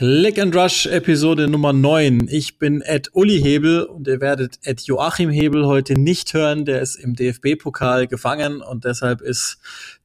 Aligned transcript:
Click 0.00 0.38
and 0.38 0.56
Rush 0.56 0.86
Episode 0.86 1.46
Nummer 1.46 1.74
9. 1.74 2.26
Ich 2.30 2.58
bin 2.58 2.80
Ed 2.80 3.10
Uli 3.12 3.38
Hebel 3.38 3.82
und 3.82 4.08
ihr 4.08 4.22
werdet 4.22 4.58
Ed 4.62 4.80
Joachim 4.80 5.28
Hebel 5.28 5.66
heute 5.66 5.92
nicht 5.92 6.32
hören. 6.32 6.64
Der 6.64 6.80
ist 6.80 6.96
im 6.96 7.14
DFB-Pokal 7.14 8.06
gefangen 8.06 8.62
und 8.62 8.86
deshalb 8.86 9.20
ist 9.20 9.58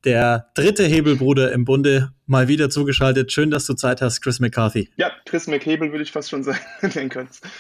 der 0.03 0.51
dritte 0.53 0.83
Hebelbruder 0.83 1.53
im 1.53 1.63
Bunde 1.63 2.11
mal 2.25 2.49
wieder 2.49 2.69
zugeschaltet. 2.69 3.31
Schön, 3.31 3.51
dass 3.51 3.65
du 3.67 3.73
Zeit 3.73 4.01
hast, 4.01 4.19
Chris 4.19 4.41
McCarthy. 4.41 4.89
Ja, 4.97 5.13
Chris 5.23 5.47
McHebel 5.47 5.93
würde 5.93 6.03
ich 6.03 6.11
fast 6.11 6.29
schon 6.29 6.43
sagen. 6.43 6.59
Den 6.81 7.09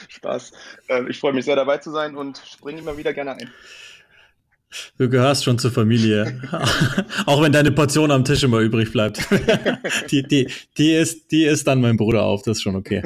Spaß. 0.09 0.51
Äh, 0.89 1.09
ich 1.09 1.21
freue 1.21 1.31
mich 1.31 1.45
sehr 1.45 1.55
dabei 1.55 1.77
zu 1.77 1.91
sein 1.91 2.17
und 2.17 2.41
springe 2.45 2.81
immer 2.81 2.97
wieder 2.97 3.13
gerne 3.13 3.37
ein. 3.37 3.49
Du 4.97 5.09
gehörst 5.09 5.43
schon 5.43 5.59
zur 5.59 5.71
Familie. 5.71 6.41
Auch 7.25 7.41
wenn 7.41 7.51
deine 7.51 7.71
Portion 7.71 8.11
am 8.11 8.23
Tisch 8.25 8.43
immer 8.43 8.59
übrig 8.59 8.91
bleibt. 8.91 9.19
die, 10.11 10.23
die, 10.23 10.49
die, 10.77 10.91
ist, 10.91 11.31
die 11.31 11.43
ist 11.43 11.67
dann 11.67 11.81
mein 11.81 11.97
Bruder 11.97 12.23
auf, 12.23 12.41
das 12.43 12.57
ist 12.57 12.63
schon 12.63 12.75
okay. 12.75 13.03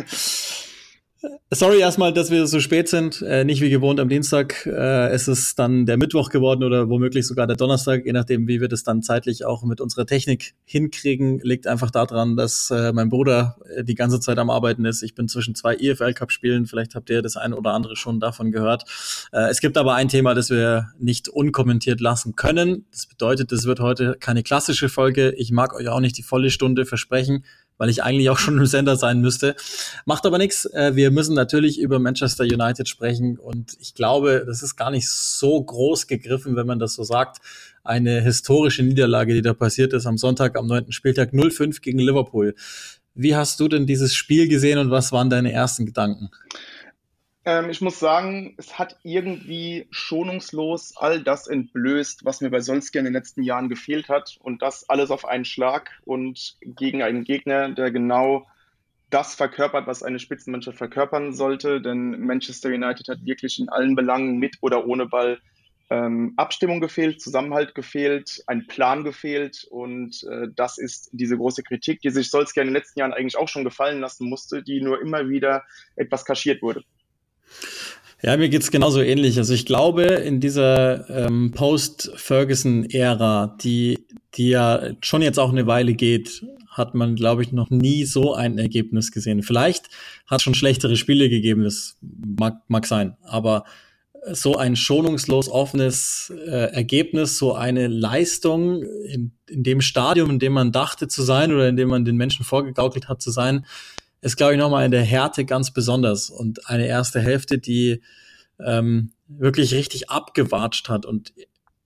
Sorry 1.52 1.80
erstmal, 1.80 2.14
dass 2.14 2.32
wir 2.32 2.48
so 2.48 2.60
spät 2.60 2.88
sind. 2.88 3.22
Äh, 3.22 3.44
nicht 3.44 3.60
wie 3.60 3.70
gewohnt 3.70 4.00
am 4.00 4.08
Dienstag. 4.08 4.66
Äh, 4.66 5.10
es 5.10 5.28
ist 5.28 5.60
dann 5.60 5.86
der 5.86 5.98
Mittwoch 5.98 6.30
geworden 6.30 6.64
oder 6.64 6.90
womöglich 6.90 7.28
sogar 7.28 7.48
der 7.48 7.58
Donnerstag, 7.58 8.06
je 8.06 8.14
nachdem, 8.14 8.48
wie 8.48 8.62
wir 8.62 8.70
das 8.70 8.84
dann 8.84 9.02
zeitlich 9.02 9.44
auch 9.46 9.64
mit 9.64 9.82
unserer 9.82 10.06
Technik 10.06 10.54
hinkriegen. 10.64 11.40
Liegt 11.40 11.68
einfach 11.68 11.92
daran, 11.92 12.38
dass 12.38 12.72
äh, 12.72 12.94
mein 12.94 13.10
Bruder 13.10 13.58
äh, 13.76 13.84
die 13.84 13.96
ganze 13.96 14.20
Zeit 14.22 14.38
am 14.38 14.50
Arbeiten 14.50 14.86
ist. 14.86 15.02
Ich 15.02 15.16
bin 15.16 15.28
zwischen 15.28 15.56
zwei 15.56 15.76
EFL 15.76 16.14
Cup 16.14 16.32
Spielen. 16.32 16.68
Vielleicht 16.68 16.96
habt 16.96 17.10
ihr 17.10 17.22
das 17.22 17.36
ein 17.36 17.54
oder 17.54 17.74
andere 17.74 17.98
schon 17.98 18.20
davon 18.20 18.52
gehört. 18.52 18.86
Äh, 19.34 19.50
es 19.50 19.60
gibt 19.60 19.78
aber 19.78 19.96
ein 19.96 20.08
Thema, 20.08 20.36
das 20.36 20.50
wir 20.50 20.92
nicht 21.00 21.28
unkommentiert 21.28 22.00
lassen 22.00 22.36
können. 22.36 22.86
Das 22.92 23.08
bedeutet, 23.08 23.52
es 23.52 23.66
wird 23.66 23.82
heute 23.82 24.16
keine 24.20 24.44
klassische 24.44 24.88
Folge. 24.88 25.34
Ich 25.36 25.52
mag 25.52 25.76
euch 25.76 25.90
auch 25.90 26.00
nicht 26.00 26.18
die 26.18 26.24
volle 26.24 26.50
Stunde 26.50 26.86
versprechen 26.86 27.44
weil 27.80 27.90
ich 27.90 28.04
eigentlich 28.04 28.30
auch 28.30 28.38
schon 28.38 28.60
im 28.60 28.68
Sender 28.68 28.96
sein 28.96 29.22
müsste. 29.22 29.56
Macht 30.06 30.28
aber 30.28 30.38
nichts. 30.38 30.66
Äh, 30.66 30.96
wir 30.96 31.10
müssen 31.10 31.34
natürlich 31.34 31.80
über 31.80 31.98
Manchester 31.98 32.44
United 32.44 32.88
sprechen 32.88 33.40
und 33.40 33.76
ich 33.80 33.96
glaube, 33.96 34.44
das 34.46 34.62
ist 34.62 34.76
gar 34.76 34.92
nicht 34.92 35.10
so 35.10 35.64
groß 35.64 36.06
gegriffen, 36.06 36.56
wenn 36.56 36.68
man 36.68 36.78
das 36.78 36.94
so 36.94 37.04
sagt. 37.04 37.40
Eine 37.84 38.22
historische 38.22 38.84
Niederlage, 38.84 39.34
die 39.34 39.42
da 39.42 39.54
passiert 39.54 39.94
ist 39.94 40.06
am 40.06 40.18
Sonntag, 40.18 40.58
am 40.58 40.68
neunten 40.68 40.92
Spieltag 40.92 41.34
0-5 41.34 41.82
gegen 41.82 41.98
Liverpool. 41.98 42.54
Wie 43.16 43.36
hast 43.36 43.60
du 43.60 43.68
denn 43.68 43.88
dieses 43.88 44.14
Spiel 44.14 44.48
gesehen 44.48 44.78
und 44.78 44.92
was 44.92 45.12
waren 45.12 45.30
deine 45.30 45.52
ersten 45.52 45.86
Gedanken? 45.86 46.30
Ähm, 47.50 47.72
ich 47.72 47.82
muss 47.82 48.00
sagen, 48.00 48.54
es 48.58 48.78
hat 48.78 49.00
irgendwie 49.02 49.88
schonungslos 49.90 50.94
all 50.96 51.24
das 51.24 51.48
entblößt, 51.48 52.24
was 52.24 52.42
mir 52.42 52.52
bei 52.52 52.60
Solskjaer 52.60 53.00
in 53.00 53.06
den 53.06 53.14
letzten 53.14 53.42
Jahren 53.42 53.70
gefehlt 53.70 54.08
hat. 54.08 54.38
Und 54.44 54.62
das 54.62 54.88
alles 54.88 55.10
auf 55.10 55.26
einen 55.26 55.46
Schlag 55.46 56.00
und 56.06 56.58
gegen 56.62 57.02
einen 57.02 57.24
Gegner, 57.24 57.70
der 57.70 57.90
genau 57.90 58.46
das 59.10 59.34
verkörpert, 59.34 59.88
was 59.88 60.04
eine 60.04 60.20
Spitzenmannschaft 60.20 60.78
verkörpern 60.78 61.34
sollte. 61.34 61.82
Denn 61.82 62.20
Manchester 62.20 62.70
United 62.70 63.08
hat 63.08 63.26
wirklich 63.26 63.58
in 63.60 63.70
allen 63.70 63.96
Belangen 63.96 64.38
mit 64.38 64.58
oder 64.62 64.86
ohne 64.86 65.08
Ball 65.08 65.40
ähm, 65.90 66.34
Abstimmung 66.38 66.80
gefehlt, 66.82 67.20
Zusammenhalt 67.20 67.74
gefehlt, 67.74 68.44
ein 68.46 68.68
Plan 68.68 69.04
gefehlt. 69.04 69.66
Und 69.72 70.24
äh, 70.30 70.50
das 70.56 70.78
ist 70.78 71.10
diese 71.14 71.36
große 71.36 71.64
Kritik, 71.64 72.02
die 72.02 72.12
sich 72.12 72.30
Solskjaer 72.30 72.62
in 72.62 72.68
den 72.68 72.76
letzten 72.76 73.00
Jahren 73.00 73.14
eigentlich 73.14 73.38
auch 73.38 73.48
schon 73.48 73.64
gefallen 73.64 74.02
lassen 74.02 74.30
musste, 74.30 74.62
die 74.62 74.82
nur 74.82 75.02
immer 75.02 75.30
wieder 75.30 75.64
etwas 75.96 76.26
kaschiert 76.26 76.62
wurde. 76.62 76.84
Ja, 78.22 78.36
mir 78.36 78.50
geht's 78.50 78.70
genauso 78.70 79.02
ähnlich. 79.02 79.38
Also 79.38 79.54
ich 79.54 79.66
glaube, 79.66 80.04
in 80.04 80.42
dieser 80.42 81.10
ähm, 81.10 81.52
Post-Ferguson-Ära, 81.52 83.56
die, 83.62 84.06
die 84.36 84.50
ja 84.50 84.90
schon 85.02 85.22
jetzt 85.22 85.40
auch 85.40 85.52
eine 85.52 85.68
Weile 85.68 85.94
geht, 85.94 86.44
hat 86.70 86.96
man, 86.96 87.16
glaube 87.16 87.44
ich, 87.44 87.54
noch 87.54 87.70
nie 87.70 88.04
so 88.04 88.34
ein 88.34 88.58
Ergebnis 88.58 89.12
gesehen. 89.12 89.42
Vielleicht 89.42 89.88
hat 90.28 90.40
es 90.40 90.44
schon 90.44 90.54
schlechtere 90.54 90.98
Spiele 90.98 91.30
gegeben, 91.30 91.64
das 91.64 91.98
mag, 92.02 92.62
mag 92.68 92.86
sein, 92.86 93.16
aber 93.24 93.64
so 94.32 94.58
ein 94.58 94.76
schonungslos 94.76 95.50
offenes 95.50 96.32
äh, 96.46 96.74
Ergebnis, 96.74 97.38
so 97.38 97.54
eine 97.54 97.88
Leistung 97.88 98.84
in, 98.84 99.32
in 99.50 99.64
dem 99.64 99.82
Stadium, 99.82 100.30
in 100.30 100.40
dem 100.40 100.54
man 100.54 100.72
dachte 100.72 101.08
zu 101.08 101.24
sein 101.24 101.54
oder 101.54 101.70
in 101.70 101.78
dem 101.78 101.90
man 101.90 102.06
den 102.06 102.18
Menschen 102.18 102.46
vorgegaukelt 102.46 103.08
hat 103.08 103.22
zu 103.22 103.32
sein, 103.32 103.66
ist, 104.22 104.36
glaube 104.38 104.54
ich, 104.54 104.60
nochmal 104.60 104.86
in 104.86 104.92
der 104.92 105.04
Härte 105.04 105.46
ganz 105.46 105.72
besonders 105.72 106.30
und 106.30 106.68
eine 106.68 106.88
erste 106.88 107.22
Hälfte, 107.22 107.58
die 107.58 108.02
ähm, 108.60 109.12
wirklich 109.28 109.74
richtig 109.74 110.10
abgewatscht 110.10 110.90
hat. 110.90 111.06
Und 111.06 111.34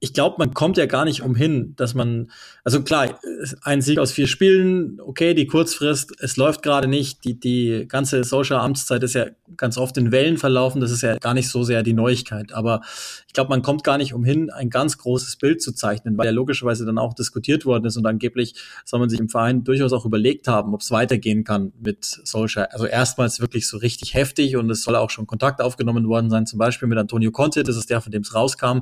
ich 0.03 0.11
glaube, 0.11 0.35
man 0.37 0.53
kommt 0.53 0.75
ja 0.75 0.85
gar 0.85 1.05
nicht 1.05 1.21
umhin, 1.21 1.77
dass 1.77 1.93
man, 1.93 2.29
also 2.65 2.81
klar, 2.81 3.17
ein 3.61 3.81
Sieg 3.81 3.99
aus 3.99 4.11
vier 4.11 4.27
Spielen, 4.27 4.99
okay, 4.99 5.33
die 5.33 5.47
Kurzfrist, 5.47 6.13
es 6.19 6.35
läuft 6.35 6.61
gerade 6.61 6.89
nicht, 6.89 7.23
die, 7.23 7.39
die 7.39 7.85
ganze 7.87 8.25
Social 8.25 8.59
Amtszeit 8.59 9.01
ist 9.03 9.13
ja 9.13 9.27
ganz 9.55 9.77
oft 9.77 9.95
in 9.95 10.11
Wellen 10.11 10.37
verlaufen, 10.37 10.81
das 10.81 10.91
ist 10.91 11.03
ja 11.03 11.15
gar 11.19 11.33
nicht 11.33 11.47
so 11.47 11.63
sehr 11.63 11.83
die 11.83 11.93
Neuigkeit, 11.93 12.51
aber 12.51 12.81
ich 13.27 13.33
glaube, 13.33 13.49
man 13.49 13.61
kommt 13.61 13.85
gar 13.85 13.97
nicht 13.97 14.13
umhin, 14.13 14.49
ein 14.49 14.69
ganz 14.69 14.97
großes 14.97 15.37
Bild 15.37 15.61
zu 15.61 15.71
zeichnen, 15.71 16.17
weil 16.17 16.25
ja 16.25 16.33
logischerweise 16.33 16.85
dann 16.85 16.97
auch 16.97 17.13
diskutiert 17.13 17.65
worden 17.65 17.85
ist 17.85 17.95
und 17.95 18.05
angeblich 18.05 18.55
soll 18.83 18.99
man 18.99 19.09
sich 19.09 19.21
im 19.21 19.29
Verein 19.29 19.63
durchaus 19.63 19.93
auch 19.93 20.05
überlegt 20.05 20.49
haben, 20.49 20.73
ob 20.73 20.81
es 20.81 20.91
weitergehen 20.91 21.45
kann 21.45 21.71
mit 21.79 22.03
Social. 22.03 22.65
Also 22.71 22.87
erstmals 22.87 23.39
wirklich 23.39 23.69
so 23.69 23.77
richtig 23.77 24.15
heftig 24.15 24.57
und 24.57 24.69
es 24.69 24.83
soll 24.83 24.97
auch 24.97 25.11
schon 25.11 25.27
Kontakt 25.27 25.61
aufgenommen 25.61 26.09
worden 26.09 26.29
sein, 26.29 26.45
zum 26.45 26.59
Beispiel 26.59 26.89
mit 26.89 26.97
Antonio 26.97 27.31
Conte, 27.31 27.63
das 27.63 27.77
ist 27.77 27.89
der, 27.89 28.01
von 28.01 28.11
dem 28.11 28.23
es 28.23 28.35
rauskam, 28.35 28.81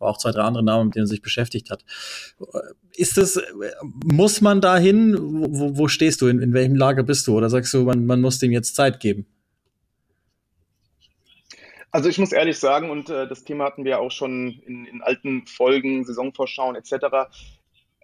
aber 0.00 0.08
auch 0.08 0.16
zwei, 0.16 0.30
drei 0.30 0.40
andere 0.40 0.61
Namen, 0.64 0.86
mit 0.86 0.96
denen 0.96 1.04
er 1.04 1.08
sich 1.08 1.22
beschäftigt 1.22 1.70
hat. 1.70 1.84
Ist 2.94 3.16
das, 3.16 3.40
muss 4.04 4.40
man 4.40 4.60
da 4.60 4.76
hin? 4.78 5.16
Wo, 5.18 5.76
wo 5.76 5.88
stehst 5.88 6.20
du? 6.20 6.26
In, 6.26 6.40
in 6.40 6.52
welchem 6.52 6.76
Lager 6.76 7.02
bist 7.02 7.26
du? 7.26 7.36
Oder 7.36 7.50
sagst 7.50 7.72
du, 7.74 7.84
man, 7.84 8.06
man 8.06 8.20
muss 8.20 8.38
dem 8.38 8.52
jetzt 8.52 8.74
Zeit 8.74 9.00
geben? 9.00 9.26
Also 11.90 12.08
ich 12.08 12.18
muss 12.18 12.32
ehrlich 12.32 12.58
sagen, 12.58 12.90
und 12.90 13.10
äh, 13.10 13.28
das 13.28 13.44
Thema 13.44 13.64
hatten 13.64 13.84
wir 13.84 14.00
auch 14.00 14.10
schon 14.10 14.62
in, 14.66 14.86
in 14.86 15.02
alten 15.02 15.46
Folgen, 15.46 16.04
Saisonvorschauen 16.04 16.74
etc., 16.74 17.28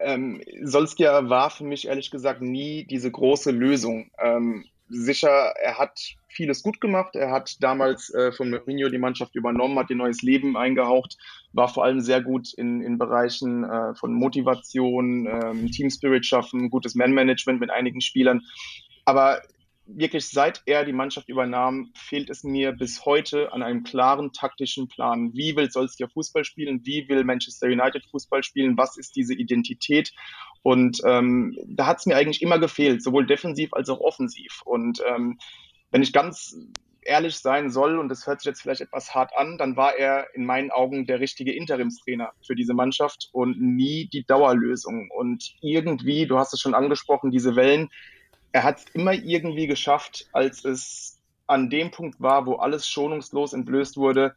ähm, 0.01 0.43
Solskjaer 0.63 1.29
war 1.29 1.51
für 1.51 1.65
mich 1.65 1.89
ehrlich 1.89 2.11
gesagt 2.11 2.41
nie 2.41 2.85
diese 2.85 3.11
große 3.11 3.51
Lösung. 3.51 4.11
Ähm, 4.19 4.65
sicher, 4.89 5.53
er 5.61 5.79
hat 5.79 5.99
vieles 6.29 6.63
gut 6.63 6.81
gemacht. 6.81 7.17
Er 7.17 7.31
hat 7.31 7.57
damals 7.63 8.13
äh, 8.15 8.33
von 8.33 8.51
Mourinho 8.51 8.89
die 8.89 8.99
Mannschaft 8.99 9.35
übernommen, 9.35 9.79
hat 9.79 9.91
ihr 9.91 9.97
neues 9.97 10.23
Leben 10.23 10.57
eingehaucht, 10.57 11.17
war 11.53 11.69
vor 11.69 11.85
allem 11.85 12.01
sehr 12.01 12.23
gut 12.23 12.53
in, 12.55 12.83
in 12.83 12.99
Bereichen 12.99 13.65
äh, 13.65 13.95
von 13.95 14.13
Motivation, 14.13 15.27
ähm, 15.27 15.71
Team 15.71 15.91
Spirit 15.91 16.25
schaffen, 16.27 16.71
gutes 16.71 16.95
Man-Management 16.95 17.61
mit 17.61 17.71
einigen 17.71 18.01
Spielern. 18.01 18.43
Aber 19.05 19.43
wirklich 19.89 20.29
seit 20.29 20.63
er 20.67 20.85
die 20.85 20.93
Mannschaft 20.93 21.29
übernahm, 21.29 21.91
fehlt 21.95 22.31
es 22.31 22.45
mir 22.45 22.73
bis 22.73 23.05
heute 23.05 23.53
an 23.53 23.63
einem 23.63 23.85
klaren 23.85 24.33
taktischen 24.33 24.89
Plan. 24.89 25.33
Wie 25.35 25.57
will 25.57 25.71
Solskjaer 25.71 26.11
Fußball 26.11 26.45
spielen? 26.45 26.85
Wie 26.85 27.09
will 27.09 27.25
Manchester 27.25 27.69
United 27.69 28.05
Fußball 28.11 28.43
spielen? 28.43 28.77
Was 28.77 28.97
ist 28.99 29.17
diese 29.17 29.35
Identität? 29.35 30.13
Und 30.63 31.01
ähm, 31.05 31.57
da 31.67 31.87
hat 31.87 31.99
es 31.99 32.07
mir 32.07 32.17
eigentlich 32.17 32.43
immer 32.43 32.59
gefehlt, 32.59 33.03
sowohl 33.03 33.27
defensiv 33.27 33.73
als 33.73 33.89
auch 33.89 34.01
offensiv. 34.01 34.61
Und 34.65 35.03
ähm, 35.09 35.39
wenn 35.91 36.03
ich 36.03 36.13
ganz 36.13 36.55
ehrlich 37.03 37.37
sein 37.39 37.71
soll, 37.71 37.99
und 37.99 38.09
das 38.09 38.27
hört 38.27 38.41
sich 38.41 38.47
jetzt 38.47 38.61
vielleicht 38.61 38.83
etwas 38.83 39.15
hart 39.15 39.33
an, 39.37 39.57
dann 39.57 39.77
war 39.77 39.97
er 39.97 40.27
in 40.35 40.45
meinen 40.45 40.71
Augen 40.71 41.07
der 41.07 41.21
richtige 41.21 41.53
Interimstrainer 41.53 42.33
für 42.47 42.55
diese 42.55 42.75
Mannschaft 42.75 43.31
und 43.33 43.61
nie 43.61 44.09
die 44.13 44.25
Dauerlösung. 44.25 45.11
Und 45.11 45.55
irgendwie, 45.63 46.27
du 46.27 46.39
hast 46.39 46.53
es 46.53 46.61
schon 46.61 46.75
angesprochen, 46.75 47.31
diese 47.31 47.57
Wellen, 47.57 47.89
er 48.53 48.63
hat 48.63 48.79
es 48.79 48.85
immer 48.95 49.13
irgendwie 49.13 49.67
geschafft, 49.67 50.27
als 50.33 50.65
es 50.65 51.19
an 51.47 51.71
dem 51.71 51.91
Punkt 51.91 52.21
war, 52.21 52.47
wo 52.47 52.57
alles 52.57 52.89
schonungslos 52.89 53.53
entblößt 53.53 53.97
wurde, 53.97 54.35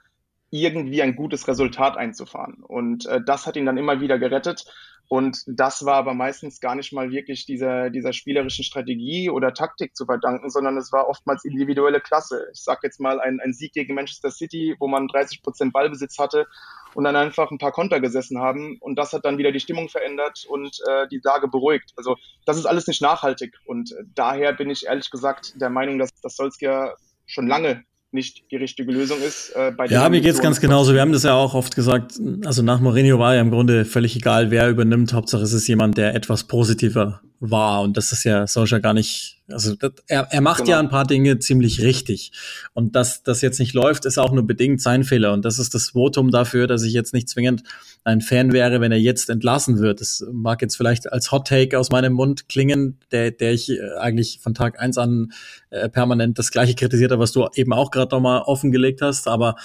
irgendwie 0.51 1.01
ein 1.01 1.15
gutes 1.15 1.47
Resultat 1.47 1.97
einzufahren. 1.97 2.63
Und 2.63 3.05
äh, 3.07 3.21
das 3.25 3.47
hat 3.47 3.55
ihn 3.55 3.65
dann 3.65 3.77
immer 3.77 4.01
wieder 4.01 4.19
gerettet. 4.19 4.65
Und 5.07 5.43
das 5.45 5.83
war 5.83 5.95
aber 5.95 6.13
meistens 6.13 6.61
gar 6.61 6.75
nicht 6.75 6.93
mal 6.93 7.11
wirklich 7.11 7.45
dieser, 7.45 7.89
dieser 7.89 8.13
spielerischen 8.13 8.63
Strategie 8.63 9.29
oder 9.29 9.53
Taktik 9.53 9.93
zu 9.93 10.05
verdanken, 10.05 10.49
sondern 10.49 10.77
es 10.77 10.93
war 10.93 11.09
oftmals 11.09 11.43
individuelle 11.43 11.99
Klasse. 11.99 12.47
Ich 12.53 12.63
sage 12.63 12.79
jetzt 12.83 13.01
mal 13.01 13.19
ein, 13.19 13.41
ein 13.41 13.51
Sieg 13.51 13.73
gegen 13.73 13.93
Manchester 13.93 14.31
City, 14.31 14.75
wo 14.79 14.87
man 14.87 15.09
30 15.09 15.43
Prozent 15.43 15.73
Ballbesitz 15.73 16.17
hatte 16.17 16.47
und 16.93 17.03
dann 17.03 17.17
einfach 17.17 17.51
ein 17.51 17.57
paar 17.57 17.73
Konter 17.73 17.99
gesessen 17.99 18.39
haben. 18.39 18.77
Und 18.79 18.95
das 18.95 19.11
hat 19.11 19.25
dann 19.25 19.37
wieder 19.37 19.51
die 19.51 19.59
Stimmung 19.59 19.89
verändert 19.89 20.45
und 20.47 20.79
äh, 20.87 21.07
die 21.09 21.19
Lage 21.21 21.49
beruhigt. 21.49 21.91
Also 21.97 22.15
das 22.45 22.57
ist 22.57 22.65
alles 22.65 22.87
nicht 22.87 23.01
nachhaltig. 23.01 23.57
Und 23.65 23.91
äh, 23.91 24.03
daher 24.15 24.53
bin 24.53 24.69
ich 24.69 24.85
ehrlich 24.85 25.09
gesagt 25.11 25.59
der 25.59 25.69
Meinung, 25.69 25.99
dass, 25.99 26.09
dass 26.21 26.37
Solskjaer 26.37 26.95
schon 27.25 27.47
lange 27.47 27.83
nicht 28.13 28.43
die 28.51 28.57
richtige 28.57 28.91
Lösung 28.91 29.19
ist. 29.21 29.51
Äh, 29.55 29.71
bei 29.71 29.85
ja, 29.87 30.07
mir 30.09 30.21
geht's 30.21 30.41
ganz 30.41 30.59
genauso. 30.59 30.93
Wir 30.93 31.01
haben 31.01 31.11
das 31.11 31.23
ja 31.23 31.33
auch 31.33 31.53
oft 31.53 31.75
gesagt. 31.75 32.19
Also 32.45 32.61
nach 32.61 32.79
Mourinho 32.79 33.19
war 33.19 33.35
ja 33.35 33.41
im 33.41 33.51
Grunde 33.51 33.85
völlig 33.85 34.15
egal, 34.15 34.51
wer 34.51 34.69
übernimmt. 34.69 35.13
Hauptsache 35.13 35.43
es 35.43 35.53
ist 35.53 35.67
jemand, 35.67 35.97
der 35.97 36.15
etwas 36.15 36.45
positiver 36.45 37.21
war. 37.41 37.81
Und 37.81 37.97
das 37.97 38.11
ist 38.11 38.23
ja 38.23 38.45
Solskjaer 38.45 38.79
gar 38.79 38.93
nicht, 38.93 39.41
also 39.49 39.75
das, 39.75 39.91
er, 40.07 40.27
er 40.31 40.41
macht 40.41 40.59
genau. 40.59 40.71
ja 40.71 40.79
ein 40.79 40.89
paar 40.89 41.05
Dinge 41.05 41.39
ziemlich 41.39 41.81
richtig. 41.81 42.31
Und 42.73 42.95
dass 42.95 43.23
das 43.23 43.41
jetzt 43.41 43.59
nicht 43.59 43.73
läuft, 43.73 44.05
ist 44.05 44.19
auch 44.19 44.31
nur 44.31 44.45
bedingt 44.45 44.79
sein 44.79 45.03
Fehler. 45.03 45.33
Und 45.33 45.43
das 45.43 45.57
ist 45.57 45.73
das 45.73 45.89
Votum 45.89 46.29
dafür, 46.29 46.67
dass 46.67 46.83
ich 46.83 46.93
jetzt 46.93 47.13
nicht 47.13 47.27
zwingend 47.27 47.63
ein 48.03 48.21
Fan 48.21 48.53
wäre, 48.53 48.79
wenn 48.79 48.91
er 48.91 48.99
jetzt 48.99 49.29
entlassen 49.29 49.79
wird. 49.79 50.01
Das 50.01 50.23
mag 50.31 50.61
jetzt 50.61 50.77
vielleicht 50.77 51.11
als 51.11 51.31
Hot 51.31 51.47
Take 51.47 51.77
aus 51.77 51.89
meinem 51.89 52.13
Mund 52.13 52.47
klingen, 52.47 52.99
der, 53.11 53.31
der 53.31 53.51
ich 53.53 53.71
äh, 53.71 53.79
eigentlich 53.99 54.39
von 54.41 54.53
Tag 54.53 54.79
eins 54.79 54.97
an 54.97 55.31
äh, 55.71 55.89
permanent 55.89 56.37
das 56.37 56.51
gleiche 56.51 56.75
kritisiert 56.75 57.11
habe, 57.11 57.21
was 57.21 57.31
du 57.31 57.47
eben 57.55 57.73
auch 57.73 57.89
gerade 57.89 58.15
nochmal 58.15 58.41
offengelegt 58.41 59.01
hast. 59.01 59.27
Aber 59.27 59.55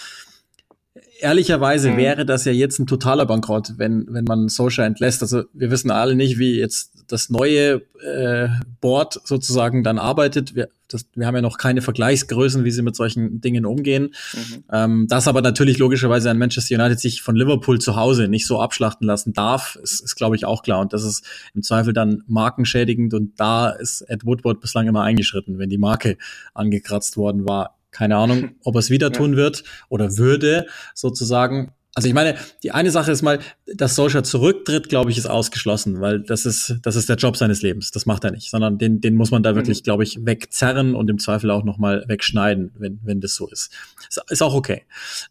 ehrlicherweise 1.20 1.90
mhm. 1.90 1.96
wäre 1.98 2.26
das 2.26 2.46
ja 2.46 2.52
jetzt 2.52 2.78
ein 2.78 2.86
totaler 2.86 3.26
Bankrott, 3.26 3.74
wenn, 3.76 4.06
wenn 4.08 4.24
man 4.24 4.48
Social 4.48 4.86
entlässt. 4.86 5.22
Also 5.22 5.44
wir 5.52 5.70
wissen 5.70 5.90
alle 5.90 6.14
nicht, 6.14 6.38
wie 6.38 6.58
jetzt 6.58 6.95
das 7.08 7.30
neue 7.30 7.82
äh, 8.02 8.48
Board 8.80 9.20
sozusagen 9.24 9.82
dann 9.82 9.98
arbeitet. 9.98 10.54
Wir, 10.54 10.68
das, 10.88 11.06
wir 11.14 11.26
haben 11.26 11.34
ja 11.34 11.42
noch 11.42 11.58
keine 11.58 11.82
Vergleichsgrößen, 11.82 12.64
wie 12.64 12.70
sie 12.70 12.82
mit 12.82 12.96
solchen 12.96 13.40
Dingen 13.40 13.66
umgehen. 13.66 14.14
Mhm. 14.34 14.64
Ähm, 14.72 15.06
dass 15.08 15.28
aber 15.28 15.42
natürlich 15.42 15.78
logischerweise 15.78 16.30
ein 16.30 16.38
Manchester 16.38 16.76
United 16.76 17.00
sich 17.00 17.22
von 17.22 17.36
Liverpool 17.36 17.80
zu 17.80 17.96
Hause 17.96 18.28
nicht 18.28 18.46
so 18.46 18.60
abschlachten 18.60 19.06
lassen 19.06 19.32
darf, 19.32 19.76
ist, 19.82 20.00
ist 20.00 20.14
glaube 20.14 20.36
ich, 20.36 20.44
auch 20.44 20.62
klar. 20.62 20.80
Und 20.80 20.92
das 20.92 21.04
ist 21.04 21.24
im 21.54 21.62
Zweifel 21.62 21.92
dann 21.92 22.22
markenschädigend. 22.26 23.14
Und 23.14 23.38
da 23.40 23.70
ist 23.70 24.02
Ed 24.02 24.24
Woodward 24.24 24.60
bislang 24.60 24.86
immer 24.86 25.02
eingeschritten, 25.02 25.58
wenn 25.58 25.70
die 25.70 25.78
Marke 25.78 26.18
angekratzt 26.54 27.16
worden 27.16 27.48
war 27.48 27.76
keine 27.96 28.16
Ahnung, 28.16 28.50
ob 28.62 28.74
er 28.76 28.80
es 28.80 28.90
wieder 28.90 29.10
tun 29.10 29.36
wird 29.36 29.64
oder 29.88 30.18
würde, 30.18 30.66
sozusagen. 30.94 31.72
Also 31.96 32.08
ich 32.08 32.14
meine, 32.14 32.36
die 32.62 32.72
eine 32.72 32.90
Sache 32.90 33.10
ist 33.10 33.22
mal, 33.22 33.38
dass 33.74 33.94
Solskjaer 33.94 34.22
zurücktritt, 34.22 34.90
glaube 34.90 35.10
ich, 35.10 35.16
ist 35.16 35.24
ausgeschlossen, 35.24 36.02
weil 36.02 36.20
das 36.20 36.44
ist, 36.44 36.76
das 36.82 36.94
ist 36.94 37.08
der 37.08 37.16
Job 37.16 37.38
seines 37.38 37.62
Lebens. 37.62 37.90
Das 37.90 38.04
macht 38.04 38.22
er 38.22 38.32
nicht, 38.32 38.50
sondern 38.50 38.76
den, 38.76 39.00
den 39.00 39.14
muss 39.14 39.30
man 39.30 39.42
da 39.42 39.52
mhm. 39.52 39.56
wirklich, 39.56 39.82
glaube 39.82 40.02
ich, 40.02 40.18
wegzerren 40.26 40.94
und 40.94 41.08
im 41.08 41.18
Zweifel 41.18 41.50
auch 41.50 41.64
nochmal 41.64 42.04
wegschneiden, 42.06 42.72
wenn, 42.76 43.00
wenn 43.02 43.22
das 43.22 43.34
so 43.34 43.48
ist. 43.48 43.72
Ist, 44.10 44.22
ist 44.28 44.42
auch 44.42 44.52
okay. 44.52 44.82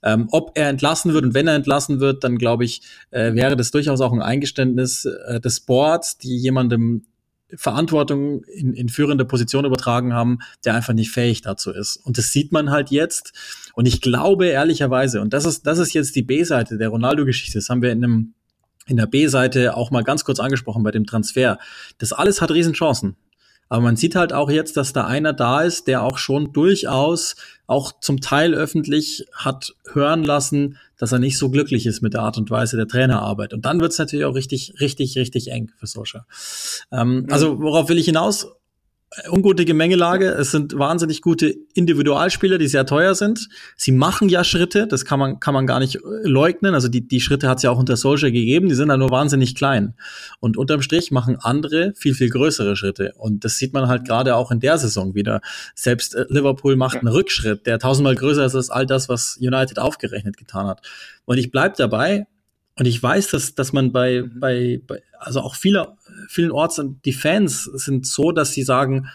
Ähm, 0.02 0.28
ob 0.32 0.58
er 0.58 0.70
entlassen 0.70 1.14
wird 1.14 1.24
und 1.24 1.36
wenn 1.36 1.48
er 1.48 1.54
entlassen 1.54 2.00
wird, 2.00 2.24
dann 2.24 2.40
glaube 2.40 2.66
ich, 2.66 2.82
äh, 3.12 3.36
wäre 3.36 3.56
das 3.56 3.70
durchaus 3.70 4.02
auch 4.02 4.12
ein 4.12 4.24
Eingeständnis 4.24 5.06
äh, 5.06 5.40
des 5.40 5.60
Boards, 5.60 6.18
die 6.18 6.36
jemandem 6.36 7.04
Verantwortung 7.54 8.44
in, 8.46 8.74
in 8.74 8.90
führende 8.90 9.24
Position 9.24 9.66
übertragen 9.66 10.14
haben, 10.14 10.40
der 10.66 10.74
einfach 10.74 10.94
nicht 10.94 11.12
fähig 11.12 11.42
dazu 11.42 11.72
ist. 11.72 11.98
Und 11.98 12.18
das 12.18 12.32
sieht 12.32 12.52
man 12.52 12.72
halt 12.72 12.90
jetzt. 12.90 13.34
Und 13.76 13.88
ich 13.88 14.02
glaube 14.02 14.48
ehrlicherweise, 14.48 15.22
und 15.22 15.34
das 15.34 15.46
ist, 15.46 15.68
das 15.68 15.78
ist 15.80 15.94
jetzt 15.94 16.16
die 16.16 16.24
B-Seite 16.24 16.78
der 16.78 16.90
Ronaldo-Geschichte, 16.90 17.58
das 17.58 17.70
haben 17.70 17.82
wir 17.82 17.92
in 17.92 18.04
einem 18.04 18.34
in 18.88 18.98
der 18.98 19.08
B-Seite 19.08 19.76
auch 19.76 19.92
mal 19.92 20.04
ganz 20.04 20.26
kurz 20.26 20.40
angesprochen 20.40 20.84
bei 20.84 20.92
dem 20.92 21.06
Transfer. 21.06 21.58
Das 21.98 22.14
alles 22.14 22.42
hat 22.42 22.52
Riesenchancen. 22.52 23.16
Aber 23.68 23.82
man 23.82 23.96
sieht 23.96 24.16
halt 24.16 24.32
auch 24.32 24.52
jetzt, 24.52 24.78
dass 24.78 24.94
da 24.94 25.08
einer 25.08 25.34
da 25.34 25.62
ist, 25.62 25.88
der 25.88 26.04
auch 26.04 26.20
schon 26.20 26.54
durchaus, 26.54 27.36
auch 27.66 28.00
zum 28.00 28.22
Teil 28.22 28.54
öffentlich 28.54 29.26
hat 29.34 29.74
hören 29.92 30.24
lassen, 30.24 30.78
dass 31.00 31.12
er 31.12 31.20
nicht 31.20 31.40
so 31.40 31.50
glücklich 31.50 31.88
ist 31.88 32.02
mit 32.02 32.14
der 32.14 32.22
Art 32.22 32.38
und 32.38 32.52
Weise 32.52 32.78
der 32.78 32.88
Trainerarbeit. 32.88 33.54
Und 33.54 33.66
dann 33.66 33.80
wird 33.80 33.92
es 33.92 33.98
natürlich 33.98 34.26
auch 34.26 34.36
richtig, 34.36 34.76
richtig, 34.80 35.18
richtig 35.18 35.52
eng 35.52 35.72
für 35.78 35.88
Solskjaer. 35.88 36.28
Ähm, 36.92 37.26
Also 37.32 37.60
worauf 37.60 37.90
will 37.90 37.98
ich 37.98 38.06
hinaus? 38.06 38.48
Ungute 39.30 39.66
Gemengelage. 39.66 40.28
Es 40.30 40.52
sind 40.52 40.78
wahnsinnig 40.78 41.22
gute 41.22 41.56
Individualspieler, 41.74 42.58
die 42.58 42.68
sehr 42.68 42.86
teuer 42.86 43.16
sind. 43.16 43.48
Sie 43.76 43.92
machen 43.92 44.30
ja 44.30 44.44
Schritte, 44.44 44.88
das 44.88 45.06
kann 45.06 45.20
man, 45.20 45.40
kann 45.40 45.54
man 45.54 45.68
gar 45.68 45.80
nicht 45.80 45.96
äh, 45.96 46.00
leugnen. 46.24 46.74
Also 46.74 46.88
die, 46.88 47.08
die 47.08 47.22
Schritte 47.22 47.48
hat 47.48 47.58
es 47.58 47.64
ja 47.64 47.72
auch 47.72 47.80
unter 47.80 47.98
Solskjaer 47.98 48.32
gegeben, 48.32 48.70
die 48.70 48.76
sind 48.76 48.90
da 48.90 48.98
nur 48.98 49.12
wahnsinnig 49.12 49.56
klein. 49.56 49.96
Und 50.40 50.58
unterm 50.58 50.82
Strich 50.82 51.12
machen 51.12 51.38
andere 51.40 51.94
viel, 51.96 52.14
viel 52.14 52.30
größere 52.30 52.76
Schritte. 52.76 53.14
Und 53.18 53.46
das 53.46 53.58
sieht 53.58 53.74
man 53.74 53.88
halt 53.88 54.06
gerade 54.06 54.36
auch 54.36 54.52
in 54.52 54.60
der 54.60 54.78
Saison 54.78 55.16
wieder. 55.16 55.42
Selbst 55.76 56.16
äh, 56.16 56.26
Liverpool 56.30 56.76
macht 56.76 56.98
einen 56.98 57.08
Rückschritt, 57.08 57.66
der 57.66 57.80
tausendmal 57.80 58.16
größer 58.16 58.46
ist 58.46 58.56
als 58.56 58.70
all 58.70 58.86
das, 58.86 59.10
was 59.10 59.38
United 59.40 59.80
aufgerechnet 59.80 60.38
getan 60.38 60.68
hat. 60.68 60.82
Und 61.26 61.38
ich 61.38 61.52
bleib 61.52 61.76
dabei, 61.76 62.28
und 62.78 62.86
ich 62.86 63.02
weiß, 63.02 63.30
dass, 63.30 63.56
dass 63.56 63.72
man 63.72 63.92
bei, 63.92 64.22
mhm. 64.22 64.40
bei, 64.40 64.82
bei, 64.86 65.02
also 65.26 65.42
auch 65.42 65.56
viele, 65.56 65.98
vielen 66.30 66.52
Orts 66.52 66.82
die 67.04 67.14
Fans 67.14 67.64
sind 67.64 68.06
so, 68.06 68.32
dass 68.32 68.52
sie 68.52 68.64
sagen, 68.64 69.10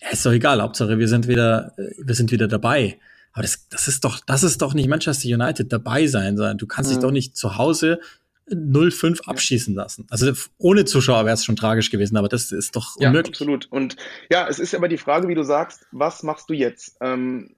ja, 0.00 0.08
ist 0.10 0.24
doch 0.24 0.32
egal, 0.32 0.62
Hauptsache 0.62 0.98
wir 0.98 1.08
sind 1.08 1.28
wieder, 1.28 1.74
wir 1.76 2.14
sind 2.14 2.32
wieder 2.32 2.48
dabei. 2.48 2.98
Aber 3.32 3.42
das, 3.42 3.68
das 3.68 3.86
ist 3.86 4.04
doch, 4.04 4.20
das 4.26 4.42
ist 4.42 4.62
doch 4.62 4.74
nicht 4.74 4.88
Manchester 4.88 5.28
United 5.28 5.72
dabei 5.72 6.06
sein, 6.06 6.36
sondern 6.36 6.58
du 6.58 6.66
kannst 6.66 6.90
mhm. 6.90 6.94
dich 6.94 7.02
doch 7.02 7.10
nicht 7.10 7.36
zu 7.36 7.58
Hause 7.58 8.00
0-5 8.48 9.26
abschießen 9.26 9.74
lassen. 9.74 10.06
Also 10.10 10.32
ohne 10.58 10.84
Zuschauer 10.84 11.24
wäre 11.24 11.34
es 11.34 11.44
schon 11.44 11.56
tragisch 11.56 11.90
gewesen, 11.90 12.16
aber 12.16 12.28
das 12.28 12.50
ist 12.50 12.74
doch 12.74 12.96
unmöglich. 12.96 13.26
Ja, 13.26 13.30
absolut. 13.30 13.66
Und 13.70 13.96
ja, 14.30 14.48
es 14.48 14.58
ist 14.58 14.74
aber 14.74 14.88
die 14.88 14.98
Frage, 14.98 15.28
wie 15.28 15.34
du 15.34 15.44
sagst, 15.44 15.86
was 15.92 16.22
machst 16.22 16.50
du 16.50 16.54
jetzt? 16.54 16.96
Ähm, 17.00 17.54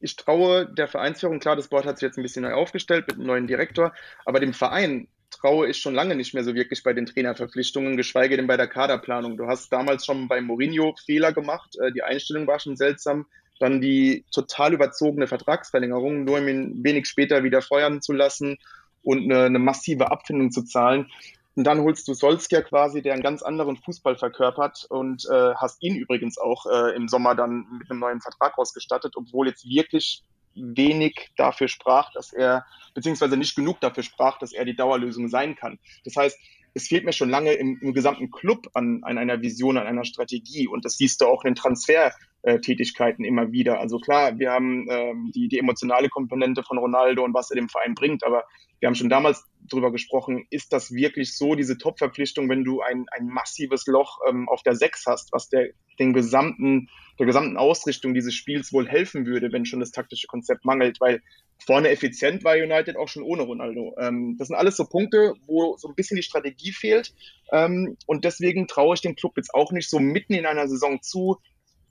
ich 0.00 0.16
traue 0.16 0.66
der 0.66 0.88
Vereinsführung, 0.88 1.40
klar, 1.40 1.56
das 1.56 1.68
Board 1.68 1.86
hat 1.86 1.98
sich 1.98 2.06
jetzt 2.06 2.18
ein 2.18 2.22
bisschen 2.22 2.42
neu 2.42 2.54
aufgestellt 2.54 3.06
mit 3.08 3.16
einem 3.16 3.26
neuen 3.26 3.46
Direktor, 3.46 3.92
aber 4.24 4.40
dem 4.40 4.54
Verein 4.54 5.08
traue 5.30 5.68
ich 5.68 5.78
schon 5.78 5.94
lange 5.94 6.14
nicht 6.14 6.34
mehr 6.34 6.44
so 6.44 6.54
wirklich 6.54 6.82
bei 6.82 6.92
den 6.92 7.06
Trainerverpflichtungen, 7.06 7.96
geschweige 7.96 8.36
denn 8.36 8.46
bei 8.46 8.56
der 8.56 8.68
Kaderplanung. 8.68 9.36
Du 9.36 9.46
hast 9.46 9.72
damals 9.72 10.06
schon 10.06 10.28
bei 10.28 10.40
Mourinho 10.40 10.94
Fehler 11.04 11.32
gemacht, 11.32 11.76
äh, 11.80 11.92
die 11.92 12.02
Einstellung 12.02 12.46
war 12.46 12.60
schon 12.60 12.76
seltsam, 12.76 13.26
dann 13.58 13.80
die 13.80 14.24
total 14.32 14.72
überzogene 14.72 15.26
Vertragsverlängerung, 15.26 16.24
nur 16.24 16.38
um 16.38 16.48
ihn 16.48 16.84
wenig 16.84 17.06
später 17.06 17.44
wieder 17.44 17.62
feuern 17.62 18.02
zu 18.02 18.12
lassen 18.12 18.58
und 19.02 19.24
eine, 19.24 19.44
eine 19.44 19.58
massive 19.58 20.10
Abfindung 20.10 20.50
zu 20.50 20.62
zahlen. 20.62 21.10
Und 21.56 21.64
dann 21.64 21.80
holst 21.80 22.08
du 22.08 22.14
Solskjaer 22.14 22.62
quasi, 22.62 23.00
der 23.00 23.12
einen 23.12 23.22
ganz 23.22 23.42
anderen 23.42 23.76
Fußball 23.76 24.16
verkörpert 24.16 24.86
und 24.88 25.24
äh, 25.30 25.54
hast 25.54 25.82
ihn 25.82 25.94
übrigens 25.94 26.36
auch 26.36 26.66
äh, 26.66 26.96
im 26.96 27.06
Sommer 27.06 27.36
dann 27.36 27.66
mit 27.78 27.90
einem 27.90 28.00
neuen 28.00 28.20
Vertrag 28.20 28.58
ausgestattet, 28.58 29.14
obwohl 29.16 29.46
jetzt 29.46 29.68
wirklich 29.68 30.24
wenig 30.54 31.30
dafür 31.36 31.68
sprach, 31.68 32.12
dass 32.12 32.32
er, 32.32 32.66
beziehungsweise 32.94 33.36
nicht 33.36 33.56
genug 33.56 33.80
dafür 33.80 34.02
sprach, 34.02 34.38
dass 34.38 34.52
er 34.52 34.64
die 34.64 34.76
Dauerlösung 34.76 35.28
sein 35.28 35.56
kann. 35.56 35.78
Das 36.04 36.16
heißt, 36.16 36.38
es 36.74 36.88
fehlt 36.88 37.04
mir 37.04 37.12
schon 37.12 37.30
lange 37.30 37.52
im, 37.52 37.78
im 37.80 37.94
gesamten 37.94 38.30
Club 38.30 38.68
an, 38.74 39.00
an 39.02 39.16
einer 39.16 39.40
Vision, 39.40 39.78
an 39.78 39.86
einer 39.86 40.04
Strategie. 40.04 40.66
Und 40.66 40.84
das 40.84 40.96
siehst 40.96 41.20
du 41.20 41.26
auch 41.26 41.44
in 41.44 41.50
den 41.50 41.54
Transfertätigkeiten 41.54 43.24
immer 43.24 43.52
wieder. 43.52 43.78
Also 43.78 43.98
klar, 43.98 44.38
wir 44.38 44.50
haben 44.50 44.88
ähm, 44.90 45.30
die, 45.34 45.48
die 45.48 45.58
emotionale 45.58 46.08
Komponente 46.08 46.64
von 46.64 46.78
Ronaldo 46.78 47.24
und 47.24 47.32
was 47.32 47.50
er 47.50 47.56
dem 47.56 47.68
Verein 47.68 47.94
bringt, 47.94 48.24
aber 48.24 48.44
wir 48.80 48.88
haben 48.88 48.96
schon 48.96 49.08
damals 49.08 49.44
drüber 49.70 49.92
gesprochen, 49.92 50.46
ist 50.50 50.72
das 50.72 50.92
wirklich 50.92 51.36
so, 51.36 51.54
diese 51.54 51.78
Top-Verpflichtung, 51.78 52.50
wenn 52.50 52.64
du 52.64 52.82
ein, 52.82 53.06
ein 53.12 53.28
massives 53.28 53.86
Loch 53.86 54.18
ähm, 54.28 54.48
auf 54.48 54.62
der 54.62 54.74
Sechs 54.74 55.04
hast, 55.06 55.32
was 55.32 55.48
der, 55.48 55.70
den 55.98 56.12
gesamten, 56.12 56.88
der 57.18 57.26
gesamten 57.26 57.56
Ausrichtung 57.56 58.12
dieses 58.12 58.34
Spiels 58.34 58.72
wohl 58.72 58.86
helfen 58.86 59.26
würde, 59.26 59.52
wenn 59.52 59.64
schon 59.64 59.80
das 59.80 59.92
taktische 59.92 60.26
Konzept 60.26 60.64
mangelt, 60.64 61.00
weil 61.00 61.22
vorne 61.58 61.88
effizient 61.88 62.44
war 62.44 62.54
United 62.54 62.96
auch 62.96 63.08
schon 63.08 63.22
ohne 63.22 63.42
Ronaldo. 63.42 63.94
Ähm, 63.98 64.36
das 64.38 64.48
sind 64.48 64.56
alles 64.56 64.76
so 64.76 64.84
Punkte, 64.84 65.34
wo 65.46 65.76
so 65.76 65.88
ein 65.88 65.94
bisschen 65.94 66.16
die 66.16 66.22
Strategie 66.22 66.72
fehlt 66.72 67.14
ähm, 67.52 67.96
und 68.06 68.24
deswegen 68.24 68.66
traue 68.66 68.94
ich 68.94 69.00
dem 69.00 69.16
Club 69.16 69.32
jetzt 69.36 69.54
auch 69.54 69.72
nicht 69.72 69.88
so 69.88 69.98
mitten 69.98 70.34
in 70.34 70.46
einer 70.46 70.68
Saison 70.68 71.00
zu, 71.02 71.38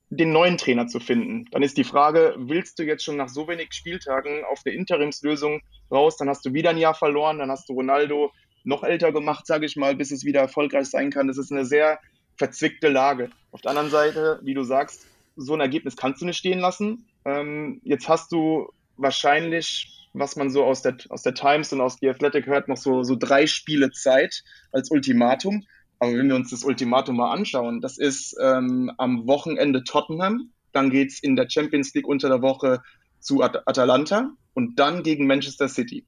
den 0.10 0.32
neuen 0.32 0.58
Trainer 0.58 0.88
zu 0.88 1.00
finden. 1.00 1.46
Dann 1.52 1.64
ist 1.64 1.78
die 1.78 1.84
Frage, 1.84 2.36
willst 2.38 2.78
du 2.78 2.84
jetzt 2.84 3.04
schon 3.04 3.18
nach 3.18 3.30
so 3.30 3.48
wenig 3.48 3.74
Spieltagen 3.74 4.44
auf 4.46 4.62
eine 4.66 4.76
Interimslösung 4.76 5.62
raus, 5.92 6.18
dann 6.18 6.30
hast 6.30 6.46
du 6.46 6.54
wieder 6.54 6.70
ein 6.70 6.78
Jahr 6.78 6.94
verloren, 6.94 7.40
dann 7.40 7.50
hast 7.50 7.68
du 7.70 7.74
Ronaldo 7.74 8.32
noch 8.64 8.84
älter 8.84 9.12
gemacht, 9.12 9.46
sage 9.46 9.66
ich 9.66 9.76
mal, 9.76 9.96
bis 9.96 10.12
es 10.12 10.24
wieder 10.24 10.42
erfolgreich 10.42 10.88
sein 10.88 11.10
kann. 11.10 11.28
Das 11.28 11.38
ist 11.38 11.52
eine 11.52 11.66
sehr 11.66 12.00
verzwickte 12.38 12.90
Lage. 12.90 13.30
Auf 13.52 13.62
der 13.62 13.72
anderen 13.72 13.90
Seite, 13.90 14.40
wie 14.44 14.54
du 14.54 14.64
sagst, 14.64 15.06
so 15.36 15.54
ein 15.54 15.60
Ergebnis 15.60 15.96
kannst 15.96 16.22
du 16.22 16.26
nicht 16.26 16.38
stehen 16.38 16.60
lassen. 16.60 17.06
Ähm, 17.26 17.82
jetzt 17.84 18.08
hast 18.08 18.32
du 18.32 18.72
wahrscheinlich, 18.98 20.10
was 20.14 20.36
man 20.36 20.50
so 20.50 20.64
aus 20.64 20.82
der, 20.82 20.98
aus 21.10 21.24
der 21.24 21.34
Times 21.34 21.74
und 21.74 21.82
aus 21.82 21.98
The 22.00 22.10
Athletic 22.10 22.46
hört, 22.46 22.68
noch 22.68 22.78
so, 22.78 23.04
so 23.04 23.16
drei 23.16 23.48
Spiele 23.48 23.92
Zeit 23.92 24.44
als 24.72 24.92
Ultimatum. 24.92 25.66
Aber 26.00 26.14
wenn 26.14 26.28
wir 26.28 26.36
uns 26.36 26.50
das 26.50 26.64
Ultimatum 26.64 27.18
mal 27.18 27.32
anschauen, 27.32 27.82
das 27.82 27.98
ist 27.98 28.36
ähm, 28.42 28.92
am 28.98 29.26
Wochenende 29.28 29.84
Tottenham, 29.84 30.52
dann 30.72 30.90
geht's 30.90 31.20
in 31.22 31.36
der 31.36 31.50
Champions 31.50 31.94
League 31.94 32.08
unter 32.08 32.30
der 32.30 32.42
Woche 32.42 32.82
zu 33.20 33.42
At 33.42 33.68
Atalanta 33.68 34.32
und 34.54 34.78
dann 34.80 35.04
gegen 35.04 35.28
Manchester 35.28 35.70
City. 35.70 36.06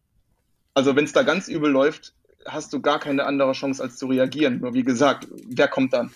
Also 0.74 0.96
wenn 0.96 1.06
es 1.06 1.14
da 1.14 1.24
ganz 1.24 1.48
übel 1.48 1.72
läuft, 1.72 2.14
hast 2.46 2.74
du 2.74 2.82
gar 2.82 3.00
keine 3.00 3.26
andere 3.26 3.54
Chance, 3.54 3.82
als 3.82 3.98
zu 3.98 4.08
reagieren. 4.08 4.60
Nur 4.60 4.74
wie 4.74 4.84
gesagt, 4.84 5.28
wer 5.48 5.68
kommt 5.68 5.94
dann? 5.94 6.12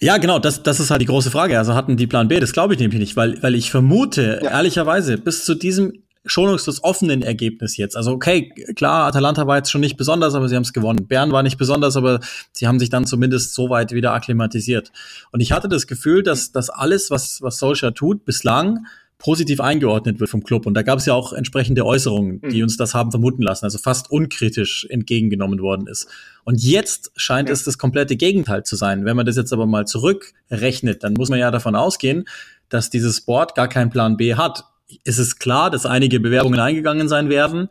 Ja, 0.00 0.18
genau, 0.18 0.38
das, 0.38 0.62
das 0.62 0.80
ist 0.80 0.90
halt 0.90 1.00
die 1.00 1.06
große 1.06 1.30
Frage. 1.30 1.58
Also 1.58 1.74
hatten 1.74 1.96
die 1.96 2.06
Plan 2.06 2.28
B, 2.28 2.40
das 2.40 2.52
glaube 2.52 2.74
ich 2.74 2.80
nämlich 2.80 3.00
nicht, 3.00 3.16
weil, 3.16 3.42
weil 3.42 3.54
ich 3.54 3.70
vermute, 3.70 4.40
ja. 4.42 4.50
ehrlicherweise, 4.50 5.18
bis 5.18 5.44
zu 5.44 5.54
diesem 5.54 5.92
schonungslos 6.24 6.84
offenen 6.84 7.22
Ergebnis 7.22 7.76
jetzt. 7.76 7.96
Also 7.96 8.12
okay, 8.12 8.50
klar, 8.76 9.06
Atalanta 9.06 9.46
war 9.46 9.56
jetzt 9.56 9.70
schon 9.70 9.80
nicht 9.80 9.96
besonders, 9.96 10.34
aber 10.34 10.48
sie 10.48 10.54
haben 10.54 10.62
es 10.62 10.72
gewonnen. 10.72 11.08
Bern 11.08 11.32
war 11.32 11.42
nicht 11.42 11.58
besonders, 11.58 11.96
aber 11.96 12.20
sie 12.52 12.68
haben 12.68 12.78
sich 12.78 12.90
dann 12.90 13.06
zumindest 13.06 13.54
so 13.54 13.70
weit 13.70 13.92
wieder 13.92 14.12
akklimatisiert. 14.12 14.92
Und 15.32 15.40
ich 15.40 15.52
hatte 15.52 15.68
das 15.68 15.86
Gefühl, 15.86 16.22
dass 16.22 16.52
dass 16.52 16.70
alles, 16.70 17.10
was 17.10 17.42
was 17.42 17.58
Solskjaer 17.58 17.94
tut, 17.94 18.24
bislang 18.24 18.86
positiv 19.22 19.60
eingeordnet 19.60 20.18
wird 20.18 20.28
vom 20.28 20.42
Club. 20.42 20.66
Und 20.66 20.74
da 20.74 20.82
gab 20.82 20.98
es 20.98 21.06
ja 21.06 21.14
auch 21.14 21.32
entsprechende 21.32 21.86
Äußerungen, 21.86 22.40
die 22.40 22.56
mhm. 22.56 22.64
uns 22.64 22.76
das 22.76 22.92
haben 22.92 23.12
vermuten 23.12 23.42
lassen, 23.42 23.64
also 23.64 23.78
fast 23.78 24.10
unkritisch 24.10 24.84
entgegengenommen 24.90 25.60
worden 25.60 25.86
ist. 25.86 26.08
Und 26.44 26.60
jetzt 26.60 27.12
scheint 27.14 27.48
ja. 27.48 27.52
es 27.52 27.62
das 27.62 27.78
komplette 27.78 28.16
Gegenteil 28.16 28.64
zu 28.64 28.74
sein. 28.74 29.04
Wenn 29.04 29.16
man 29.16 29.24
das 29.24 29.36
jetzt 29.36 29.52
aber 29.52 29.66
mal 29.66 29.86
zurückrechnet, 29.86 31.04
dann 31.04 31.12
muss 31.12 31.28
man 31.28 31.38
ja 31.38 31.52
davon 31.52 31.76
ausgehen, 31.76 32.24
dass 32.68 32.90
dieses 32.90 33.20
Board 33.20 33.54
gar 33.54 33.68
keinen 33.68 33.90
Plan 33.90 34.16
B 34.16 34.34
hat. 34.34 34.64
Es 35.04 35.18
ist 35.18 35.38
klar, 35.38 35.70
dass 35.70 35.86
einige 35.86 36.18
Bewerbungen 36.18 36.58
eingegangen 36.58 37.08
sein 37.08 37.28
werden, 37.28 37.68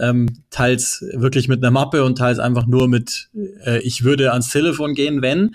ähm, 0.00 0.44
teils 0.50 1.04
wirklich 1.12 1.46
mit 1.46 1.62
einer 1.62 1.70
Mappe 1.70 2.04
und 2.04 2.16
teils 2.16 2.38
einfach 2.38 2.66
nur 2.66 2.88
mit, 2.88 3.28
äh, 3.66 3.80
ich 3.80 4.02
würde 4.02 4.32
ans 4.32 4.48
Telefon 4.48 4.94
gehen, 4.94 5.20
wenn. 5.20 5.54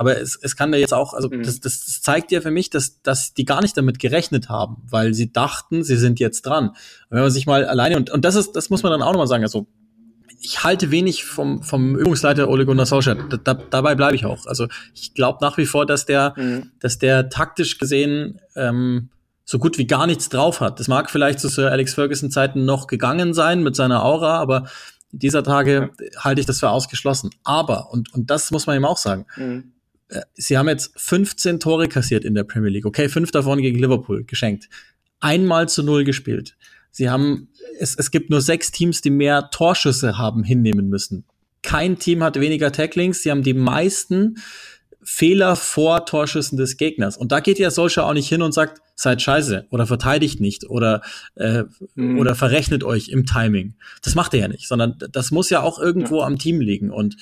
Aber 0.00 0.18
es, 0.18 0.34
es 0.40 0.56
kann 0.56 0.72
ja 0.72 0.78
jetzt 0.78 0.94
auch, 0.94 1.12
also 1.12 1.28
mhm. 1.28 1.42
das, 1.42 1.60
das 1.60 2.00
zeigt 2.00 2.32
ja 2.32 2.40
für 2.40 2.50
mich, 2.50 2.70
dass, 2.70 3.02
dass 3.02 3.34
die 3.34 3.44
gar 3.44 3.60
nicht 3.60 3.76
damit 3.76 3.98
gerechnet 3.98 4.48
haben, 4.48 4.78
weil 4.88 5.12
sie 5.12 5.30
dachten, 5.30 5.84
sie 5.84 5.96
sind 5.96 6.18
jetzt 6.18 6.46
dran. 6.46 6.68
Und 6.70 6.76
wenn 7.10 7.20
man 7.20 7.30
sich 7.30 7.46
mal 7.46 7.66
alleine, 7.66 7.98
und, 7.98 8.08
und 8.08 8.24
das 8.24 8.34
ist, 8.34 8.52
das 8.52 8.70
muss 8.70 8.82
man 8.82 8.92
dann 8.92 9.02
auch 9.02 9.12
nochmal 9.12 9.26
sagen, 9.26 9.42
also 9.42 9.66
ich 10.40 10.64
halte 10.64 10.90
wenig 10.90 11.26
vom, 11.26 11.62
vom 11.62 11.98
Übungsleiter 11.98 12.48
Ole 12.48 12.64
Gunnar 12.64 12.86
Solskjaer. 12.86 13.28
Da, 13.28 13.36
da, 13.36 13.52
dabei 13.52 13.94
bleibe 13.94 14.16
ich 14.16 14.24
auch. 14.24 14.46
Also 14.46 14.68
ich 14.94 15.12
glaube 15.12 15.40
nach 15.42 15.58
wie 15.58 15.66
vor, 15.66 15.84
dass 15.84 16.06
der, 16.06 16.32
mhm. 16.34 16.70
dass 16.80 16.98
der 16.98 17.28
taktisch 17.28 17.76
gesehen 17.76 18.40
ähm, 18.56 19.10
so 19.44 19.58
gut 19.58 19.76
wie 19.76 19.86
gar 19.86 20.06
nichts 20.06 20.30
drauf 20.30 20.62
hat. 20.62 20.80
Das 20.80 20.88
mag 20.88 21.10
vielleicht 21.10 21.40
zu 21.40 21.48
Sir 21.48 21.70
Alex 21.70 21.92
Ferguson 21.92 22.30
Zeiten 22.30 22.64
noch 22.64 22.86
gegangen 22.86 23.34
sein 23.34 23.62
mit 23.62 23.76
seiner 23.76 24.02
Aura, 24.02 24.38
aber 24.38 24.64
dieser 25.12 25.42
Tage 25.42 25.90
ja. 26.00 26.24
halte 26.24 26.40
ich 26.40 26.46
das 26.46 26.60
für 26.60 26.70
ausgeschlossen. 26.70 27.32
Aber, 27.44 27.92
und, 27.92 28.14
und 28.14 28.30
das 28.30 28.50
muss 28.50 28.66
man 28.66 28.78
ihm 28.78 28.86
auch 28.86 28.96
sagen, 28.96 29.26
mhm. 29.36 29.72
Äh, 30.10 30.22
sie 30.34 30.58
haben 30.58 30.68
jetzt 30.68 30.92
15 30.96 31.60
Tore 31.60 31.88
kassiert 31.88 32.24
in 32.24 32.34
der 32.34 32.44
Premier 32.44 32.70
League. 32.70 32.86
Okay, 32.86 33.08
fünf 33.08 33.30
davon 33.30 33.60
gegen 33.60 33.78
Liverpool 33.78 34.24
geschenkt. 34.24 34.68
Einmal 35.20 35.68
zu 35.68 35.82
null 35.82 36.04
gespielt. 36.04 36.56
Sie 36.90 37.08
haben, 37.08 37.48
es, 37.78 37.94
es 37.94 38.10
gibt 38.10 38.30
nur 38.30 38.40
sechs 38.40 38.72
Teams, 38.72 39.00
die 39.00 39.10
mehr 39.10 39.50
Torschüsse 39.50 40.18
haben 40.18 40.42
hinnehmen 40.42 40.88
müssen. 40.88 41.24
Kein 41.62 41.98
Team 41.98 42.22
hat 42.22 42.40
weniger 42.40 42.72
Tacklings. 42.72 43.22
Sie 43.22 43.30
haben 43.30 43.42
die 43.42 43.54
meisten 43.54 44.38
Fehler 45.02 45.56
vor 45.56 46.04
Torschüssen 46.04 46.58
des 46.58 46.76
Gegners. 46.76 47.16
Und 47.16 47.32
da 47.32 47.40
geht 47.40 47.58
ja 47.58 47.70
solcher 47.70 48.06
auch 48.06 48.12
nicht 48.12 48.28
hin 48.28 48.42
und 48.42 48.52
sagt, 48.52 48.80
seid 48.94 49.22
scheiße 49.22 49.66
oder 49.70 49.86
verteidigt 49.86 50.40
nicht 50.40 50.68
oder, 50.68 51.00
äh, 51.36 51.64
mhm. 51.94 52.18
oder 52.18 52.34
verrechnet 52.34 52.84
euch 52.84 53.08
im 53.08 53.24
Timing. 53.24 53.74
Das 54.02 54.14
macht 54.14 54.34
er 54.34 54.40
ja 54.40 54.48
nicht, 54.48 54.68
sondern 54.68 54.98
das 55.10 55.30
muss 55.30 55.48
ja 55.48 55.62
auch 55.62 55.78
irgendwo 55.78 56.20
ja. 56.20 56.26
am 56.26 56.38
Team 56.38 56.60
liegen. 56.60 56.90
Und 56.90 57.16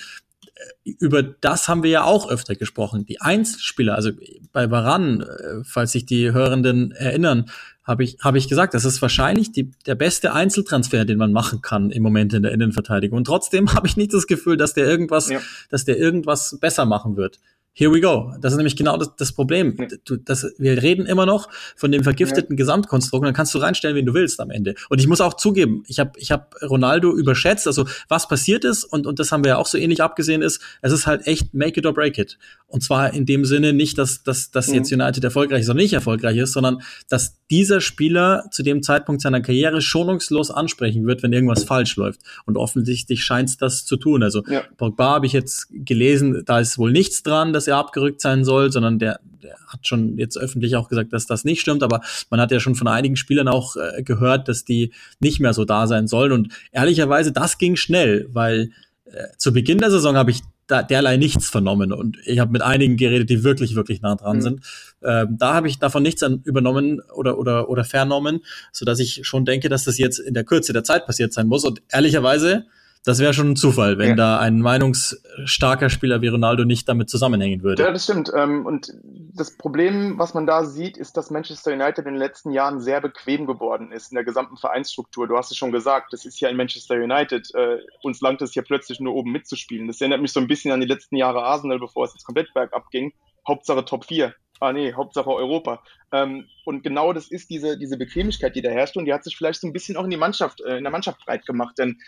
über 0.85 1.23
das 1.23 1.69
haben 1.69 1.83
wir 1.83 1.91
ja 1.91 2.05
auch 2.05 2.31
öfter 2.31 2.55
gesprochen. 2.55 3.05
Die 3.07 3.21
Einzelspieler, 3.21 3.95
also 3.95 4.11
bei 4.53 4.71
Varan, 4.71 5.21
äh, 5.21 5.65
falls 5.65 5.93
sich 5.93 6.07
die 6.07 6.33
Hörenden 6.33 6.93
erinnern, 6.93 7.47
habe 7.85 8.05
ich, 8.05 8.19
habe 8.21 8.39
ich 8.39 8.49
gesagt, 8.49 8.75
das 8.75 8.85
ist 8.85 9.01
wahrscheinlich 9.01 9.51
die, 9.53 9.71
der 9.87 9.95
beste 9.95 10.35
Einzeltransfer, 10.35 11.05
den 11.05 11.19
man 11.19 11.33
machen 11.33 11.63
kann 11.63 11.91
im 11.91 12.03
Moment 12.03 12.35
in 12.35 12.43
der 12.43 12.53
Innenverteidigung. 12.53 13.17
Und 13.19 13.25
trotzdem 13.25 13.73
habe 13.75 13.87
ich 13.87 13.97
nicht 13.97 14.13
das 14.13 14.27
Gefühl, 14.27 14.57
dass 14.57 14.75
der 14.75 14.87
irgendwas, 14.87 15.31
ja. 15.31 15.41
dass 15.71 15.85
der 15.85 15.99
irgendwas 15.99 16.59
besser 16.61 16.85
machen 16.85 17.17
wird. 17.17 17.39
Here 17.79 17.95
we 17.95 18.01
go. 18.01 18.35
Das 18.41 18.53
ist 18.53 18.57
nämlich 18.57 18.75
genau 18.75 18.97
das, 18.97 19.15
das 19.15 19.31
Problem. 19.31 19.77
Du, 20.05 20.17
das, 20.17 20.45
wir 20.59 20.83
reden 20.83 21.07
immer 21.07 21.27
noch 21.27 21.49
von 21.77 21.93
dem 21.93 22.03
vergifteten 22.03 22.55
ja. 22.55 22.57
Gesamtkonstrukt. 22.57 23.25
Dann 23.25 23.35
kannst 23.35 23.55
du 23.55 23.59
reinstellen, 23.59 23.95
wen 23.95 24.05
du 24.05 24.15
willst 24.15 24.41
am 24.41 24.51
Ende. 24.51 24.75
Und 24.89 25.01
ich 25.01 25.07
muss 25.07 25.21
auch 25.21 25.35
zugeben, 25.35 25.85
ich 25.87 26.01
habe 26.01 26.11
ich 26.17 26.33
hab 26.33 26.57
Ronaldo 26.61 27.17
überschätzt. 27.17 27.69
Also 27.69 27.87
was 28.09 28.27
passiert 28.27 28.65
ist 28.65 28.83
und 28.83 29.07
und 29.07 29.21
das 29.21 29.31
haben 29.31 29.45
wir 29.45 29.51
ja 29.51 29.57
auch 29.59 29.69
so 29.69 29.79
ähnlich 29.79 30.03
abgesehen 30.03 30.43
ist, 30.43 30.61
es 30.83 30.91
ist 30.91 31.07
halt 31.07 31.29
echt 31.29 31.55
make 31.55 31.79
it 31.79 31.87
or 31.87 31.95
break 31.95 32.19
it. 32.19 32.37
Und 32.67 32.83
zwar 32.83 33.15
in 33.15 33.27
dem 33.27 33.45
Sinne 33.45 33.73
nicht, 33.73 33.97
dass 33.97 34.25
dass, 34.25 34.51
dass 34.51 34.67
mhm. 34.67 34.75
jetzt 34.75 34.93
United 34.93 35.23
erfolgreich 35.23 35.61
ist 35.61 35.71
oder 35.71 35.79
nicht 35.79 35.93
erfolgreich 35.93 36.37
ist, 36.37 36.55
sondern 36.55 36.83
dass 37.09 37.37
dieser 37.49 37.81
Spieler 37.81 38.47
zu 38.51 38.65
dem 38.65 38.83
Zeitpunkt 38.83 39.23
seiner 39.23 39.41
Karriere 39.41 39.83
schonungslos 39.83 40.51
ansprechen 40.51 41.07
wird, 41.07 41.23
wenn 41.23 41.33
irgendwas 41.33 41.63
falsch 41.63 41.95
läuft. 41.95 42.23
Und 42.45 42.57
offensichtlich 42.57 43.23
scheint 43.23 43.51
es 43.51 43.57
das 43.57 43.85
zu 43.85 43.97
tun. 43.97 44.25
Also 44.25 44.43
ja. 44.49 44.65
Pogba 44.77 45.11
habe 45.11 45.27
ich 45.27 45.33
jetzt 45.33 45.69
gelesen, 45.71 46.43
da 46.45 46.59
ist 46.59 46.77
wohl 46.77 46.91
nichts 46.91 47.23
dran, 47.23 47.53
dass 47.53 47.68
er 47.69 47.77
abgerückt 47.77 48.21
sein 48.21 48.45
soll, 48.45 48.73
sondern 48.73 48.99
der, 48.99 49.21
der 49.43 49.57
hat 49.67 49.87
schon 49.87 50.19
jetzt 50.19 50.37
öffentlich 50.37 50.77
auch 50.77 50.89
gesagt, 50.89 51.13
dass 51.13 51.27
das 51.27 51.45
nicht 51.45 51.61
stimmt. 51.61 51.83
Aber 51.83 52.01
man 52.31 52.41
hat 52.41 52.51
ja 52.51 52.61
schon 52.61 52.75
von 52.75 52.89
einigen 52.89 53.17
Spielern 53.17 53.49
auch 53.49 53.77
äh, 53.77 54.03
gehört, 54.03 54.49
dass 54.49 54.65
die 54.65 54.93
nicht 55.21 55.41
mehr 55.41 55.53
so 55.53 55.65
da 55.65 55.87
sein 55.87 56.09
sollen. 56.09 56.33
Und 56.33 56.53
ehrlicherweise, 56.73 57.33
das 57.33 57.59
ging 57.59 57.77
schnell, 57.77 58.29
weil 58.33 58.71
äh, 59.05 59.29
zu 59.37 59.53
Beginn 59.53 59.79
der 59.79 59.91
Saison 59.91 60.17
habe 60.17 60.31
ich 60.31 60.43
da 60.69 60.83
derlei 60.83 61.17
nichts 61.17 61.49
vernommen 61.49 61.93
und 61.93 62.19
ich 62.27 62.39
habe 62.39 62.53
mit 62.53 62.61
einigen 62.63 62.99
geredet, 62.99 63.31
die 63.31 63.43
wirklich, 63.43 63.75
wirklich 63.75 64.03
nah 64.03 64.15
dran 64.17 64.37
mhm. 64.37 64.43
sind. 64.43 64.61
Ähm, 65.03 65.37
da 65.39 65.55
habe 65.55 65.67
ich 65.67 65.79
davon 65.79 66.03
nichts 66.03 66.23
an, 66.23 66.43
übernommen 66.45 67.01
oder, 67.15 67.39
oder, 67.39 67.71
oder 67.71 67.85
vernommen, 67.85 68.41
so 68.71 68.85
dass 68.85 68.99
ich 68.99 69.27
schon 69.27 69.47
denke, 69.47 69.71
dass 69.71 69.85
das 69.85 69.97
jetzt 69.97 70.19
in 70.19 70.35
der 70.35 70.45
Kürze 70.45 70.75
der 70.75 70.85
Zeit 70.85 71.07
passiert 71.07 71.33
sein 71.33 71.47
muss. 71.47 71.65
Und 71.65 71.81
ehrlicherweise 71.91 72.67
das 73.05 73.19
wäre 73.19 73.35
schon 73.35 73.51
ein 73.51 73.57
Zufall, 73.57 73.99
wenn 73.99 74.11
ja. 74.11 74.15
da 74.15 74.39
ein 74.39 74.61
meinungsstarker 74.61 75.91
Spieler 75.91 76.21
wie 76.23 76.29
Ronaldo 76.29 76.65
nicht 76.65 76.89
damit 76.89 77.09
zusammenhängen 77.09 77.63
würde. 77.63 77.83
Ja, 77.83 77.93
das 77.93 78.05
stimmt. 78.05 78.31
Ähm, 78.35 78.67
und 78.67 78.93
das 79.35 79.57
Problem, 79.57 80.19
was 80.19 80.35
man 80.35 80.47
da 80.47 80.65
sieht, 80.65 80.97
ist, 80.97 81.17
dass 81.17 81.31
Manchester 81.31 81.73
United 81.73 81.99
in 82.07 82.13
den 82.13 82.17
letzten 82.17 82.51
Jahren 82.51 82.81
sehr 82.81 83.01
bequem 83.01 83.47
geworden 83.47 83.93
ist 83.93 84.11
in 84.11 84.17
der 84.17 84.25
gesamten 84.25 84.57
Vereinsstruktur. 84.57 85.29
Du 85.29 85.37
hast 85.37 85.51
es 85.51 85.57
schon 85.57 85.73
gesagt, 85.73 86.13
das 86.13 86.25
ist 86.25 86.41
ja 86.41 86.49
in 86.49 86.57
Manchester 86.57 86.97
United. 86.97 87.49
Äh, 87.55 87.79
uns 88.03 88.21
langt 88.21 88.43
es 88.43 88.55
ja 88.55 88.63
plötzlich 88.63 89.01
nur 89.01 89.15
oben 89.15 89.33
mitzuspielen. 89.33 89.87
Das 89.87 90.01
erinnert 90.01 90.21
mich 90.21 90.33
so 90.33 90.41
ein 90.41 90.49
bisschen 90.49 90.73
an 90.73 90.81
die 90.81 90.87
letzten 90.87 91.17
Jahre 91.17 91.43
Arsenal, 91.43 91.79
bevor 91.79 92.05
es 92.05 92.15
jetzt 92.15 92.25
komplett 92.25 92.53
bergab 92.55 92.91
ging. 92.91 93.13
Hauptsache 93.47 93.85
Top 93.85 94.05
4. 94.05 94.35
Ah 94.61 94.73
nee, 94.73 94.93
Hauptsache 94.93 95.31
Europa. 95.31 95.83
Ähm, 96.13 96.47
und 96.65 96.83
genau 96.83 97.13
das 97.13 97.31
ist 97.31 97.51
diese, 97.51 97.79
diese 97.79 97.97
Bequemlichkeit, 97.97 98.57
die 98.57 98.63
da 98.63 98.71
herrscht 98.71 98.97
und 98.97 99.05
die 99.05 99.13
hat 99.13 99.25
sich 99.25 99.37
vielleicht 99.37 99.61
so 99.61 99.67
ein 99.67 99.73
bisschen 99.73 99.97
auch 99.97 100.05
in 100.05 100.11
die 100.11 100.17
Mannschaft, 100.17 100.61
äh, 100.61 100.79
in 100.79 100.85
der 100.85 100.91
Mannschaft 100.91 101.25
breit 101.25 101.47
gemacht. 101.47 101.79
Denn 101.79 101.99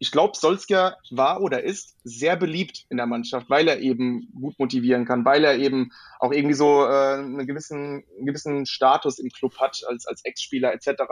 ich 0.00 0.10
glaube, 0.10 0.36
Solskjaer 0.36 0.96
war 1.10 1.42
oder 1.42 1.62
ist 1.62 1.94
sehr 2.04 2.34
beliebt 2.34 2.86
in 2.88 2.96
der 2.96 3.06
Mannschaft, 3.06 3.50
weil 3.50 3.68
er 3.68 3.80
eben 3.80 4.32
gut 4.32 4.58
motivieren 4.58 5.04
kann, 5.04 5.26
weil 5.26 5.44
er 5.44 5.58
eben 5.58 5.92
auch 6.18 6.32
irgendwie 6.32 6.54
so 6.54 6.86
äh, 6.86 7.18
einen, 7.18 7.46
gewissen, 7.46 8.02
einen 8.16 8.24
gewissen 8.24 8.64
Status 8.64 9.18
im 9.18 9.28
Club 9.28 9.58
hat 9.58 9.82
als, 9.86 10.06
als 10.06 10.24
Ex-Spieler 10.24 10.72
etc. 10.72 11.02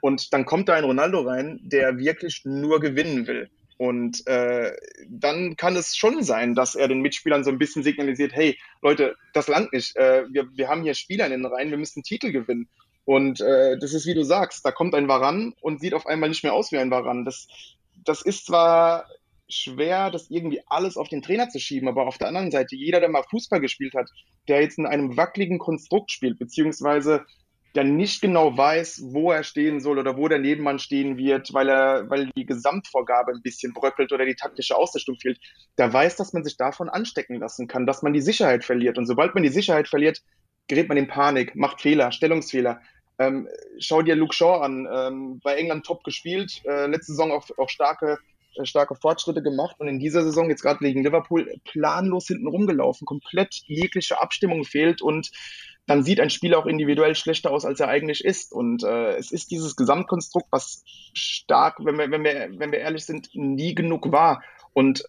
Und 0.00 0.32
dann 0.32 0.46
kommt 0.46 0.70
da 0.70 0.74
ein 0.74 0.84
Ronaldo 0.84 1.20
rein, 1.20 1.60
der 1.62 1.98
wirklich 1.98 2.40
nur 2.44 2.80
gewinnen 2.80 3.26
will. 3.26 3.50
Und 3.76 4.26
äh, 4.26 4.72
dann 5.08 5.56
kann 5.56 5.76
es 5.76 5.94
schon 5.94 6.22
sein, 6.22 6.54
dass 6.54 6.74
er 6.74 6.88
den 6.88 7.02
Mitspielern 7.02 7.44
so 7.44 7.50
ein 7.50 7.58
bisschen 7.58 7.82
signalisiert, 7.82 8.32
hey 8.32 8.58
Leute, 8.80 9.14
das 9.34 9.48
langt 9.48 9.74
nicht. 9.74 9.94
Äh, 9.96 10.24
wir, 10.30 10.48
wir 10.54 10.68
haben 10.68 10.84
hier 10.84 10.94
Spieler 10.94 11.26
in 11.26 11.32
den 11.32 11.44
Reihen, 11.44 11.70
wir 11.70 11.78
müssen 11.78 12.02
Titel 12.02 12.32
gewinnen. 12.32 12.70
Und 13.04 13.42
äh, 13.42 13.76
das 13.78 13.92
ist, 13.92 14.06
wie 14.06 14.14
du 14.14 14.22
sagst, 14.22 14.64
da 14.64 14.70
kommt 14.70 14.94
ein 14.94 15.08
Varan 15.08 15.52
und 15.60 15.80
sieht 15.80 15.92
auf 15.92 16.06
einmal 16.06 16.30
nicht 16.30 16.44
mehr 16.44 16.54
aus 16.54 16.72
wie 16.72 16.78
ein 16.78 16.90
Varan. 16.90 17.26
Das, 17.26 17.46
das 18.04 18.22
ist 18.22 18.46
zwar 18.46 19.06
schwer, 19.48 20.10
das 20.10 20.30
irgendwie 20.30 20.62
alles 20.66 20.96
auf 20.96 21.08
den 21.08 21.22
Trainer 21.22 21.48
zu 21.48 21.58
schieben, 21.58 21.88
aber 21.88 22.06
auf 22.06 22.18
der 22.18 22.28
anderen 22.28 22.50
Seite, 22.50 22.76
jeder, 22.76 23.00
der 23.00 23.10
mal 23.10 23.24
Fußball 23.30 23.60
gespielt 23.60 23.94
hat, 23.94 24.08
der 24.48 24.62
jetzt 24.62 24.78
in 24.78 24.86
einem 24.86 25.16
wackeligen 25.16 25.58
Konstrukt 25.58 26.10
spielt, 26.10 26.38
beziehungsweise 26.38 27.24
der 27.74 27.84
nicht 27.84 28.20
genau 28.20 28.56
weiß, 28.56 29.02
wo 29.06 29.32
er 29.32 29.44
stehen 29.44 29.80
soll 29.80 29.98
oder 29.98 30.16
wo 30.16 30.28
der 30.28 30.38
Nebenmann 30.38 30.78
stehen 30.78 31.16
wird, 31.16 31.54
weil 31.54 31.68
er, 31.70 32.10
weil 32.10 32.30
die 32.36 32.44
Gesamtvorgabe 32.44 33.32
ein 33.32 33.42
bisschen 33.42 33.72
bröckelt 33.72 34.12
oder 34.12 34.26
die 34.26 34.34
taktische 34.34 34.76
Ausrichtung 34.76 35.16
fehlt, 35.16 35.38
der 35.78 35.92
weiß, 35.92 36.16
dass 36.16 36.32
man 36.32 36.44
sich 36.44 36.56
davon 36.56 36.90
anstecken 36.90 37.36
lassen 37.36 37.68
kann, 37.68 37.86
dass 37.86 38.02
man 38.02 38.12
die 38.12 38.20
Sicherheit 38.20 38.64
verliert. 38.64 38.98
Und 38.98 39.06
sobald 39.06 39.34
man 39.34 39.42
die 39.42 39.48
Sicherheit 39.48 39.88
verliert, 39.88 40.20
gerät 40.68 40.88
man 40.88 40.98
in 40.98 41.08
Panik, 41.08 41.56
macht 41.56 41.80
Fehler, 41.80 42.12
Stellungsfehler. 42.12 42.80
Ähm, 43.26 43.48
schau 43.78 44.02
dir 44.02 44.16
Luke 44.16 44.34
Shaw 44.34 44.60
an, 44.60 44.88
ähm, 44.92 45.40
bei 45.42 45.54
England 45.54 45.86
top 45.86 46.04
gespielt, 46.04 46.62
äh, 46.64 46.86
letzte 46.86 47.12
Saison 47.12 47.32
auch, 47.32 47.46
auch 47.58 47.68
starke, 47.68 48.18
äh, 48.56 48.64
starke 48.64 48.94
Fortschritte 48.94 49.42
gemacht. 49.42 49.76
Und 49.78 49.88
in 49.88 49.98
dieser 49.98 50.22
Saison 50.22 50.48
jetzt 50.48 50.62
gerade 50.62 50.80
gegen 50.80 51.02
Liverpool 51.02 51.52
planlos 51.64 52.26
hinten 52.26 52.48
rumgelaufen, 52.48 53.06
komplett 53.06 53.62
jegliche 53.66 54.20
Abstimmung 54.20 54.64
fehlt. 54.64 55.02
Und 55.02 55.30
dann 55.86 56.02
sieht 56.02 56.20
ein 56.20 56.30
Spieler 56.30 56.58
auch 56.58 56.66
individuell 56.66 57.14
schlechter 57.14 57.50
aus, 57.50 57.64
als 57.64 57.80
er 57.80 57.88
eigentlich 57.88 58.24
ist. 58.24 58.52
Und 58.52 58.84
äh, 58.84 59.16
es 59.16 59.32
ist 59.32 59.50
dieses 59.50 59.76
Gesamtkonstrukt, 59.76 60.46
was 60.50 60.84
stark, 61.12 61.84
wenn 61.84 61.96
wir, 61.96 62.10
wenn 62.10 62.24
wir, 62.24 62.50
wenn 62.56 62.72
wir 62.72 62.78
ehrlich 62.78 63.04
sind, 63.04 63.30
nie 63.34 63.74
genug 63.74 64.12
war. 64.12 64.42
Und 64.72 65.04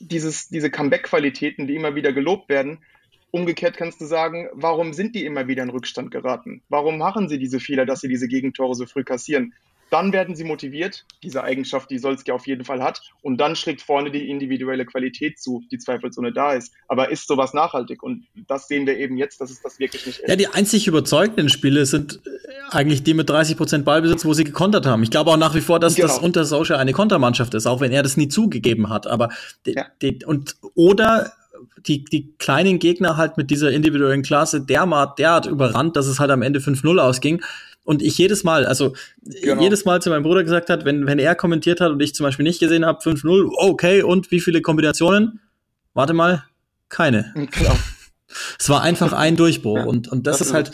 dieses, 0.00 0.48
diese 0.48 0.70
Comeback-Qualitäten, 0.70 1.66
die 1.66 1.76
immer 1.76 1.94
wieder 1.94 2.12
gelobt 2.12 2.48
werden, 2.48 2.84
Umgekehrt 3.30 3.76
kannst 3.76 4.00
du 4.00 4.06
sagen, 4.06 4.48
warum 4.52 4.94
sind 4.94 5.14
die 5.14 5.26
immer 5.26 5.48
wieder 5.48 5.62
in 5.62 5.70
Rückstand 5.70 6.10
geraten? 6.10 6.62
Warum 6.68 6.96
machen 6.96 7.28
sie 7.28 7.38
diese 7.38 7.60
Fehler, 7.60 7.84
dass 7.84 8.00
sie 8.00 8.08
diese 8.08 8.26
Gegentore 8.26 8.74
so 8.74 8.86
früh 8.86 9.04
kassieren? 9.04 9.52
Dann 9.90 10.12
werden 10.12 10.36
sie 10.36 10.44
motiviert, 10.44 11.06
diese 11.22 11.42
Eigenschaft, 11.42 11.90
die 11.90 11.98
Solskjaer 11.98 12.36
auf 12.36 12.46
jeden 12.46 12.64
Fall 12.64 12.82
hat, 12.82 13.00
und 13.22 13.38
dann 13.38 13.56
schlägt 13.56 13.80
vorne 13.80 14.10
die 14.10 14.28
individuelle 14.28 14.84
Qualität 14.84 15.38
zu, 15.38 15.64
die 15.70 15.78
zweifelsohne 15.78 16.32
da 16.32 16.52
ist. 16.52 16.72
Aber 16.88 17.10
ist 17.10 17.26
sowas 17.26 17.54
nachhaltig? 17.54 18.02
Und 18.02 18.26
das 18.48 18.68
sehen 18.68 18.86
wir 18.86 18.98
eben 18.98 19.16
jetzt, 19.16 19.40
dass 19.40 19.50
es 19.50 19.62
das 19.62 19.78
wirklich 19.78 20.04
nicht 20.04 20.20
ist. 20.20 20.28
Ja, 20.28 20.36
die 20.36 20.48
einzig 20.48 20.86
überzeugenden 20.86 21.48
Spiele 21.48 21.86
sind 21.86 22.20
äh, 22.26 22.30
eigentlich 22.70 23.02
die 23.02 23.14
mit 23.14 23.30
30 23.30 23.56
Prozent 23.56 23.84
Ballbesitz, 23.86 24.26
wo 24.26 24.34
sie 24.34 24.44
gekontert 24.44 24.84
haben. 24.84 25.02
Ich 25.02 25.10
glaube 25.10 25.30
auch 25.30 25.38
nach 25.38 25.54
wie 25.54 25.62
vor, 25.62 25.80
dass 25.80 25.94
genau. 25.94 26.08
das 26.08 26.18
unter 26.18 26.44
Solskjaer 26.44 26.78
eine 26.78 26.92
Kontermannschaft 26.92 27.54
ist, 27.54 27.66
auch 27.66 27.80
wenn 27.80 27.92
er 27.92 28.02
das 28.02 28.18
nie 28.18 28.28
zugegeben 28.28 28.90
hat. 28.90 29.06
Aber 29.06 29.30
ja. 29.64 29.86
und 30.26 30.56
oder 30.74 31.32
die, 31.86 32.04
die 32.04 32.34
kleinen 32.38 32.78
Gegner 32.78 33.16
halt 33.16 33.36
mit 33.36 33.50
dieser 33.50 33.70
individuellen 33.70 34.22
Klasse 34.22 34.60
derart, 34.60 35.18
derart 35.18 35.46
überrannt, 35.46 35.96
dass 35.96 36.06
es 36.06 36.18
halt 36.20 36.30
am 36.30 36.42
Ende 36.42 36.60
5-0 36.60 36.98
ausging. 36.98 37.42
Und 37.84 38.02
ich 38.02 38.18
jedes 38.18 38.44
Mal, 38.44 38.66
also 38.66 38.94
genau. 39.22 39.62
jedes 39.62 39.84
Mal 39.84 40.02
zu 40.02 40.10
meinem 40.10 40.22
Bruder 40.22 40.44
gesagt 40.44 40.68
hat, 40.68 40.84
wenn, 40.84 41.06
wenn 41.06 41.18
er 41.18 41.34
kommentiert 41.34 41.80
hat 41.80 41.90
und 41.90 42.00
ich 42.00 42.14
zum 42.14 42.24
Beispiel 42.24 42.44
nicht 42.44 42.60
gesehen 42.60 42.84
habe, 42.84 43.00
5-0, 43.00 43.50
okay, 43.56 44.02
und 44.02 44.30
wie 44.30 44.40
viele 44.40 44.60
Kombinationen? 44.60 45.40
Warte 45.94 46.12
mal, 46.12 46.44
keine. 46.88 47.32
Genau. 47.34 47.76
Es 48.58 48.68
war 48.68 48.82
einfach 48.82 49.14
ein 49.14 49.36
Durchbruch. 49.36 49.78
Ja, 49.78 49.84
und, 49.84 50.08
und 50.08 50.26
das, 50.26 50.38
das 50.38 50.48
ist 50.48 50.52
halt, 50.52 50.72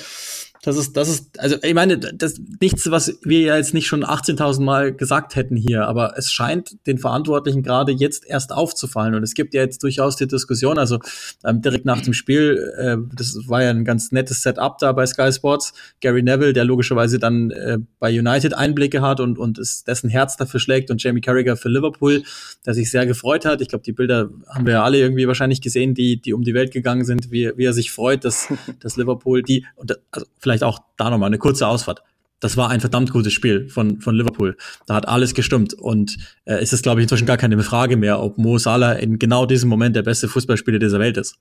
das 0.65 0.77
ist, 0.79 0.97
das 0.97 1.09
ist, 1.09 1.39
also 1.39 1.57
ich 1.63 1.75
meine, 1.75 1.99
das 1.99 2.41
nichts, 2.61 2.91
was 2.91 3.19
wir 3.23 3.41
ja 3.41 3.57
jetzt 3.57 3.75
nicht 3.75 3.87
schon 3.87 4.03
18.000 4.03 4.63
Mal 4.63 4.95
gesagt 4.95 5.37
hätten 5.37 5.57
hier, 5.57 5.87
aber 5.87 6.15
es 6.17 6.33
scheint 6.33 6.87
den 6.87 6.97
Verantwortlichen 6.97 7.63
gerade 7.63 7.93
jetzt 7.93 8.27
erst 8.27 8.51
aufzufallen 8.53 9.15
und 9.15 9.23
es 9.23 9.35
gibt 9.35 9.53
ja 9.53 9.61
jetzt 9.61 9.83
durchaus 9.83 10.17
die 10.17 10.27
Diskussion, 10.27 10.79
also 10.79 11.01
ähm, 11.45 11.61
direkt 11.61 11.85
nach 11.85 12.01
dem 12.01 12.15
Spiel, 12.15 12.73
äh, 12.79 12.97
das 13.15 13.39
war 13.47 13.63
ja 13.63 13.71
ein 13.71 13.85
ganz 13.85 14.11
nettes 14.11 14.43
Setup 14.43 14.79
da 14.79 14.93
bei 14.93 15.05
Sky 15.05 15.31
Sports, 15.33 15.75
Gary 16.01 16.23
Neville, 16.23 16.55
der 16.55 16.65
logischerweise 16.65 17.19
dann 17.19 17.51
äh, 17.51 17.79
bei 17.99 18.19
United 18.19 18.55
Einblicke 18.55 19.03
hat 19.03 19.21
und 19.21 19.39
und 19.39 19.59
ist 19.59 19.87
dessen 19.87 20.09
Herz 20.09 20.39
dafür 20.39 20.61
schlägt 20.61 20.91
und 20.91 21.03
Jamie 21.03 21.21
Carragher 21.21 21.57
für 21.59 21.69
Liverpool, 21.69 22.23
der 22.65 22.73
sich 22.73 22.91
sehr 22.91 23.05
gefreut 23.05 23.45
hat. 23.45 23.61
Ich 23.61 23.69
glaube, 23.69 23.85
die 23.85 23.93
Bilder 23.93 24.31
haben 24.49 24.65
wir 24.65 24.75
ja 24.75 24.85
alle 24.85 24.99
irgendwie 24.99 25.27
wahrscheinlich 25.29 25.61
gesehen, 25.61 25.93
die 25.93 26.21
die 26.21 26.33
um 26.33 26.43
die 26.43 26.55
Welt 26.55 26.73
gegangen 26.73 27.05
sind, 27.05 27.31
wie, 27.31 27.53
wie 27.57 27.65
er 27.65 27.75
sich 27.75 27.91
freut, 27.91 28.25
dass 28.25 28.49
dass 28.81 28.97
Liverpool 28.97 29.43
die 29.43 29.67
und 29.77 29.99
also 30.11 30.27
vielleicht 30.39 30.54
vielleicht 30.55 30.65
auch 30.65 30.81
da 30.97 31.11
nochmal 31.11 31.29
eine 31.29 31.39
kurze 31.39 31.67
Ausfahrt. 31.67 32.03
Das 32.41 32.57
war 32.57 32.69
ein 32.69 32.81
verdammt 32.81 33.11
gutes 33.11 33.33
Spiel 33.33 33.69
von, 33.69 34.01
von 34.01 34.15
Liverpool. 34.15 34.57
Da 34.87 34.95
hat 34.95 35.09
alles 35.09 35.35
gestimmt. 35.35 35.73
Und 35.73 36.19
äh, 36.45 36.63
ist 36.63 36.73
es, 36.73 36.83
glaube 36.83 37.01
ich, 37.01 37.05
inzwischen 37.05 37.27
gar 37.27 37.39
keine 37.39 37.61
Frage 37.63 37.97
mehr, 37.97 38.21
ob 38.21 38.39
Mo 38.39 38.59
Salah 38.59 38.93
in 38.93 39.19
genau 39.19 39.47
diesem 39.47 39.71
Moment 39.71 39.97
der 39.97 40.03
beste 40.03 40.29
Fußballspieler 40.29 40.79
dieser 40.79 40.99
Welt 40.99 41.17
ist. 41.17 41.39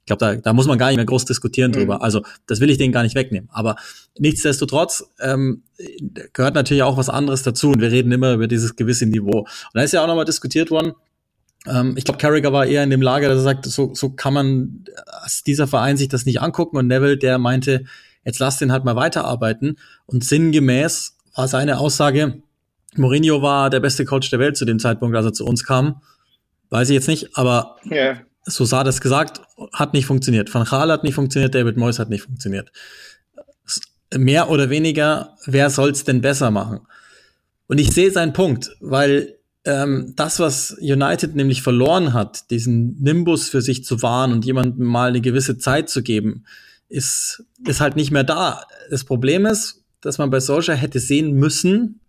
Ich 0.00 0.06
glaube, 0.06 0.20
da, 0.20 0.36
da 0.36 0.52
muss 0.52 0.66
man 0.66 0.78
gar 0.78 0.88
nicht 0.88 0.96
mehr 0.96 1.06
groß 1.06 1.24
diskutieren 1.24 1.72
mhm. 1.72 1.76
drüber. 1.76 2.02
Also, 2.02 2.22
das 2.46 2.60
will 2.60 2.70
ich 2.70 2.78
denen 2.78 2.92
gar 2.92 3.02
nicht 3.02 3.16
wegnehmen. 3.16 3.48
Aber 3.52 3.76
nichtsdestotrotz 4.18 5.04
ähm, 5.18 5.64
gehört 6.32 6.54
natürlich 6.54 6.84
auch 6.84 6.96
was 6.96 7.08
anderes 7.08 7.42
dazu. 7.42 7.70
Und 7.70 7.80
wir 7.80 7.90
reden 7.90 8.12
immer 8.12 8.34
über 8.34 8.46
dieses 8.46 8.76
gewisse 8.76 9.06
Niveau. 9.06 9.40
Und 9.40 9.48
da 9.72 9.82
ist 9.82 9.92
ja 9.92 10.02
auch 10.02 10.06
nochmal 10.06 10.26
diskutiert 10.26 10.70
worden, 10.70 10.92
ähm, 11.66 11.94
ich 11.96 12.04
glaube, 12.04 12.18
Carragher 12.18 12.52
war 12.52 12.66
eher 12.66 12.84
in 12.84 12.90
dem 12.90 13.02
Lager, 13.02 13.28
dass 13.28 13.38
er 13.38 13.42
sagt, 13.42 13.66
so, 13.66 13.94
so 13.94 14.10
kann 14.10 14.34
man 14.34 14.84
als 15.06 15.42
dieser 15.42 15.66
Verein 15.66 15.96
sich 15.96 16.08
das 16.08 16.26
nicht 16.26 16.40
angucken. 16.40 16.76
Und 16.76 16.86
Neville, 16.86 17.16
der 17.16 17.38
meinte, 17.38 17.84
jetzt 18.24 18.38
lass 18.38 18.58
den 18.58 18.72
halt 18.72 18.84
mal 18.84 18.96
weiterarbeiten. 18.96 19.78
Und 20.06 20.24
sinngemäß 20.24 21.16
war 21.34 21.48
seine 21.48 21.78
Aussage, 21.78 22.42
Mourinho 22.96 23.42
war 23.42 23.70
der 23.70 23.80
beste 23.80 24.04
Coach 24.04 24.30
der 24.30 24.38
Welt 24.38 24.56
zu 24.56 24.64
dem 24.64 24.78
Zeitpunkt, 24.78 25.16
als 25.16 25.26
er 25.26 25.32
zu 25.32 25.44
uns 25.44 25.64
kam. 25.64 26.02
Weiß 26.70 26.88
ich 26.90 26.94
jetzt 26.94 27.08
nicht, 27.08 27.36
aber 27.36 27.76
yeah. 27.90 28.20
so 28.44 28.64
sah 28.64 28.84
das 28.84 29.00
gesagt, 29.00 29.40
hat 29.72 29.94
nicht 29.94 30.06
funktioniert. 30.06 30.52
Van 30.52 30.64
Gaal 30.64 30.90
hat 30.90 31.04
nicht 31.04 31.14
funktioniert, 31.14 31.54
David 31.54 31.76
Moyes 31.76 31.98
hat 31.98 32.08
nicht 32.08 32.22
funktioniert. 32.22 32.72
Mehr 34.16 34.48
oder 34.48 34.70
weniger, 34.70 35.36
wer 35.44 35.70
soll's 35.70 36.04
denn 36.04 36.20
besser 36.20 36.50
machen? 36.50 36.80
Und 37.66 37.78
ich 37.78 37.92
sehe 37.92 38.10
seinen 38.10 38.32
Punkt, 38.32 38.76
weil 38.80 39.38
ähm, 39.64 40.12
das, 40.16 40.38
was 40.40 40.76
United 40.80 41.34
nämlich 41.34 41.62
verloren 41.62 42.12
hat, 42.12 42.50
diesen 42.50 43.00
Nimbus 43.02 43.48
für 43.48 43.62
sich 43.62 43.84
zu 43.84 44.02
wahren 44.02 44.32
und 44.32 44.44
jemandem 44.44 44.86
mal 44.86 45.08
eine 45.08 45.20
gewisse 45.20 45.58
Zeit 45.58 45.88
zu 45.88 46.02
geben, 46.02 46.44
ist, 46.88 47.44
ist 47.66 47.80
halt 47.80 47.96
nicht 47.96 48.10
mehr 48.10 48.24
da. 48.24 48.64
Das 48.90 49.04
Problem 49.04 49.46
ist, 49.46 49.84
dass 50.00 50.18
man 50.18 50.30
bei 50.30 50.40
Solskjaer 50.40 50.76
hätte 50.76 51.00
sehen 51.00 51.32
müssen, 51.32 52.00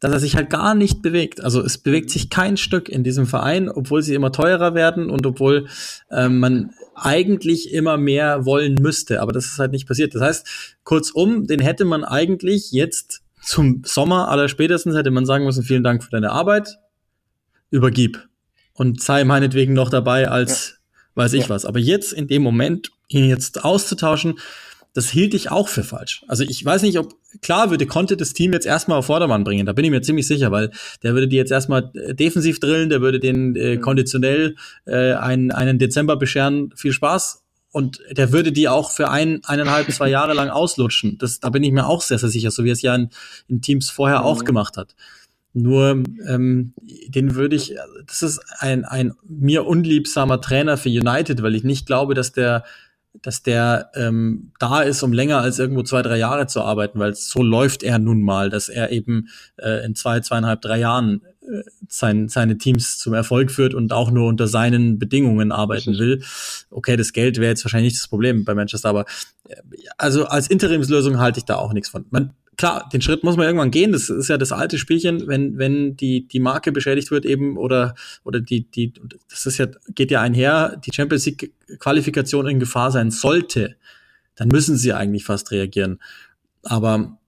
dass 0.00 0.12
er 0.12 0.20
sich 0.20 0.36
halt 0.36 0.50
gar 0.50 0.74
nicht 0.74 1.00
bewegt. 1.00 1.42
Also 1.42 1.62
es 1.62 1.78
bewegt 1.78 2.10
sich 2.10 2.28
kein 2.28 2.56
Stück 2.56 2.88
in 2.88 3.04
diesem 3.04 3.26
Verein, 3.26 3.70
obwohl 3.70 4.02
sie 4.02 4.14
immer 4.14 4.32
teurer 4.32 4.74
werden 4.74 5.08
und 5.08 5.24
obwohl 5.24 5.66
ähm, 6.10 6.40
man 6.40 6.70
eigentlich 6.94 7.72
immer 7.72 7.96
mehr 7.96 8.44
wollen 8.44 8.74
müsste. 8.74 9.22
Aber 9.22 9.32
das 9.32 9.46
ist 9.46 9.58
halt 9.58 9.72
nicht 9.72 9.88
passiert. 9.88 10.14
Das 10.14 10.22
heißt, 10.22 10.46
kurzum, 10.84 11.46
den 11.46 11.60
hätte 11.60 11.84
man 11.84 12.04
eigentlich 12.04 12.70
jetzt 12.72 13.22
zum 13.42 13.82
Sommer 13.84 14.28
aller 14.28 14.48
spätestens 14.48 14.96
hätte 14.96 15.10
man 15.10 15.26
sagen 15.26 15.44
müssen, 15.44 15.62
vielen 15.62 15.84
Dank 15.84 16.02
für 16.04 16.10
deine 16.10 16.32
Arbeit, 16.32 16.78
übergib. 17.70 18.28
Und 18.74 19.02
sei 19.02 19.24
meinetwegen 19.24 19.72
noch 19.72 19.90
dabei 19.90 20.28
als 20.28 20.78
weiß 21.14 21.32
ich 21.34 21.44
ja. 21.44 21.48
was. 21.48 21.64
Aber 21.64 21.78
jetzt 21.78 22.12
in 22.12 22.26
dem 22.26 22.42
Moment, 22.42 22.90
ihn 23.08 23.28
jetzt 23.28 23.64
auszutauschen, 23.64 24.38
das 24.94 25.10
hielt 25.10 25.34
ich 25.34 25.50
auch 25.50 25.68
für 25.68 25.82
falsch. 25.82 26.24
Also 26.28 26.44
ich 26.44 26.64
weiß 26.64 26.82
nicht, 26.82 26.98
ob 26.98 27.14
klar 27.42 27.70
würde 27.70 27.84
konnte 27.84 28.16
das 28.16 28.32
Team 28.32 28.52
jetzt 28.52 28.64
erstmal 28.64 28.98
auf 28.98 29.06
Vordermann 29.06 29.42
bringen. 29.42 29.66
Da 29.66 29.72
bin 29.72 29.84
ich 29.84 29.90
mir 29.90 30.02
ziemlich 30.02 30.26
sicher, 30.26 30.52
weil 30.52 30.70
der 31.02 31.14
würde 31.14 31.26
die 31.26 31.36
jetzt 31.36 31.50
erstmal 31.50 31.90
äh, 31.94 32.14
defensiv 32.14 32.60
drillen, 32.60 32.88
der 32.88 33.00
würde 33.00 33.18
den 33.18 33.56
äh, 33.56 33.76
mhm. 33.76 33.80
konditionell 33.80 34.54
äh, 34.86 35.14
einen, 35.14 35.50
einen 35.50 35.80
Dezember 35.80 36.16
bescheren. 36.16 36.72
Viel 36.76 36.92
Spaß. 36.92 37.42
Und 37.72 38.00
der 38.12 38.30
würde 38.30 38.52
die 38.52 38.68
auch 38.68 38.92
für 38.92 39.10
ein, 39.10 39.40
eineinhalb, 39.44 39.90
zwei 39.90 40.08
Jahre 40.08 40.32
lang 40.32 40.48
auslutschen. 40.48 41.18
Das, 41.18 41.40
da 41.40 41.50
bin 41.50 41.64
ich 41.64 41.72
mir 41.72 41.88
auch 41.88 42.02
sehr, 42.02 42.18
sehr 42.18 42.28
sicher, 42.28 42.52
so 42.52 42.62
wie 42.62 42.70
es 42.70 42.82
ja 42.82 42.94
in, 42.94 43.10
in 43.48 43.60
Teams 43.60 43.90
vorher 43.90 44.20
mhm. 44.20 44.26
auch 44.26 44.44
gemacht 44.44 44.76
hat. 44.76 44.94
Nur 45.54 46.04
ähm, 46.28 46.72
den 47.08 47.34
würde 47.34 47.56
ich, 47.56 47.74
das 48.06 48.22
ist 48.22 48.40
ein, 48.58 48.84
ein 48.84 49.12
mir 49.28 49.66
unliebsamer 49.66 50.40
Trainer 50.40 50.76
für 50.76 50.88
United, 50.88 51.42
weil 51.42 51.56
ich 51.56 51.64
nicht 51.64 51.86
glaube, 51.86 52.14
dass 52.14 52.32
der, 52.32 52.64
dass 53.22 53.42
der 53.42 53.90
ähm, 53.94 54.52
da 54.58 54.82
ist, 54.82 55.02
um 55.02 55.12
länger 55.12 55.38
als 55.38 55.58
irgendwo 55.58 55.82
zwei, 55.82 56.02
drei 56.02 56.18
Jahre 56.18 56.46
zu 56.46 56.62
arbeiten, 56.62 56.98
weil 56.98 57.14
so 57.14 57.42
läuft 57.42 57.82
er 57.82 57.98
nun 57.98 58.22
mal, 58.22 58.50
dass 58.50 58.68
er 58.68 58.90
eben 58.90 59.28
äh, 59.56 59.84
in 59.84 59.94
zwei, 59.94 60.20
zweieinhalb, 60.20 60.60
drei 60.60 60.78
Jahren 60.78 61.22
äh, 61.42 61.62
sein, 61.88 62.28
seine 62.28 62.58
Teams 62.58 62.98
zum 62.98 63.14
Erfolg 63.14 63.50
führt 63.50 63.74
und 63.74 63.92
auch 63.92 64.10
nur 64.10 64.28
unter 64.28 64.46
seinen 64.46 64.98
Bedingungen 64.98 65.52
arbeiten 65.52 65.98
will. 65.98 66.22
Okay, 66.70 66.96
das 66.96 67.12
Geld 67.12 67.38
wäre 67.38 67.50
jetzt 67.50 67.64
wahrscheinlich 67.64 67.92
nicht 67.92 68.02
das 68.02 68.08
Problem 68.08 68.44
bei 68.44 68.54
Manchester, 68.54 68.88
aber 68.88 69.04
äh, 69.48 69.56
also 69.96 70.26
als 70.26 70.48
Interimslösung 70.48 71.18
halte 71.18 71.38
ich 71.38 71.44
da 71.44 71.56
auch 71.56 71.72
nichts 71.72 71.88
von. 71.88 72.06
Man, 72.10 72.34
klar, 72.56 72.88
den 72.92 73.02
Schritt 73.02 73.24
muss 73.24 73.36
man 73.36 73.46
irgendwann 73.46 73.70
gehen. 73.70 73.92
Das 73.92 74.08
ist 74.08 74.28
ja 74.28 74.38
das 74.38 74.52
alte 74.52 74.78
Spielchen, 74.78 75.26
wenn, 75.26 75.58
wenn 75.58 75.96
die, 75.96 76.26
die 76.26 76.40
Marke 76.40 76.72
beschädigt 76.72 77.10
wird 77.10 77.24
eben 77.24 77.56
oder, 77.56 77.94
oder 78.24 78.40
die, 78.40 78.70
die, 78.70 78.92
das 79.28 79.46
ist 79.46 79.58
ja, 79.58 79.66
geht 79.88 80.10
ja 80.10 80.20
einher, 80.20 80.76
die 80.84 80.92
Champions 80.92 81.26
League 81.26 81.52
Qualifikation 81.78 82.46
in 82.48 82.60
Gefahr 82.60 82.90
sein 82.90 83.10
sollte, 83.10 83.76
dann 84.36 84.48
müssen 84.48 84.76
sie 84.76 84.92
eigentlich 84.92 85.24
fast 85.24 85.50
reagieren. 85.50 86.00
Aber 86.62 87.18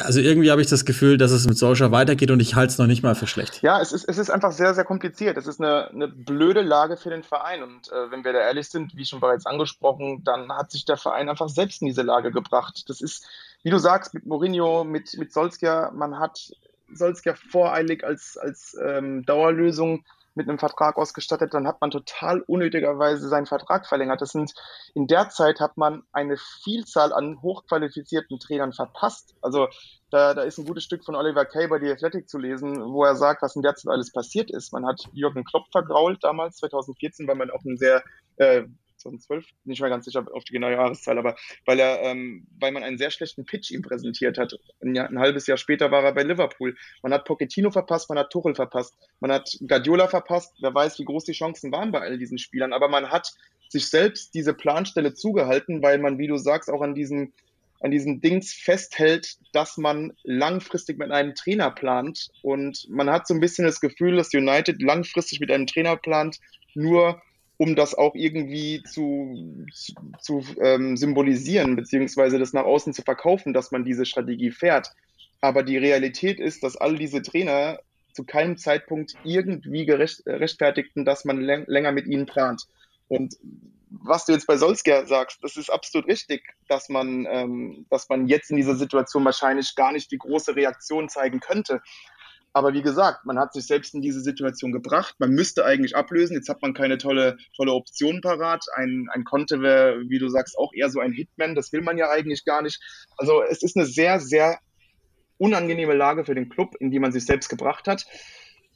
also 0.00 0.18
irgendwie 0.18 0.50
habe 0.50 0.60
ich 0.60 0.66
das 0.66 0.84
Gefühl, 0.84 1.16
dass 1.16 1.30
es 1.30 1.46
mit 1.46 1.56
Solskjaer 1.56 1.92
weitergeht 1.92 2.32
und 2.32 2.40
ich 2.40 2.56
halte 2.56 2.72
es 2.72 2.78
noch 2.78 2.88
nicht 2.88 3.04
mal 3.04 3.14
für 3.14 3.28
schlecht. 3.28 3.62
Ja, 3.62 3.80
es 3.80 3.92
ist, 3.92 4.04
es 4.08 4.18
ist 4.18 4.28
einfach 4.28 4.50
sehr, 4.50 4.74
sehr 4.74 4.84
kompliziert. 4.84 5.36
Es 5.36 5.46
ist 5.46 5.60
eine, 5.60 5.88
eine 5.90 6.08
blöde 6.08 6.62
Lage 6.62 6.96
für 6.96 7.10
den 7.10 7.22
Verein. 7.22 7.62
Und 7.62 7.90
äh, 7.92 8.10
wenn 8.10 8.24
wir 8.24 8.32
da 8.32 8.40
ehrlich 8.40 8.68
sind, 8.68 8.96
wie 8.96 9.04
schon 9.04 9.20
bereits 9.20 9.46
angesprochen, 9.46 10.24
dann 10.24 10.50
hat 10.52 10.72
sich 10.72 10.84
der 10.86 10.96
Verein 10.96 11.28
einfach 11.28 11.48
selbst 11.48 11.82
in 11.82 11.86
diese 11.86 12.02
Lage 12.02 12.32
gebracht. 12.32 12.88
Das 12.88 13.00
ist, 13.00 13.24
wie 13.62 13.70
du 13.70 13.78
sagst, 13.78 14.14
mit 14.14 14.26
Mourinho, 14.26 14.84
mit, 14.84 15.16
mit 15.18 15.32
Solskjaer, 15.32 15.92
man 15.92 16.18
hat 16.18 16.50
Solskjaer 16.92 17.36
voreilig 17.36 18.04
als, 18.04 18.36
als 18.36 18.76
ähm, 18.82 19.24
Dauerlösung 19.24 20.04
mit 20.34 20.48
einem 20.48 20.58
Vertrag 20.58 20.96
ausgestattet, 20.96 21.54
dann 21.54 21.66
hat 21.66 21.80
man 21.80 21.90
total 21.90 22.40
unnötigerweise 22.42 23.28
seinen 23.28 23.46
Vertrag 23.46 23.86
verlängert. 23.86 24.20
Das 24.20 24.30
sind, 24.30 24.52
in 24.94 25.06
der 25.06 25.28
Zeit 25.28 25.60
hat 25.60 25.76
man 25.76 26.04
eine 26.12 26.36
Vielzahl 26.62 27.12
an 27.12 27.42
hochqualifizierten 27.42 28.38
Trainern 28.38 28.72
verpasst. 28.72 29.34
Also 29.42 29.68
da, 30.10 30.34
da 30.34 30.42
ist 30.42 30.58
ein 30.58 30.66
gutes 30.66 30.84
Stück 30.84 31.04
von 31.04 31.16
Oliver 31.16 31.44
Kay 31.44 31.66
bei 31.66 31.80
The 31.80 31.90
Athletic 31.90 32.28
zu 32.28 32.38
lesen, 32.38 32.80
wo 32.92 33.04
er 33.04 33.16
sagt, 33.16 33.42
was 33.42 33.56
in 33.56 33.62
der 33.62 33.74
Zeit 33.74 33.92
alles 33.92 34.12
passiert 34.12 34.50
ist. 34.50 34.72
Man 34.72 34.86
hat 34.86 35.02
Jürgen 35.12 35.44
Klopp 35.44 35.66
vergrault 35.72 36.22
damals, 36.22 36.56
2014, 36.58 37.26
weil 37.26 37.36
man 37.36 37.50
auch 37.50 37.64
ein 37.64 37.76
sehr 37.76 38.02
äh, 38.36 38.62
2012, 39.00 39.46
nicht 39.64 39.80
mehr 39.80 39.90
ganz 39.90 40.04
sicher 40.04 40.24
auf 40.32 40.44
die 40.44 40.52
genaue 40.52 40.72
Jahreszahl, 40.72 41.18
aber 41.18 41.36
weil 41.66 41.78
er, 41.78 42.02
ähm, 42.02 42.46
weil 42.58 42.72
man 42.72 42.82
einen 42.82 42.98
sehr 42.98 43.10
schlechten 43.10 43.44
Pitch 43.44 43.70
ihm 43.70 43.82
präsentiert 43.82 44.38
hat. 44.38 44.54
Ein, 44.82 44.96
ein, 44.96 45.18
halbes 45.18 45.46
Jahr 45.46 45.56
später 45.56 45.90
war 45.90 46.04
er 46.04 46.12
bei 46.12 46.22
Liverpool. 46.22 46.76
Man 47.02 47.12
hat 47.12 47.24
Pochettino 47.24 47.70
verpasst, 47.70 48.08
man 48.08 48.18
hat 48.18 48.30
Tuchel 48.30 48.54
verpasst, 48.54 48.96
man 49.20 49.32
hat 49.32 49.58
Guardiola 49.66 50.08
verpasst. 50.08 50.54
Wer 50.60 50.74
weiß, 50.74 50.98
wie 50.98 51.04
groß 51.04 51.24
die 51.24 51.32
Chancen 51.32 51.72
waren 51.72 51.92
bei 51.92 52.00
all 52.00 52.18
diesen 52.18 52.38
Spielern, 52.38 52.72
aber 52.72 52.88
man 52.88 53.10
hat 53.10 53.32
sich 53.68 53.88
selbst 53.88 54.34
diese 54.34 54.54
Planstelle 54.54 55.14
zugehalten, 55.14 55.82
weil 55.82 55.98
man, 55.98 56.18
wie 56.18 56.26
du 56.26 56.36
sagst, 56.36 56.70
auch 56.70 56.82
an 56.82 56.94
diesem 56.94 57.32
an 57.80 57.90
diesen 57.90 58.20
Dings 58.20 58.52
festhält, 58.52 59.38
dass 59.52 59.78
man 59.78 60.12
langfristig 60.22 60.98
mit 60.98 61.10
einem 61.10 61.34
Trainer 61.34 61.70
plant. 61.70 62.28
Und 62.42 62.86
man 62.90 63.08
hat 63.10 63.26
so 63.26 63.34
ein 63.34 63.40
bisschen 63.40 63.64
das 63.64 63.80
Gefühl, 63.80 64.16
dass 64.16 64.34
United 64.34 64.82
langfristig 64.82 65.40
mit 65.40 65.50
einem 65.50 65.66
Trainer 65.66 65.96
plant, 65.96 66.38
nur 66.74 67.22
um 67.60 67.76
das 67.76 67.94
auch 67.94 68.14
irgendwie 68.14 68.82
zu, 68.84 69.66
zu, 69.70 69.92
zu 70.18 70.42
ähm, 70.62 70.96
symbolisieren, 70.96 71.76
beziehungsweise 71.76 72.38
das 72.38 72.54
nach 72.54 72.64
außen 72.64 72.94
zu 72.94 73.02
verkaufen, 73.02 73.52
dass 73.52 73.70
man 73.70 73.84
diese 73.84 74.06
Strategie 74.06 74.50
fährt. 74.50 74.90
Aber 75.42 75.62
die 75.62 75.76
Realität 75.76 76.40
ist, 76.40 76.62
dass 76.62 76.78
all 76.78 76.96
diese 76.96 77.20
Trainer 77.20 77.78
zu 78.14 78.24
keinem 78.24 78.56
Zeitpunkt 78.56 79.12
irgendwie 79.24 79.84
gerechtfertigten, 79.84 81.04
dass 81.04 81.26
man 81.26 81.42
länger 81.42 81.92
mit 81.92 82.06
ihnen 82.06 82.24
plant. 82.24 82.62
Und 83.08 83.36
was 83.90 84.24
du 84.24 84.32
jetzt 84.32 84.46
bei 84.46 84.56
Solskjaer 84.56 85.06
sagst, 85.06 85.44
das 85.44 85.58
ist 85.58 85.68
absolut 85.68 86.08
richtig, 86.08 86.42
dass 86.66 86.88
man, 86.88 87.26
ähm, 87.28 87.84
dass 87.90 88.08
man 88.08 88.26
jetzt 88.26 88.50
in 88.50 88.56
dieser 88.56 88.76
Situation 88.76 89.22
wahrscheinlich 89.26 89.74
gar 89.74 89.92
nicht 89.92 90.10
die 90.12 90.18
große 90.18 90.56
Reaktion 90.56 91.10
zeigen 91.10 91.40
könnte. 91.40 91.82
Aber 92.52 92.74
wie 92.74 92.82
gesagt, 92.82 93.26
man 93.26 93.38
hat 93.38 93.52
sich 93.52 93.66
selbst 93.66 93.94
in 93.94 94.02
diese 94.02 94.20
Situation 94.20 94.72
gebracht. 94.72 95.14
Man 95.18 95.30
müsste 95.30 95.64
eigentlich 95.64 95.94
ablösen. 95.94 96.34
Jetzt 96.34 96.48
hat 96.48 96.62
man 96.62 96.74
keine 96.74 96.98
tolle, 96.98 97.36
tolle 97.56 97.72
Option 97.72 98.20
parat. 98.20 98.64
Ein, 98.74 99.06
ein 99.12 99.24
Conte 99.24 99.60
wäre, 99.62 100.00
wie 100.08 100.18
du 100.18 100.28
sagst, 100.28 100.58
auch 100.58 100.72
eher 100.74 100.90
so 100.90 100.98
ein 100.98 101.12
Hitman. 101.12 101.54
Das 101.54 101.72
will 101.72 101.82
man 101.82 101.96
ja 101.96 102.10
eigentlich 102.10 102.44
gar 102.44 102.62
nicht. 102.62 102.80
Also 103.16 103.42
es 103.42 103.62
ist 103.62 103.76
eine 103.76 103.86
sehr, 103.86 104.18
sehr 104.18 104.58
unangenehme 105.38 105.94
Lage 105.94 106.24
für 106.24 106.34
den 106.34 106.48
Club, 106.48 106.74
in 106.80 106.90
die 106.90 106.98
man 106.98 107.12
sich 107.12 107.24
selbst 107.24 107.48
gebracht 107.48 107.86
hat. 107.86 108.04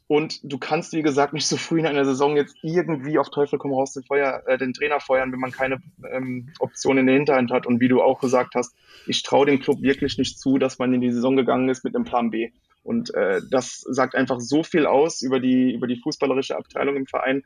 Und 0.06 0.38
du 0.44 0.58
kannst, 0.58 0.92
wie 0.92 1.02
gesagt, 1.02 1.32
nicht 1.32 1.46
so 1.46 1.56
früh 1.56 1.80
in 1.80 1.86
einer 1.86 2.04
Saison 2.04 2.36
jetzt 2.36 2.56
irgendwie 2.62 3.18
auf 3.18 3.30
Teufel 3.30 3.58
komm 3.58 3.72
raus 3.72 3.94
den, 3.94 4.04
Feuer, 4.04 4.42
äh, 4.46 4.58
den 4.58 4.74
Trainer 4.74 5.00
feuern, 5.00 5.32
wenn 5.32 5.40
man 5.40 5.50
keine 5.50 5.78
ähm, 6.10 6.52
Option 6.60 6.98
in 6.98 7.06
der 7.06 7.16
Hinterhand 7.16 7.50
hat. 7.50 7.66
Und 7.66 7.80
wie 7.80 7.88
du 7.88 8.02
auch 8.02 8.20
gesagt 8.20 8.54
hast, 8.54 8.74
ich 9.06 9.22
traue 9.22 9.46
dem 9.46 9.60
Club 9.60 9.80
wirklich 9.80 10.18
nicht 10.18 10.38
zu, 10.38 10.58
dass 10.58 10.78
man 10.78 10.92
in 10.92 11.00
die 11.00 11.10
Saison 11.10 11.36
gegangen 11.36 11.68
ist 11.70 11.84
mit 11.84 11.96
einem 11.96 12.04
Plan 12.04 12.30
B. 12.30 12.50
Und 12.84 13.12
äh, 13.14 13.40
das 13.50 13.80
sagt 13.80 14.14
einfach 14.14 14.40
so 14.40 14.62
viel 14.62 14.86
aus 14.86 15.22
über 15.22 15.40
die, 15.40 15.72
über 15.72 15.86
die 15.86 15.96
fußballerische 15.96 16.56
Abteilung 16.56 16.96
im 16.96 17.06
Verein. 17.06 17.42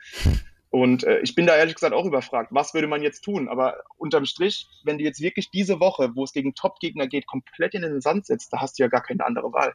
Und 0.70 1.04
äh, 1.04 1.20
ich 1.20 1.34
bin 1.34 1.46
da 1.46 1.56
ehrlich 1.56 1.76
gesagt 1.76 1.94
auch 1.94 2.04
überfragt, 2.04 2.50
was 2.52 2.74
würde 2.74 2.88
man 2.88 3.02
jetzt 3.02 3.22
tun? 3.22 3.48
Aber 3.48 3.78
unterm 3.96 4.26
Strich, 4.26 4.68
wenn 4.84 4.98
du 4.98 5.04
jetzt 5.04 5.22
wirklich 5.22 5.50
diese 5.50 5.80
Woche, 5.80 6.10
wo 6.14 6.24
es 6.24 6.32
gegen 6.32 6.54
Top-Gegner 6.54 7.06
geht, 7.06 7.26
komplett 7.26 7.74
in 7.74 7.82
den 7.82 8.00
Sand 8.00 8.26
setzt, 8.26 8.52
da 8.52 8.60
hast 8.60 8.78
du 8.78 8.82
ja 8.82 8.88
gar 8.88 9.02
keine 9.02 9.24
andere 9.24 9.52
Wahl. 9.52 9.72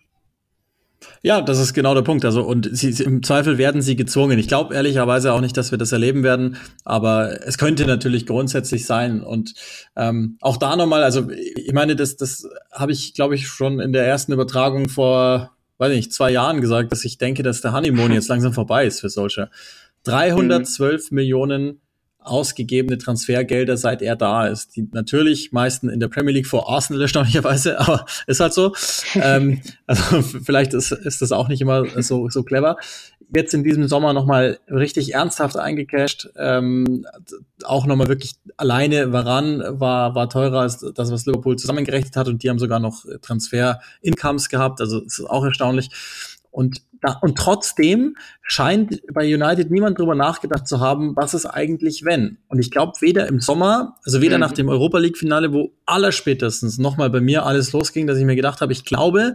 Ja, 1.21 1.41
das 1.41 1.59
ist 1.59 1.73
genau 1.73 1.93
der 1.93 2.01
Punkt. 2.01 2.25
Also 2.25 2.43
und 2.43 2.69
sie, 2.71 2.91
sie, 2.91 3.03
im 3.03 3.23
Zweifel 3.23 3.57
werden 3.57 3.81
sie 3.81 3.95
gezwungen. 3.95 4.37
Ich 4.39 4.47
glaube 4.47 4.75
ehrlicherweise 4.75 5.33
auch 5.33 5.41
nicht, 5.41 5.55
dass 5.57 5.71
wir 5.71 5.77
das 5.77 5.91
erleben 5.91 6.23
werden, 6.23 6.57
aber 6.83 7.45
es 7.47 7.57
könnte 7.57 7.85
natürlich 7.85 8.25
grundsätzlich 8.25 8.85
sein. 8.85 9.21
Und 9.21 9.53
ähm, 9.95 10.37
auch 10.41 10.57
da 10.57 10.75
nochmal, 10.75 11.03
also 11.03 11.29
ich 11.29 11.73
meine, 11.73 11.95
das, 11.95 12.17
das 12.17 12.47
habe 12.71 12.91
ich, 12.91 13.13
glaube 13.13 13.35
ich, 13.35 13.47
schon 13.47 13.79
in 13.79 13.93
der 13.93 14.05
ersten 14.05 14.33
Übertragung 14.33 14.89
vor, 14.89 15.51
weiß 15.77 15.93
nicht, 15.93 16.13
zwei 16.13 16.31
Jahren 16.31 16.61
gesagt, 16.61 16.91
dass 16.91 17.05
ich 17.05 17.17
denke, 17.17 17.43
dass 17.43 17.61
der 17.61 17.73
Honeymoon 17.73 18.11
jetzt 18.11 18.27
langsam 18.27 18.53
vorbei 18.53 18.85
ist 18.85 19.01
für 19.01 19.09
solche. 19.09 19.49
312 20.03 21.11
mhm. 21.11 21.15
Millionen 21.15 21.81
ausgegebene 22.25 22.97
Transfergelder, 22.97 23.77
seit 23.77 24.01
er 24.01 24.15
da 24.15 24.47
ist. 24.47 24.75
Die 24.75 24.87
natürlich 24.91 25.51
meisten 25.51 25.89
in 25.89 25.99
der 25.99 26.07
Premier 26.07 26.33
League 26.33 26.47
vor 26.47 26.69
Arsenal 26.69 27.01
erstaunlicherweise, 27.03 27.79
aber 27.79 28.05
ist 28.27 28.39
halt 28.39 28.53
so. 28.53 28.73
ähm, 29.15 29.61
also 29.87 30.21
vielleicht 30.21 30.73
ist, 30.73 30.91
ist 30.91 31.21
das 31.21 31.31
auch 31.31 31.47
nicht 31.47 31.61
immer 31.61 31.85
so, 32.01 32.29
so 32.29 32.43
clever. 32.43 32.77
Jetzt 33.35 33.53
in 33.53 33.63
diesem 33.63 33.87
Sommer 33.87 34.13
nochmal 34.13 34.59
richtig 34.69 35.13
ernsthaft 35.13 35.57
eingecashed. 35.57 36.29
Ähm, 36.37 37.05
auch 37.63 37.85
nochmal 37.85 38.07
wirklich 38.07 38.35
alleine 38.57 39.11
Varan 39.11 39.63
war, 39.79 40.13
war 40.13 40.29
teurer 40.29 40.61
als 40.61 40.85
das, 40.93 41.11
was 41.11 41.25
Liverpool 41.25 41.55
zusammengerechnet 41.55 42.15
hat 42.15 42.27
und 42.27 42.43
die 42.43 42.49
haben 42.49 42.59
sogar 42.59 42.79
noch 42.79 43.05
Transfer-Incomes 43.21 44.49
gehabt. 44.49 44.81
Also 44.81 45.01
ist 45.01 45.21
auch 45.21 45.43
erstaunlich. 45.43 45.89
Und, 46.53 46.83
da, 47.01 47.17
und 47.23 47.35
trotzdem 47.35 48.15
scheint 48.43 49.01
bei 49.11 49.25
United 49.25 49.71
niemand 49.71 49.97
drüber 49.97 50.13
nachgedacht 50.13 50.67
zu 50.67 50.79
haben, 50.79 51.15
was 51.15 51.33
ist 51.33 51.47
eigentlich 51.47 52.05
wenn. 52.05 52.37
Und 52.47 52.59
ich 52.59 52.69
glaube, 52.69 52.93
weder 53.01 53.27
im 53.27 53.39
Sommer, 53.39 53.95
also 54.05 54.21
weder 54.21 54.37
mhm. 54.37 54.41
nach 54.41 54.51
dem 54.51 54.69
Europa 54.69 54.99
League-Finale, 54.99 55.51
wo 55.51 55.71
allerspätestens 55.87 56.77
nochmal 56.77 57.09
bei 57.09 57.21
mir 57.21 57.43
alles 57.47 57.73
losging, 57.73 58.05
dass 58.05 58.19
ich 58.19 58.25
mir 58.25 58.35
gedacht 58.35 58.61
habe, 58.61 58.71
ich 58.71 58.85
glaube, 58.85 59.33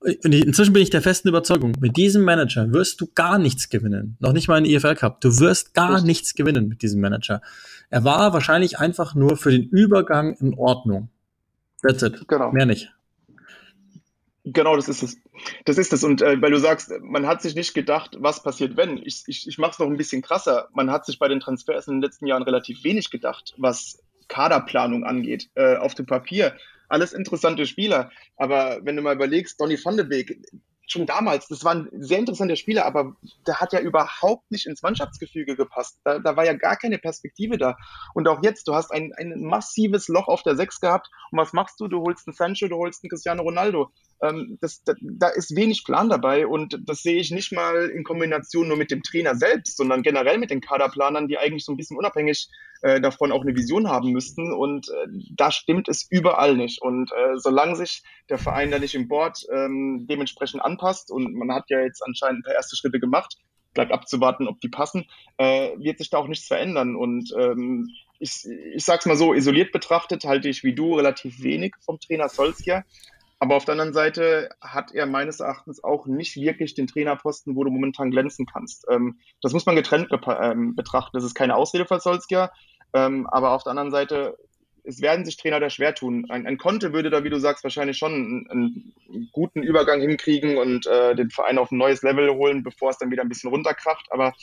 und 0.00 0.34
inzwischen 0.34 0.72
bin 0.72 0.82
ich 0.82 0.88
der 0.88 1.02
festen 1.02 1.28
Überzeugung, 1.28 1.74
mit 1.80 1.98
diesem 1.98 2.24
Manager 2.24 2.72
wirst 2.72 3.00
du 3.02 3.08
gar 3.14 3.38
nichts 3.38 3.68
gewinnen. 3.68 4.16
Noch 4.18 4.32
nicht 4.32 4.48
mal 4.48 4.58
in 4.58 4.64
EFL 4.64 4.96
Cup. 4.96 5.20
Du 5.20 5.38
wirst 5.38 5.74
gar 5.74 5.90
Richtig. 5.90 6.06
nichts 6.06 6.34
gewinnen 6.34 6.66
mit 6.66 6.80
diesem 6.80 7.00
Manager. 7.02 7.42
Er 7.90 8.04
war 8.04 8.32
wahrscheinlich 8.32 8.78
einfach 8.78 9.14
nur 9.14 9.36
für 9.36 9.50
den 9.50 9.68
Übergang 9.68 10.34
in 10.40 10.54
Ordnung. 10.54 11.10
That's 11.82 12.02
it. 12.02 12.26
Genau. 12.26 12.52
Mehr 12.52 12.66
nicht. 12.66 12.90
Genau, 14.44 14.74
das 14.74 14.88
ist 14.88 15.02
es. 15.02 15.16
Das 15.64 15.78
ist 15.78 15.92
es. 15.92 16.02
Und 16.02 16.20
äh, 16.20 16.40
weil 16.42 16.50
du 16.50 16.58
sagst, 16.58 16.92
man 17.00 17.26
hat 17.26 17.42
sich 17.42 17.54
nicht 17.54 17.74
gedacht, 17.74 18.16
was 18.18 18.42
passiert, 18.42 18.76
wenn. 18.76 18.98
Ich, 18.98 19.22
ich, 19.26 19.46
ich 19.46 19.58
mache 19.58 19.72
es 19.72 19.78
noch 19.78 19.86
ein 19.86 19.96
bisschen 19.96 20.22
krasser. 20.22 20.68
Man 20.72 20.90
hat 20.90 21.06
sich 21.06 21.18
bei 21.18 21.28
den 21.28 21.40
Transfers 21.40 21.86
in 21.86 21.94
den 21.94 22.02
letzten 22.02 22.26
Jahren 22.26 22.42
relativ 22.42 22.82
wenig 22.82 23.10
gedacht, 23.10 23.54
was 23.56 24.02
Kaderplanung 24.28 25.04
angeht. 25.04 25.48
Äh, 25.54 25.76
auf 25.76 25.94
dem 25.94 26.06
Papier 26.06 26.56
alles 26.88 27.12
interessante 27.12 27.66
Spieler. 27.66 28.10
Aber 28.36 28.80
wenn 28.82 28.96
du 28.96 29.02
mal 29.02 29.14
überlegst, 29.14 29.60
Donny 29.60 29.78
van 29.82 29.96
de 29.96 30.04
Beek, 30.04 30.38
schon 30.86 31.06
damals, 31.06 31.48
das 31.48 31.64
war 31.64 31.74
ein 31.74 31.88
sehr 31.92 32.18
interessanter 32.18 32.56
Spieler, 32.56 32.84
aber 32.84 33.16
der 33.46 33.60
hat 33.60 33.72
ja 33.72 33.80
überhaupt 33.80 34.50
nicht 34.50 34.66
ins 34.66 34.82
Mannschaftsgefüge 34.82 35.56
gepasst. 35.56 35.98
Da, 36.04 36.18
da 36.18 36.36
war 36.36 36.44
ja 36.44 36.52
gar 36.52 36.76
keine 36.76 36.98
Perspektive 36.98 37.56
da. 37.56 37.76
Und 38.14 38.28
auch 38.28 38.42
jetzt, 38.42 38.68
du 38.68 38.74
hast 38.74 38.92
ein, 38.92 39.12
ein 39.16 39.42
massives 39.42 40.08
Loch 40.08 40.28
auf 40.28 40.42
der 40.42 40.54
Sechs 40.54 40.80
gehabt. 40.80 41.08
Und 41.30 41.38
was 41.38 41.52
machst 41.52 41.80
du? 41.80 41.88
Du 41.88 42.02
holst 42.02 42.28
einen 42.28 42.34
Sancho, 42.34 42.68
du 42.68 42.76
holst 42.76 43.02
einen 43.02 43.10
Cristiano 43.10 43.42
Ronaldo. 43.42 43.90
Ähm, 44.22 44.58
das, 44.60 44.84
da, 44.84 44.94
da 45.00 45.28
ist 45.28 45.56
wenig 45.56 45.84
Plan 45.84 46.08
dabei 46.08 46.46
und 46.46 46.78
das 46.86 47.02
sehe 47.02 47.18
ich 47.18 47.32
nicht 47.32 47.52
mal 47.52 47.88
in 47.88 48.04
Kombination 48.04 48.68
nur 48.68 48.76
mit 48.76 48.90
dem 48.90 49.02
Trainer 49.02 49.34
selbst, 49.34 49.76
sondern 49.76 50.02
generell 50.02 50.38
mit 50.38 50.50
den 50.50 50.60
Kaderplanern, 50.60 51.26
die 51.26 51.38
eigentlich 51.38 51.64
so 51.64 51.72
ein 51.72 51.76
bisschen 51.76 51.96
unabhängig 51.96 52.48
äh, 52.82 53.00
davon 53.00 53.32
auch 53.32 53.42
eine 53.42 53.56
Vision 53.56 53.88
haben 53.88 54.12
müssten. 54.12 54.52
Und 54.52 54.88
äh, 54.88 55.08
da 55.36 55.50
stimmt 55.50 55.88
es 55.88 56.06
überall 56.08 56.56
nicht. 56.56 56.80
Und 56.80 57.10
äh, 57.10 57.36
solange 57.36 57.74
sich 57.74 58.02
der 58.28 58.38
Verein 58.38 58.70
da 58.70 58.78
nicht 58.78 58.94
im 58.94 59.08
Board 59.08 59.44
ähm, 59.52 60.06
dementsprechend 60.08 60.62
anpasst 60.62 61.10
und 61.10 61.34
man 61.34 61.52
hat 61.52 61.64
ja 61.68 61.80
jetzt 61.80 62.02
anscheinend 62.02 62.40
ein 62.40 62.42
paar 62.44 62.54
erste 62.54 62.76
Schritte 62.76 63.00
gemacht, 63.00 63.36
bleibt 63.74 63.92
abzuwarten, 63.92 64.48
ob 64.48 64.60
die 64.60 64.68
passen, 64.68 65.06
äh, 65.38 65.70
wird 65.78 65.98
sich 65.98 66.10
da 66.10 66.18
auch 66.18 66.28
nichts 66.28 66.46
verändern. 66.46 66.94
Und 66.94 67.32
ähm, 67.36 67.88
ich, 68.18 68.46
ich 68.74 68.84
sag's 68.84 69.06
mal 69.06 69.16
so, 69.16 69.34
isoliert 69.34 69.72
betrachtet 69.72 70.24
halte 70.24 70.48
ich 70.48 70.62
wie 70.62 70.74
du 70.74 70.94
relativ 70.94 71.42
wenig 71.42 71.74
vom 71.84 71.98
Trainer 71.98 72.28
Solskjaer. 72.28 72.84
Aber 73.42 73.56
auf 73.56 73.64
der 73.64 73.72
anderen 73.72 73.92
Seite 73.92 74.50
hat 74.60 74.94
er 74.94 75.04
meines 75.06 75.40
Erachtens 75.40 75.82
auch 75.82 76.06
nicht 76.06 76.36
wirklich 76.36 76.74
den 76.74 76.86
Trainerposten, 76.86 77.56
wo 77.56 77.64
du 77.64 77.72
momentan 77.72 78.12
glänzen 78.12 78.46
kannst. 78.46 78.86
Ähm, 78.88 79.18
das 79.40 79.52
muss 79.52 79.66
man 79.66 79.74
getrennt 79.74 80.10
ähm, 80.40 80.76
betrachten. 80.76 81.16
Das 81.16 81.24
ist 81.24 81.34
keine 81.34 81.56
Ausrede 81.56 81.84
für 81.84 81.98
Solskjaer. 81.98 82.52
Ähm, 82.94 83.26
aber 83.26 83.50
auf 83.50 83.64
der 83.64 83.70
anderen 83.70 83.90
Seite 83.90 84.38
es 84.84 85.00
werden 85.00 85.24
sich 85.24 85.38
Trainer 85.38 85.58
da 85.58 85.70
schwer 85.70 85.92
tun. 85.92 86.26
Ein, 86.28 86.46
ein 86.46 86.56
Conte 86.56 86.92
würde 86.92 87.10
da, 87.10 87.24
wie 87.24 87.30
du 87.30 87.40
sagst, 87.40 87.64
wahrscheinlich 87.64 87.98
schon 87.98 88.12
einen, 88.12 88.48
einen 88.48 89.28
guten 89.32 89.64
Übergang 89.64 90.00
hinkriegen 90.00 90.56
und 90.56 90.86
äh, 90.86 91.16
den 91.16 91.30
Verein 91.30 91.58
auf 91.58 91.72
ein 91.72 91.78
neues 91.78 92.02
Level 92.02 92.30
holen, 92.30 92.62
bevor 92.62 92.90
es 92.90 92.98
dann 92.98 93.10
wieder 93.10 93.22
ein 93.22 93.28
bisschen 93.28 93.50
runterkracht. 93.50 94.06
Aber 94.12 94.34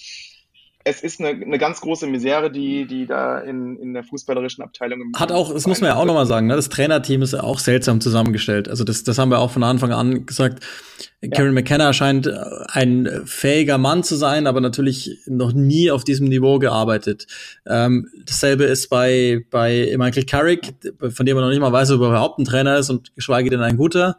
es 0.85 1.01
ist 1.01 1.19
eine, 1.19 1.29
eine 1.29 1.57
ganz 1.57 1.81
große 1.81 2.07
Misere, 2.07 2.49
die, 2.49 2.87
die 2.87 3.05
da 3.05 3.39
in, 3.39 3.77
in 3.77 3.93
der 3.93 4.03
fußballerischen 4.03 4.63
Abteilung. 4.63 5.11
Hat 5.15 5.31
auch, 5.31 5.53
das 5.53 5.67
muss 5.67 5.81
man 5.81 5.89
ja 5.89 5.97
auch 5.97 6.05
nochmal 6.05 6.25
sagen, 6.25 6.47
ne? 6.47 6.55
das 6.55 6.69
Trainerteam 6.69 7.21
ist 7.21 7.33
auch 7.33 7.59
seltsam 7.59 7.99
zusammengestellt. 7.99 8.69
Also 8.69 8.85
das, 8.85 9.03
das 9.03 9.17
haben 9.17 9.29
wir 9.29 9.39
auch 9.39 9.51
von 9.51 9.63
Anfang 9.63 9.91
an 9.91 10.25
gesagt. 10.25 10.63
Ja. 11.21 11.29
Karen 11.31 11.53
McKenna 11.53 11.91
scheint 11.91 12.29
ein 12.69 13.23
fähiger 13.25 13.77
Mann 13.77 14.03
zu 14.03 14.15
sein, 14.15 14.47
aber 14.47 14.61
natürlich 14.61 15.17
noch 15.25 15.51
nie 15.51 15.91
auf 15.91 16.05
diesem 16.05 16.27
Niveau 16.27 16.59
gearbeitet. 16.59 17.27
Ähm, 17.67 18.07
dasselbe 18.25 18.63
ist 18.63 18.89
bei, 18.89 19.45
bei 19.51 19.93
Michael 19.97 20.23
Carrick, 20.23 20.75
von 21.09 21.25
dem 21.25 21.35
man 21.35 21.43
noch 21.43 21.51
nicht 21.51 21.59
mal 21.59 21.73
weiß, 21.73 21.91
ob 21.91 22.01
er 22.01 22.09
überhaupt 22.09 22.39
ein 22.39 22.45
Trainer 22.45 22.77
ist 22.77 22.89
und 22.89 23.13
geschweige 23.15 23.49
denn 23.49 23.61
ein 23.61 23.75
guter 23.75 24.17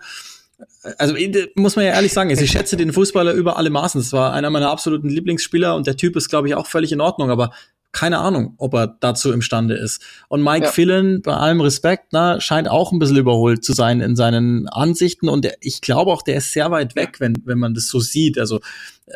also 0.99 1.15
muss 1.55 1.77
man 1.77 1.85
ja 1.85 1.93
ehrlich 1.93 2.13
sagen, 2.13 2.31
ich 2.31 2.51
schätze 2.51 2.77
den 2.77 2.93
Fußballer 2.93 3.33
über 3.33 3.57
alle 3.57 3.71
Maßen. 3.71 4.01
Das 4.01 4.13
war 4.13 4.33
einer 4.33 4.51
meiner 4.51 4.71
absoluten 4.71 5.09
Lieblingsspieler 5.09 5.75
und 5.77 5.87
der 5.87 5.97
Typ 5.97 6.17
ist, 6.17 6.29
glaube 6.29 6.49
ich, 6.49 6.55
auch 6.55 6.67
völlig 6.67 6.93
in 6.93 7.01
Ordnung, 7.01 7.31
aber 7.31 7.53
keine 7.93 8.19
Ahnung, 8.19 8.55
ob 8.59 8.75
er 8.75 8.87
dazu 9.01 9.33
imstande 9.33 9.75
ist. 9.75 10.01
Und 10.29 10.43
Mike 10.43 10.67
ja. 10.67 10.71
Phelan, 10.71 11.23
bei 11.23 11.35
allem 11.35 11.61
Respekt, 11.61 12.09
na, 12.13 12.41
scheint 12.41 12.69
auch 12.71 12.93
ein 12.93 12.99
bisschen 12.99 13.17
überholt 13.17 13.65
zu 13.65 13.73
sein 13.73 14.01
in 14.01 14.15
seinen 14.15 14.69
Ansichten 14.69 15.29
und 15.29 15.45
der, 15.45 15.57
ich 15.61 15.81
glaube 15.81 16.13
auch, 16.13 16.23
der 16.23 16.37
ist 16.37 16.53
sehr 16.53 16.71
weit 16.71 16.95
weg, 16.95 17.17
wenn, 17.19 17.43
wenn 17.45 17.59
man 17.59 17.75
das 17.75 17.89
so 17.89 17.99
sieht. 17.99 18.39
Also 18.39 18.61
äh, 19.07 19.15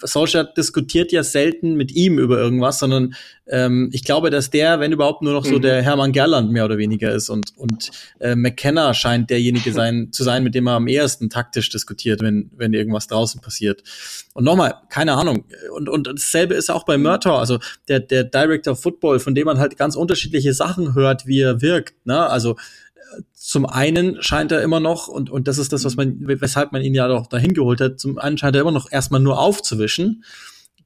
Solskjaer 0.00 0.44
diskutiert 0.44 1.12
ja 1.12 1.22
selten 1.22 1.74
mit 1.74 1.92
ihm 1.92 2.18
über 2.18 2.38
irgendwas, 2.38 2.78
sondern 2.78 3.14
ähm, 3.46 3.90
ich 3.92 4.04
glaube, 4.04 4.30
dass 4.30 4.50
der, 4.50 4.80
wenn 4.80 4.92
überhaupt, 4.92 5.22
nur 5.22 5.32
noch 5.32 5.44
so 5.44 5.56
mhm. 5.56 5.62
der 5.62 5.82
Hermann 5.82 6.12
Gerland 6.12 6.50
mehr 6.50 6.64
oder 6.64 6.78
weniger 6.78 7.12
ist 7.12 7.28
und, 7.28 7.56
und 7.56 7.90
äh, 8.20 8.34
McKenna 8.34 8.94
scheint 8.94 9.30
derjenige 9.30 9.72
sein, 9.74 10.12
zu 10.12 10.24
sein, 10.24 10.44
mit 10.44 10.54
dem 10.54 10.66
er 10.66 10.74
am 10.74 10.86
ehesten 10.86 11.30
taktisch 11.30 11.70
diskutiert, 11.70 12.22
wenn, 12.22 12.50
wenn 12.56 12.72
irgendwas 12.72 13.06
draußen 13.06 13.40
passiert. 13.40 13.82
Und 14.34 14.44
nochmal, 14.44 14.74
keine 14.88 15.14
Ahnung. 15.14 15.44
Und, 15.74 15.88
und 15.88 16.06
dasselbe 16.06 16.54
ist 16.54 16.70
auch 16.70 16.84
bei 16.84 16.98
Murtaugh, 16.98 17.38
also 17.38 17.58
der, 17.88 18.00
der 18.00 18.24
Director 18.24 18.72
of 18.72 18.80
Football, 18.80 19.20
von 19.20 19.34
dem 19.34 19.46
man 19.46 19.58
halt 19.58 19.76
ganz 19.76 19.96
unterschiedliche 19.96 20.54
Sachen 20.54 20.94
hört, 20.94 21.26
wie 21.26 21.40
er 21.40 21.60
wirkt. 21.60 22.06
Ne? 22.06 22.18
Also 22.28 22.56
zum 23.54 23.66
einen 23.66 24.20
scheint 24.20 24.50
er 24.50 24.62
immer 24.62 24.80
noch, 24.80 25.06
und, 25.06 25.30
und 25.30 25.46
das 25.46 25.58
ist 25.58 25.72
das, 25.72 25.84
was 25.84 25.94
man, 25.94 26.16
weshalb 26.18 26.72
man 26.72 26.82
ihn 26.82 26.92
ja 26.92 27.06
doch 27.06 27.28
dahin 27.28 27.54
geholt 27.54 27.80
hat, 27.80 28.00
zum 28.00 28.18
einen 28.18 28.36
scheint 28.36 28.56
er 28.56 28.62
immer 28.62 28.72
noch 28.72 28.90
erstmal 28.90 29.20
nur 29.20 29.38
aufzuwischen. 29.38 30.24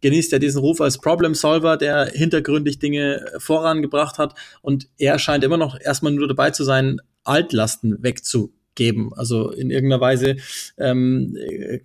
Genießt 0.03 0.35
er 0.35 0.39
diesen 0.39 0.61
Ruf 0.61 0.83
als 0.83 0.99
Problem 0.99 1.35
Solver, 1.35 1.79
der 1.79 2.11
hintergründig 2.13 2.79
Dinge 2.79 3.25
vorangebracht 3.39 4.19
hat. 4.19 4.35
Und 4.61 4.87
er 4.99 5.19
scheint 5.19 5.45
immer 5.45 5.57
noch 5.57 5.81
erstmal 5.81 6.13
nur 6.13 6.29
dabei 6.29 6.51
zu 6.51 6.63
sein, 6.63 7.01
Altlasten 7.25 8.03
wegzu 8.03 8.53
geben, 8.79 9.11
also 9.15 9.51
in 9.51 9.71
irgendeiner 9.71 10.01
Weise 10.01 10.37
ähm, 10.79 11.37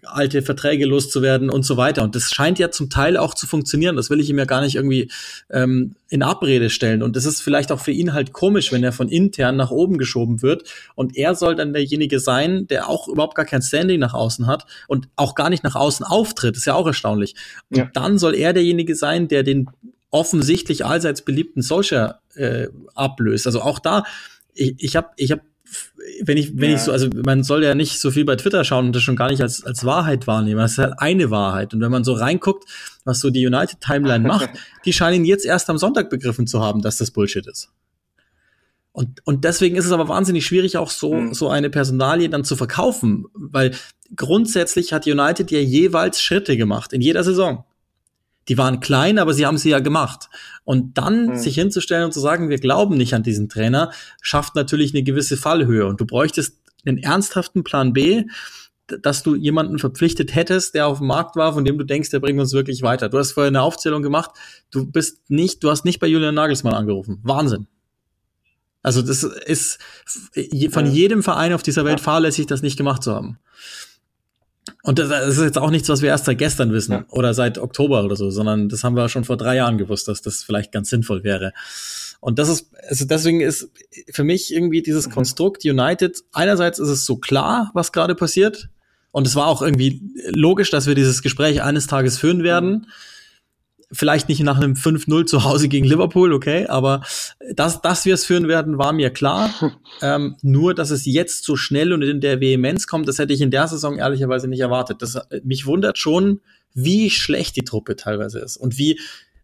alte 0.04 0.42
Verträge 0.42 0.86
loszuwerden 0.86 1.50
und 1.50 1.66
so 1.66 1.76
weiter. 1.76 2.04
Und 2.04 2.16
das 2.16 2.32
scheint 2.32 2.60
ja 2.60 2.72
zum 2.72 2.90
Teil 2.90 3.18
auch 3.18 3.34
zu 3.34 3.48
funktionieren. 3.48 3.98
Das 3.98 4.10
will 4.10 4.22
ich 4.22 4.30
ihm 4.30 4.38
ja 4.38 4.46
gar 4.46 4.62
nicht 4.62 4.76
irgendwie 4.76 5.12
ähm, 5.50 5.96
in 6.08 6.24
Abrede 6.24 6.70
stellen. 6.70 7.04
Und 7.04 7.18
das 7.18 7.26
ist 7.26 7.42
vielleicht 7.42 7.72
auch 7.74 7.82
für 7.82 7.92
ihn 7.92 8.14
halt 8.14 8.32
komisch, 8.32 8.72
wenn 8.72 8.84
er 8.84 8.94
von 8.94 9.10
intern 9.10 9.58
nach 9.58 9.72
oben 9.72 9.98
geschoben 9.98 10.42
wird. 10.42 10.64
Und 10.96 11.18
er 11.18 11.36
soll 11.36 11.56
dann 11.56 11.74
derjenige 11.74 12.20
sein, 12.20 12.68
der 12.68 12.88
auch 12.88 13.10
überhaupt 13.10 13.36
gar 13.36 13.46
kein 13.46 13.62
Standing 13.62 14.00
nach 14.00 14.14
außen 14.14 14.48
hat 14.48 14.66
und 14.88 15.10
auch 15.18 15.36
gar 15.36 15.50
nicht 15.50 15.64
nach 15.64 15.76
außen 15.76 16.06
auftritt. 16.06 16.56
Das 16.56 16.60
ist 16.62 16.68
ja 16.68 16.76
auch 16.76 16.88
erstaunlich. 16.88 17.36
Und 17.70 17.78
ja. 17.78 17.90
dann 17.94 18.18
soll 18.18 18.36
er 18.36 18.54
derjenige 18.54 18.96
sein, 18.96 19.28
der 19.28 19.44
den 19.44 19.70
offensichtlich 20.12 20.86
allseits 20.86 21.24
beliebten 21.24 21.64
Solskjaer 21.64 22.22
äh, 22.36 22.68
ablöst. 22.94 23.48
Also 23.48 23.62
auch 23.62 23.80
da, 23.80 24.04
ich, 24.54 24.76
ich 24.78 24.96
habe 24.96 25.10
ich 25.18 25.32
hab 25.32 25.42
wenn 26.22 26.38
ich, 26.38 26.58
wenn 26.58 26.72
ja. 26.72 26.76
ich 26.76 26.82
so, 26.82 26.92
also 26.92 27.10
man 27.26 27.44
soll 27.44 27.64
ja 27.64 27.76
nicht 27.76 28.00
so 28.00 28.12
viel 28.12 28.26
bei 28.26 28.36
Twitter 28.36 28.64
schauen 28.64 28.88
und 28.88 28.96
das 28.96 29.04
schon 29.04 29.16
gar 29.16 29.30
nicht 29.30 29.42
als, 29.42 29.64
als 29.64 29.86
Wahrheit 29.86 30.28
wahrnehmen. 30.28 30.60
Das 30.60 30.74
ist 30.74 30.78
halt 30.78 30.94
eine 30.98 31.32
Wahrheit. 31.32 31.74
Und 31.74 31.82
wenn 31.82 31.92
man 31.92 32.04
so 32.04 32.14
reinguckt, 32.14 32.66
was 33.04 33.20
so 33.20 33.30
die 33.30 33.46
United 33.46 33.80
Timeline 33.82 34.28
macht, 34.28 34.50
die 34.86 34.94
scheinen 34.94 35.26
jetzt 35.26 35.46
erst 35.46 35.70
am 35.70 35.78
Sonntag 35.78 36.10
begriffen 36.10 36.48
zu 36.48 36.62
haben, 36.62 36.82
dass 36.82 36.98
das 36.98 37.12
Bullshit 37.12 37.48
ist. 37.48 37.70
Und, 38.92 39.26
und 39.26 39.44
deswegen 39.44 39.76
ist 39.76 39.86
es 39.86 39.92
aber 39.92 40.08
wahnsinnig 40.08 40.46
schwierig, 40.46 40.78
auch 40.78 40.92
so, 40.92 41.16
mhm. 41.16 41.34
so 41.34 41.50
eine 41.50 41.72
Personalie 41.72 42.30
dann 42.30 42.44
zu 42.44 42.56
verkaufen, 42.56 43.26
weil 43.34 43.72
grundsätzlich 44.16 44.94
hat 44.94 45.08
United 45.08 45.50
ja 45.50 45.60
jeweils 45.60 46.22
Schritte 46.22 46.58
gemacht 46.58 46.94
in 46.94 47.02
jeder 47.02 47.24
Saison. 47.24 47.66
Die 48.48 48.58
waren 48.58 48.80
klein, 48.80 49.20
aber 49.20 49.34
sie 49.34 49.46
haben 49.46 49.58
sie 49.58 49.70
ja 49.70 49.80
gemacht. 49.80 50.30
Und 50.64 50.98
dann 50.98 51.28
mhm. 51.28 51.36
sich 51.36 51.56
hinzustellen 51.56 52.06
und 52.06 52.14
zu 52.14 52.20
sagen, 52.20 52.50
wir 52.50 52.58
glauben 52.58 52.98
nicht 52.98 53.14
an 53.14 53.24
diesen 53.24 53.50
Trainer, 53.50 53.92
schafft 54.22 54.56
natürlich 54.56 54.94
eine 54.94 55.04
gewisse 55.04 55.38
Fallhöhe. 55.38 55.86
Und 55.86 56.02
du 56.02 56.06
bräuchtest 56.06 56.58
einen 56.86 56.98
ernsthaften 56.98 57.64
Plan 57.64 57.94
B, 57.94 58.26
dass 58.88 59.24
du 59.24 59.36
jemanden 59.36 59.80
verpflichtet 59.80 60.36
hättest, 60.36 60.76
der 60.76 60.88
auf 60.88 60.98
dem 60.98 61.08
Markt 61.08 61.36
war, 61.36 61.54
von 61.54 61.64
dem 61.64 61.78
du 61.78 61.86
denkst, 61.86 62.10
der 62.10 62.20
bringt 62.20 62.40
uns 62.40 62.54
wirklich 62.54 62.82
weiter. 62.82 63.10
Du 63.10 63.18
hast 63.18 63.32
vorher 63.32 63.48
eine 63.48 63.62
Aufzählung 63.62 64.02
gemacht. 64.02 64.32
Du 64.72 64.86
bist 64.86 65.30
nicht, 65.30 65.64
du 65.64 65.70
hast 65.70 65.86
nicht 65.86 66.00
bei 66.00 66.08
Julian 66.08 66.36
Nagelsmann 66.36 66.74
angerufen. 66.74 67.20
Wahnsinn. 67.24 67.68
Also 68.82 69.02
das 69.02 69.24
ist 69.24 69.80
von 70.70 70.86
jedem 70.92 71.24
Verein 71.24 71.54
auf 71.54 71.64
dieser 71.64 71.86
Welt 71.86 72.02
fahrlässig, 72.02 72.48
das 72.48 72.62
nicht 72.62 72.78
gemacht 72.78 73.02
zu 73.02 73.16
haben. 73.16 73.40
Und 74.86 75.00
das, 75.00 75.38
ist 75.38 75.42
jetzt 75.42 75.58
auch 75.58 75.70
nichts, 75.72 75.88
was 75.88 76.02
wir 76.02 76.10
erst 76.10 76.26
seit 76.26 76.38
gestern 76.38 76.74
wissen 76.74 76.92
ja. 76.92 77.06
oder 77.10 77.34
seit 77.34 77.58
Oktober 77.58 78.04
oder 78.04 78.18
so, 78.18 78.30
sondern 78.30 78.68
das 78.68 78.84
haben 78.84 78.98
wir 78.98 79.08
schon 79.08 79.24
vor 79.24 79.38
drei 79.38 79.56
Jahren 79.56 79.78
gewusst, 79.78 80.10
dass 80.10 80.22
das 80.22 80.44
vielleicht 80.44 80.74
ganz 80.74 80.90
sinnvoll 80.90 81.24
wäre. 81.24 81.54
Und 82.20 82.38
das 82.38 82.50
ist, 82.50 82.68
also 82.90 83.06
deswegen 83.06 83.40
ist 83.40 83.70
für 84.12 84.26
mich 84.26 84.54
irgendwie 84.54 84.82
dieses 84.82 85.08
mhm. 85.08 85.12
Konstrukt 85.12 85.64
United, 85.64 86.24
einerseits 86.34 86.80
ist 86.80 86.90
es 86.90 87.06
so 87.06 87.16
klar, 87.16 87.72
was 87.74 87.94
gerade 87.94 88.14
passiert. 88.14 88.70
Und 89.12 89.26
es 89.26 89.36
war 89.36 89.48
auch 89.48 89.62
irgendwie 89.62 90.02
logisch, 90.34 90.70
dass 90.70 90.86
wir 90.86 90.96
dieses 90.96 91.22
Gespräch 91.22 91.62
eines 91.62 91.88
Tages 91.88 92.18
führen 92.18 92.44
werden. 92.44 92.72
Mhm 92.72 92.86
Vielleicht 93.94 94.28
nicht 94.28 94.42
nach 94.42 94.58
einem 94.58 94.74
5-0 94.74 95.26
zu 95.26 95.44
Hause 95.44 95.68
gegen 95.70 95.86
Liverpool, 95.86 96.34
okay, 96.34 96.66
aber 96.68 97.04
dass, 97.56 97.82
dass 97.82 98.06
wir 98.06 98.16
es 98.16 98.26
führen 98.26 98.48
werden, 98.48 98.78
war 98.78 98.92
mir 98.92 99.12
klar. 99.12 99.54
ähm, 100.02 100.36
nur, 100.42 100.74
dass 100.74 100.90
es 100.90 101.06
jetzt 101.06 101.46
so 101.46 101.56
schnell 101.56 101.94
und 101.94 102.02
in 102.02 102.20
der 102.20 102.42
Vehemenz 102.42 102.88
kommt, 102.88 103.08
das 103.08 103.20
hätte 103.20 103.34
ich 103.34 103.42
in 103.42 103.52
der 103.52 103.68
Saison 103.68 103.98
ehrlicherweise 103.98 104.48
nicht 104.48 104.62
erwartet. 104.62 105.02
Das, 105.02 105.18
mich 105.44 105.66
wundert 105.66 105.98
schon, 105.98 106.42
wie 106.74 107.10
schlecht 107.10 107.56
die 107.56 107.64
Truppe 107.64 107.96
teilweise 107.96 108.40
ist 108.40 108.58
und 108.58 108.78
wie, 108.78 109.00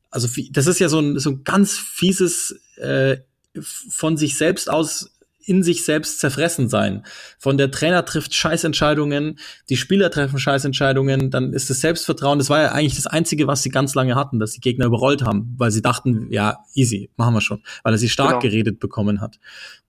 also 0.10 0.36
wie, 0.36 0.52
das 0.52 0.68
ist 0.68 0.80
ja 0.80 0.90
so 0.90 1.00
ein, 1.00 1.20
so 1.20 1.30
ein 1.30 1.44
ganz 1.44 1.78
fieses 1.78 2.60
äh, 2.78 3.18
von 3.62 4.18
sich 4.18 4.38
selbst 4.38 4.70
aus 4.70 5.12
in 5.46 5.64
sich 5.64 5.84
selbst 5.84 6.20
zerfressen 6.20 6.70
sein. 6.70 7.04
Von 7.38 7.58
der 7.58 7.72
Trainer 7.72 8.06
trifft 8.06 8.34
Scheißentscheidungen, 8.34 9.40
die 9.70 9.78
Spieler 9.78 10.12
treffen 10.12 10.38
Scheißentscheidungen, 10.38 11.32
dann 11.32 11.54
ist 11.54 11.70
das 11.70 11.82
Selbstvertrauen, 11.82 12.40
das 12.40 12.50
war 12.50 12.62
ja 12.62 12.72
eigentlich 12.72 12.96
das 12.96 13.08
Einzige, 13.08 13.48
was 13.48 13.64
sie 13.64 13.70
ganz 13.70 13.96
lange 13.96 14.16
hatten, 14.16 14.40
dass 14.40 14.52
die 14.52 14.62
Gegner 14.62 14.86
überrollt 14.86 15.24
haben, 15.24 15.56
weil 15.58 15.72
sie 15.72 15.82
dachten, 15.82 16.28
ja, 16.32 16.60
easy, 16.74 17.10
machen 17.18 17.34
wir 17.34 17.42
schon, 17.42 17.64
weil 17.84 17.94
er 17.94 17.98
sie 17.98 18.10
stark 18.10 18.30
genau. 18.30 18.42
geredet 18.42 18.80
bekommen 18.80 19.22
hat. 19.22 19.40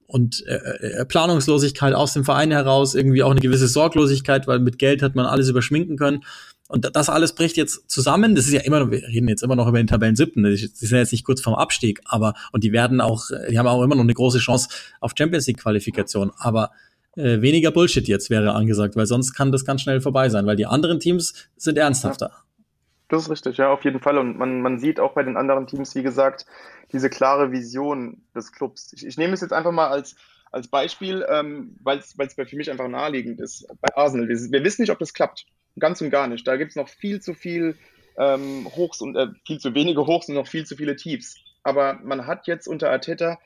Und 0.07 0.45
äh, 0.47 0.57
äh, 0.57 1.05
Planungslosigkeit 1.05 1.95
aus 1.95 2.15
dem 2.15 2.25
Verein 2.25 2.51
heraus, 2.51 2.97
irgendwie 2.97 3.23
auch 3.23 3.31
eine 3.31 3.39
gewisse 3.39 3.69
Sorglosigkeit, 3.69 4.49
weil 4.49 4.59
mit 4.59 4.79
Geld 4.79 5.03
hat 5.03 5.15
man 5.15 5.25
alles 5.25 5.49
überschminken 5.49 5.97
können. 5.97 6.25
Und 6.71 6.95
das 6.95 7.09
alles 7.09 7.35
bricht 7.35 7.57
jetzt 7.57 7.91
zusammen. 7.91 8.37
Das 8.37 8.47
ist 8.47 8.53
ja 8.53 8.61
immer 8.61 8.79
noch, 8.79 8.93
wir 8.93 9.03
reden 9.03 9.29
jetzt 9.29 9.43
immer 9.43 9.57
noch 9.57 9.67
über 9.67 9.79
den 9.79 9.89
Tabellen 9.89 10.15
siebten. 10.15 10.45
Die 10.45 10.57
sind 10.57 10.99
jetzt 10.99 11.11
nicht 11.11 11.25
kurz 11.25 11.41
vorm 11.41 11.57
Abstieg, 11.57 12.01
aber, 12.05 12.35
und 12.53 12.63
die 12.63 12.73
werden 12.73 13.01
auch, 13.01 13.27
die 13.51 13.59
haben 13.59 13.67
auch 13.67 13.83
immer 13.83 13.97
noch 13.97 14.05
eine 14.05 14.15
große 14.15 14.39
Chance 14.39 14.69
auf 15.01 15.13
Champions 15.19 15.49
League 15.49 15.59
Qualifikation. 15.59 16.31
Aber 16.39 16.71
äh, 17.17 17.41
weniger 17.41 17.73
Bullshit 17.73 18.07
jetzt 18.07 18.31
wäre 18.31 18.55
angesagt, 18.55 18.95
weil 18.95 19.07
sonst 19.07 19.35
kann 19.35 19.51
das 19.51 19.65
ganz 19.65 19.83
schnell 19.83 20.01
vorbei 20.01 20.29
sein, 20.29 20.47
weil 20.47 20.55
die 20.55 20.67
anderen 20.67 21.01
Teams 21.01 21.35
sind 21.57 21.77
ernsthafter. 21.77 22.31
Das 23.09 23.23
ist 23.25 23.31
richtig, 23.31 23.57
ja, 23.57 23.73
auf 23.73 23.85
jeden 23.85 23.99
Fall. 23.99 24.19
Und 24.19 24.39
man, 24.39 24.61
man 24.61 24.79
sieht 24.79 25.01
auch 25.01 25.15
bei 25.15 25.25
den 25.25 25.37
anderen 25.37 25.67
Teams, 25.67 25.97
wie 25.97 26.05
gesagt, 26.05 26.47
diese 26.93 27.11
klare 27.11 27.51
Vision 27.51 28.23
des 28.37 28.53
Clubs. 28.53 28.93
Ich, 28.93 29.05
ich 29.05 29.19
nehme 29.19 29.35
es 29.35 29.41
jetzt 29.41 29.53
einfach 29.53 29.73
mal 29.73 29.89
als, 29.89 30.15
als 30.51 30.69
Beispiel, 30.69 31.25
ähm, 31.29 31.77
weil 31.83 31.99
es 31.99 32.15
für 32.15 32.57
mich 32.57 32.71
einfach 32.71 32.89
naheliegend 32.89 33.41
ist. 33.41 33.67
Bei 33.81 33.97
Arsenal. 33.97 34.29
Wir, 34.29 34.37
wir 34.37 34.65
wissen 34.65 34.83
nicht, 34.83 34.91
ob 34.91 34.99
das 34.99 35.15
klappt. 35.15 35.47
Ganz 35.79 36.01
und 36.01 36.11
gar 36.11 36.27
nicht. 36.27 36.47
Da 36.47 36.57
gibt 36.57 36.71
es 36.71 36.77
noch 36.77 36.89
viel 36.89 37.21
zu 37.21 37.35
viel 37.35 37.77
ähm, 38.19 38.67
Hochs 38.77 39.01
und 39.01 39.17
äh, 39.17 39.29
viel 39.47 39.59
zu 39.59 39.75
wenige 39.75 40.07
Hochs 40.07 40.29
und 40.29 40.35
noch 40.35 40.49
viel 40.49 40.67
zu 40.67 40.77
viele 40.77 40.97
Tiefs. 40.97 41.37
Aber 41.63 42.01
man 42.03 42.27
hat 42.27 42.47
jetzt 42.47 42.67
unter 42.67 42.91
Arteta 42.91 43.39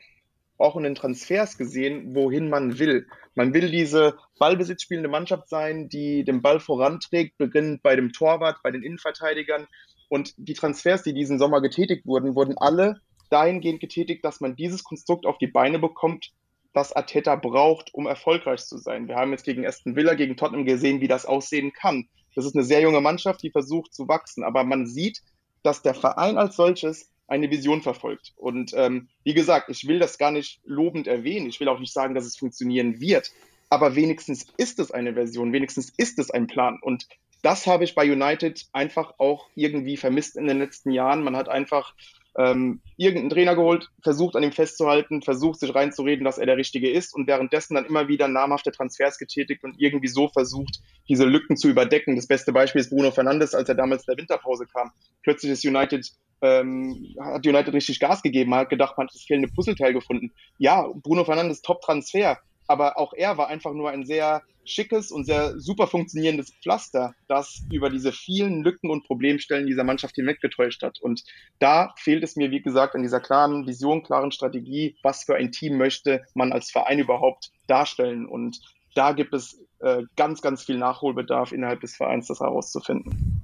auch 0.57 0.75
in 0.77 0.83
den 0.83 0.95
Transfers 0.95 1.57
gesehen, 1.57 2.15
wohin 2.15 2.49
man 2.49 2.79
will. 2.79 3.07
Man 3.35 3.53
will 3.53 3.69
diese 3.69 4.17
ballbesitzspielende 4.39 5.09
Mannschaft 5.09 5.49
sein, 5.49 5.89
die 5.89 6.23
den 6.23 6.41
Ball 6.41 6.59
voranträgt, 6.59 7.37
beginnend 7.37 7.83
bei 7.83 7.95
dem 7.95 8.13
Torwart, 8.13 8.63
bei 8.63 8.71
den 8.71 8.81
Innenverteidigern. 8.81 9.67
Und 10.07 10.33
die 10.37 10.53
Transfers, 10.53 11.03
die 11.03 11.13
diesen 11.13 11.39
Sommer 11.39 11.61
getätigt 11.61 12.05
wurden, 12.05 12.35
wurden 12.35 12.57
alle 12.57 13.01
dahingehend 13.29 13.81
getätigt, 13.81 14.23
dass 14.23 14.39
man 14.39 14.55
dieses 14.55 14.83
Konstrukt 14.83 15.25
auf 15.25 15.37
die 15.37 15.47
Beine 15.47 15.79
bekommt, 15.79 16.31
das 16.75 16.93
Arteta 16.93 17.35
braucht, 17.35 17.93
um 17.93 18.05
erfolgreich 18.05 18.65
zu 18.65 18.77
sein. 18.77 19.07
Wir 19.07 19.15
haben 19.15 19.31
jetzt 19.31 19.45
gegen 19.45 19.65
Aston 19.65 19.95
Villa, 19.95 20.13
gegen 20.13 20.35
Tottenham 20.35 20.65
gesehen, 20.65 20.99
wie 20.99 21.07
das 21.07 21.25
aussehen 21.25 21.71
kann. 21.71 22.09
Das 22.35 22.45
ist 22.45 22.53
eine 22.53 22.65
sehr 22.65 22.81
junge 22.81 22.99
Mannschaft, 22.99 23.41
die 23.43 23.49
versucht 23.49 23.93
zu 23.93 24.09
wachsen. 24.09 24.43
Aber 24.43 24.65
man 24.65 24.85
sieht, 24.85 25.21
dass 25.63 25.81
der 25.81 25.93
Verein 25.93 26.37
als 26.37 26.57
solches 26.57 27.09
eine 27.27 27.49
Vision 27.49 27.81
verfolgt. 27.81 28.33
Und 28.35 28.73
ähm, 28.75 29.07
wie 29.23 29.33
gesagt, 29.33 29.69
ich 29.69 29.87
will 29.87 29.99
das 29.99 30.17
gar 30.17 30.31
nicht 30.31 30.59
lobend 30.65 31.07
erwähnen. 31.07 31.47
Ich 31.47 31.61
will 31.61 31.69
auch 31.69 31.79
nicht 31.79 31.93
sagen, 31.93 32.13
dass 32.13 32.25
es 32.25 32.35
funktionieren 32.35 32.99
wird. 32.99 33.31
Aber 33.69 33.95
wenigstens 33.95 34.45
ist 34.57 34.79
es 34.79 34.91
eine 34.91 35.13
Version, 35.13 35.53
wenigstens 35.53 35.93
ist 35.97 36.19
es 36.19 36.29
ein 36.29 36.47
Plan. 36.47 36.77
Und 36.81 37.07
das 37.41 37.67
habe 37.67 37.85
ich 37.85 37.95
bei 37.95 38.11
United 38.11 38.65
einfach 38.73 39.13
auch 39.17 39.49
irgendwie 39.55 39.95
vermisst 39.95 40.35
in 40.35 40.47
den 40.47 40.59
letzten 40.59 40.91
Jahren. 40.91 41.23
Man 41.23 41.37
hat 41.37 41.47
einfach 41.47 41.95
ähm, 42.37 42.81
irgendeinen 42.97 43.29
Trainer 43.29 43.55
geholt, 43.55 43.89
versucht 44.03 44.35
an 44.35 44.43
ihm 44.43 44.51
festzuhalten, 44.51 45.21
versucht 45.21 45.59
sich 45.59 45.73
reinzureden, 45.73 46.25
dass 46.25 46.37
er 46.37 46.45
der 46.45 46.57
Richtige 46.57 46.89
ist 46.89 47.13
und 47.15 47.27
währenddessen 47.27 47.75
dann 47.75 47.85
immer 47.85 48.07
wieder 48.07 48.27
namhafte 48.27 48.71
Transfers 48.71 49.17
getätigt 49.17 49.63
und 49.63 49.75
irgendwie 49.79 50.07
so 50.07 50.27
versucht, 50.27 50.79
diese 51.07 51.25
Lücken 51.25 51.55
zu 51.57 51.69
überdecken. 51.69 52.15
Das 52.15 52.27
beste 52.27 52.51
Beispiel 52.51 52.81
ist 52.81 52.89
Bruno 52.89 53.11
Fernandes, 53.11 53.53
als 53.53 53.69
er 53.69 53.75
damals 53.75 54.07
in 54.07 54.13
der 54.13 54.21
Winterpause 54.21 54.65
kam. 54.65 54.91
Plötzlich 55.23 55.51
ist 55.51 55.65
United 55.65 56.11
ähm, 56.41 57.15
hat 57.19 57.45
United 57.45 57.73
richtig 57.73 57.99
Gas 57.99 58.21
gegeben, 58.21 58.53
hat 58.53 58.69
gedacht, 58.69 58.97
man 58.97 59.07
hat 59.07 59.15
das 59.15 59.23
fehlende 59.23 59.49
Puzzleteil 59.49 59.93
gefunden. 59.93 60.31
Ja, 60.57 60.87
Bruno 60.93 61.23
Fernandes 61.23 61.61
Top-Transfer, 61.61 62.37
aber 62.67 62.97
auch 62.97 63.13
er 63.13 63.37
war 63.37 63.47
einfach 63.47 63.73
nur 63.73 63.89
ein 63.89 64.05
sehr 64.05 64.41
schickes 64.65 65.11
und 65.11 65.25
sehr 65.25 65.59
super 65.59 65.87
funktionierendes 65.87 66.53
Pflaster, 66.61 67.13
das 67.27 67.61
über 67.71 67.89
diese 67.89 68.11
vielen 68.11 68.63
Lücken 68.63 68.89
und 68.89 69.05
Problemstellen 69.05 69.67
dieser 69.67 69.83
Mannschaft 69.83 70.15
hinweggetäuscht 70.15 70.83
hat. 70.83 70.99
Und 70.99 71.23
da 71.59 71.93
fehlt 71.97 72.23
es 72.23 72.35
mir, 72.35 72.51
wie 72.51 72.61
gesagt, 72.61 72.95
an 72.95 73.03
dieser 73.03 73.19
klaren 73.19 73.67
Vision, 73.67 74.03
klaren 74.03 74.31
Strategie, 74.31 74.95
was 75.03 75.23
für 75.23 75.35
ein 75.35 75.51
Team 75.51 75.77
möchte 75.77 76.25
man 76.33 76.51
als 76.51 76.71
Verein 76.71 76.99
überhaupt 76.99 77.51
darstellen. 77.67 78.25
Und 78.25 78.59
da 78.95 79.11
gibt 79.11 79.33
es 79.33 79.59
äh, 79.79 80.03
ganz, 80.15 80.41
ganz 80.41 80.63
viel 80.63 80.77
Nachholbedarf 80.77 81.51
innerhalb 81.51 81.81
des 81.81 81.95
Vereins, 81.95 82.27
das 82.27 82.39
herauszufinden. 82.39 83.41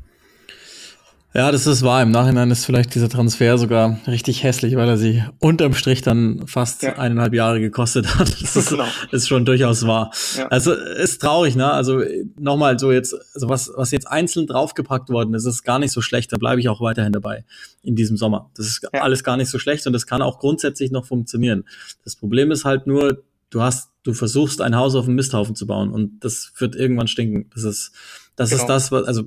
Ja, 1.34 1.50
das 1.50 1.65
ist 1.65 1.82
wahr. 1.82 2.04
Im 2.04 2.12
Nachhinein 2.12 2.52
ist 2.52 2.65
vielleicht 2.65 2.94
dieser 2.94 3.08
Transfer 3.08 3.58
sogar 3.58 3.98
richtig 4.06 4.44
hässlich, 4.44 4.76
weil 4.76 4.89
er 4.89 4.98
sie 4.98 5.24
unterm 5.39 5.74
Strich 5.74 6.02
dann 6.02 6.46
fast 6.46 6.84
ja. 6.84 6.98
eineinhalb 6.98 7.34
Jahre 7.34 7.62
gekostet 7.62 8.15
hat. 8.15 8.36
Das 8.41 8.56
ist, 8.56 8.70
genau. 8.70 8.86
ist 9.12 9.28
schon 9.30 9.46
durchaus 9.46 9.88
wahr. 9.88 10.12
Ja. 10.36 10.48
Also 10.48 10.74
ist 10.74 11.22
traurig, 11.22 11.56
ne? 11.56 11.72
Also 11.72 12.02
nochmal 12.38 12.78
so 12.80 12.91
jetzt, 12.91 13.15
also 13.34 13.48
was, 13.48 13.72
was 13.76 13.91
jetzt 13.91 14.08
einzeln 14.08 14.46
draufgepackt 14.46 15.10
worden 15.10 15.34
ist, 15.34 15.46
ist 15.46 15.63
gar 15.63 15.80
nicht 15.80 15.91
so 15.91 16.02
schlecht. 16.02 16.34
Da 16.34 16.38
bleibe 16.38 16.60
ich 16.60 16.67
auch 16.67 16.82
weiterhin 16.82 17.13
dabei 17.13 17.46
in 17.82 17.96
diesem 17.96 18.17
Sommer. 18.17 18.50
Das 18.56 18.67
ist 18.67 18.82
ja. 18.91 19.02
alles 19.02 19.24
gar 19.24 19.38
nicht 19.38 19.50
so 19.50 19.58
schlecht 19.58 19.88
und 19.88 19.94
das 19.94 20.06
kann 20.06 20.22
auch 20.22 20.39
grundsätzlich 20.39 20.91
noch 20.91 21.06
funktionieren. 21.06 21.63
Das 22.04 22.17
Problem 22.17 22.52
ist 22.52 22.65
halt 22.65 22.88
nur, 22.88 23.24
du 23.52 23.62
hast, 23.62 23.91
du 24.04 24.13
versuchst 24.13 24.60
ein 24.60 24.76
Haus 24.76 24.96
auf 24.96 25.06
dem 25.06 25.15
Misthaufen 25.15 25.56
zu 25.56 25.65
bauen 25.65 25.91
und 25.91 26.20
das 26.20 26.52
wird 26.58 26.76
irgendwann 26.76 27.08
stinken. 27.08 27.50
Das 27.54 27.63
ist, 27.63 27.94
das 28.36 28.50
genau. 28.50 28.62
ist 28.62 28.67
das, 28.67 28.91
was, 28.91 29.06
also 29.06 29.24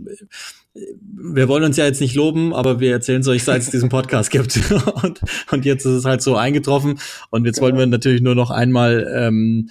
wir 0.75 1.49
wollen 1.49 1.65
uns 1.65 1.77
ja 1.77 1.85
jetzt 1.85 2.01
nicht 2.01 2.15
loben, 2.15 2.53
aber 2.53 2.81
wir 2.81 2.91
erzählen 2.91 3.21
es 3.21 3.29
euch, 3.29 3.45
seit 3.45 3.63
es 3.63 3.71
diesen 3.71 3.89
Podcast 3.89 4.31
gibt. 4.31 4.59
und, 5.03 5.21
und 5.51 5.65
jetzt 5.65 5.85
ist 5.85 5.93
es 5.93 6.05
halt 6.05 6.23
so 6.23 6.37
eingetroffen. 6.37 6.99
Und 7.31 7.45
jetzt 7.45 7.57
genau. 7.57 7.67
wollen 7.67 7.79
wir 7.79 7.87
natürlich 7.87 8.23
nur 8.23 8.35
noch 8.35 8.51
einmal 8.51 9.07
ähm, 9.15 9.71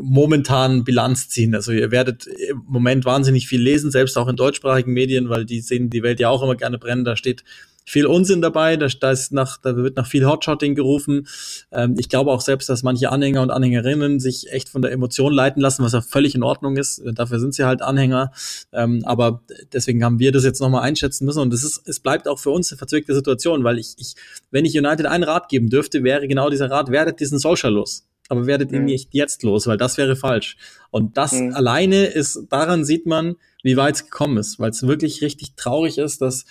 momentan 0.00 0.84
Bilanz 0.84 1.28
ziehen. 1.28 1.54
Also 1.54 1.72
ihr 1.72 1.90
werdet 1.90 2.26
im 2.26 2.62
Moment 2.66 3.04
wahnsinnig 3.04 3.48
viel 3.48 3.60
lesen, 3.60 3.90
selbst 3.90 4.16
auch 4.16 4.28
in 4.28 4.36
deutschsprachigen 4.36 4.92
Medien, 4.92 5.28
weil 5.28 5.44
die 5.44 5.60
sehen 5.60 5.90
die 5.90 6.02
Welt 6.02 6.20
ja 6.20 6.28
auch 6.28 6.42
immer 6.42 6.56
gerne 6.56 6.78
brennen. 6.78 7.04
Da 7.04 7.16
steht 7.16 7.44
viel 7.84 8.06
Unsinn 8.06 8.40
dabei, 8.40 8.76
da, 8.76 8.86
da, 8.86 9.10
ist 9.10 9.32
nach, 9.32 9.58
da 9.58 9.76
wird 9.76 9.96
nach 9.96 10.06
viel 10.06 10.24
Hotshotting 10.24 10.74
gerufen. 10.74 11.26
Ähm, 11.72 11.96
ich 11.98 12.08
glaube 12.08 12.30
auch 12.30 12.40
selbst, 12.40 12.68
dass 12.68 12.82
manche 12.82 13.10
Anhänger 13.10 13.42
und 13.42 13.50
Anhängerinnen 13.50 14.20
sich 14.20 14.52
echt 14.52 14.68
von 14.68 14.82
der 14.82 14.92
Emotion 14.92 15.32
leiten 15.32 15.60
lassen, 15.60 15.82
was 15.84 15.92
ja 15.92 16.00
völlig 16.00 16.34
in 16.34 16.42
Ordnung 16.42 16.76
ist. 16.76 17.02
Dafür 17.04 17.40
sind 17.40 17.54
sie 17.54 17.64
halt 17.64 17.82
Anhänger. 17.82 18.32
Ähm, 18.72 19.02
aber 19.04 19.42
deswegen 19.72 20.04
haben 20.04 20.18
wir 20.18 20.32
das 20.32 20.44
jetzt 20.44 20.60
nochmal 20.60 20.82
einschätzen 20.82 21.24
müssen. 21.24 21.40
Und 21.40 21.52
es 21.52 21.64
ist, 21.64 21.82
es 21.86 22.00
bleibt 22.00 22.28
auch 22.28 22.38
für 22.38 22.50
uns 22.50 22.70
eine 22.70 22.78
verzwickte 22.78 23.14
Situation, 23.14 23.64
weil 23.64 23.78
ich, 23.78 23.94
ich, 23.98 24.14
wenn 24.50 24.64
ich 24.64 24.78
United 24.78 25.06
einen 25.06 25.24
Rat 25.24 25.48
geben 25.48 25.68
dürfte, 25.68 26.04
wäre 26.04 26.28
genau 26.28 26.50
dieser 26.50 26.70
Rat, 26.70 26.90
werdet 26.90 27.20
diesen 27.20 27.38
Social 27.38 27.72
los 27.72 28.04
aber 28.32 28.46
werdet 28.46 28.70
mhm. 28.70 28.78
ihn 28.78 28.84
nicht 28.86 29.10
jetzt 29.12 29.42
los, 29.42 29.66
weil 29.66 29.76
das 29.76 29.98
wäre 29.98 30.16
falsch. 30.16 30.56
Und 30.90 31.18
das 31.18 31.32
mhm. 31.32 31.52
alleine 31.52 32.06
ist, 32.06 32.46
daran 32.48 32.82
sieht 32.82 33.04
man, 33.04 33.36
wie 33.62 33.76
weit 33.76 33.96
es 33.96 34.04
gekommen 34.04 34.38
ist, 34.38 34.58
weil 34.58 34.70
es 34.70 34.86
wirklich 34.86 35.20
richtig 35.20 35.54
traurig 35.54 35.98
ist, 35.98 36.22
dass 36.22 36.46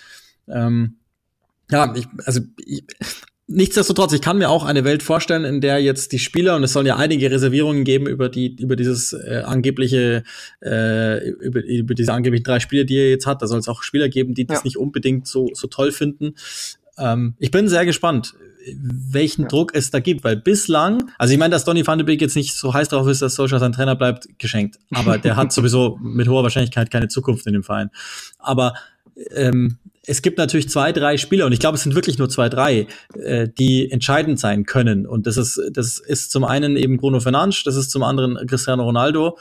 ähm, 0.48 0.94
ja, 1.72 1.92
ich, 1.96 2.06
also 2.24 2.40
ich, 2.64 2.84
nichtsdestotrotz, 3.48 4.12
ich 4.12 4.20
kann 4.20 4.38
mir 4.38 4.48
auch 4.48 4.64
eine 4.64 4.84
Welt 4.84 5.02
vorstellen, 5.02 5.44
in 5.44 5.60
der 5.60 5.82
jetzt 5.82 6.12
die 6.12 6.20
Spieler 6.20 6.54
und 6.54 6.62
es 6.62 6.72
sollen 6.72 6.86
ja 6.86 6.98
einige 6.98 7.32
Reservierungen 7.32 7.82
geben 7.82 8.06
über 8.06 8.28
die 8.28 8.54
über 8.60 8.76
dieses 8.76 9.12
äh, 9.12 9.42
angebliche 9.44 10.22
äh, 10.62 11.30
über, 11.30 11.64
über 11.64 11.94
diese 11.94 12.12
angeblichen 12.12 12.44
drei 12.44 12.60
Spiele, 12.60 12.84
die 12.84 12.96
er 12.96 13.10
jetzt 13.10 13.26
hat. 13.26 13.42
Da 13.42 13.48
soll 13.48 13.58
es 13.58 13.66
auch 13.66 13.82
Spieler 13.82 14.08
geben, 14.08 14.34
die 14.34 14.42
ja. 14.42 14.54
das 14.54 14.62
nicht 14.62 14.76
unbedingt 14.76 15.26
so 15.26 15.50
so 15.52 15.66
toll 15.66 15.90
finden. 15.90 16.36
Ähm, 16.96 17.34
ich 17.40 17.50
bin 17.50 17.66
sehr 17.66 17.84
gespannt, 17.84 18.34
welchen 18.76 19.42
ja. 19.42 19.48
Druck 19.48 19.74
es 19.74 19.90
da 19.90 20.00
gibt, 20.00 20.24
weil 20.24 20.36
bislang, 20.36 21.10
also 21.18 21.32
ich 21.32 21.38
meine, 21.38 21.52
dass 21.52 21.64
Donny 21.64 21.86
van 21.86 21.98
de 21.98 22.06
Beek 22.06 22.20
jetzt 22.20 22.36
nicht 22.36 22.56
so 22.56 22.72
heiß 22.72 22.88
drauf 22.88 23.06
ist, 23.08 23.22
dass 23.22 23.34
Solskjaer 23.34 23.60
sein 23.60 23.72
Trainer 23.72 23.96
bleibt, 23.96 24.28
geschenkt. 24.38 24.78
Aber 24.92 25.18
der 25.18 25.36
hat 25.36 25.52
sowieso 25.52 25.98
mit 26.00 26.28
hoher 26.28 26.42
Wahrscheinlichkeit 26.42 26.90
keine 26.90 27.08
Zukunft 27.08 27.46
in 27.46 27.52
dem 27.52 27.62
Verein. 27.62 27.90
Aber 28.38 28.74
ähm, 29.30 29.78
es 30.04 30.22
gibt 30.22 30.38
natürlich 30.38 30.68
zwei, 30.68 30.92
drei 30.92 31.16
Spieler 31.16 31.46
und 31.46 31.52
ich 31.52 31.60
glaube, 31.60 31.76
es 31.76 31.82
sind 31.82 31.94
wirklich 31.94 32.18
nur 32.18 32.28
zwei, 32.28 32.48
drei, 32.48 32.88
äh, 33.14 33.48
die 33.48 33.90
entscheidend 33.90 34.40
sein 34.40 34.64
können. 34.64 35.06
Und 35.06 35.26
das 35.26 35.36
ist, 35.36 35.60
das 35.72 35.98
ist 35.98 36.32
zum 36.32 36.44
einen 36.44 36.76
eben 36.76 36.96
Bruno 36.96 37.20
Fernandes, 37.20 37.62
das 37.64 37.76
ist 37.76 37.90
zum 37.90 38.02
anderen 38.02 38.46
Cristiano 38.46 38.82
Ronaldo. 38.82 39.38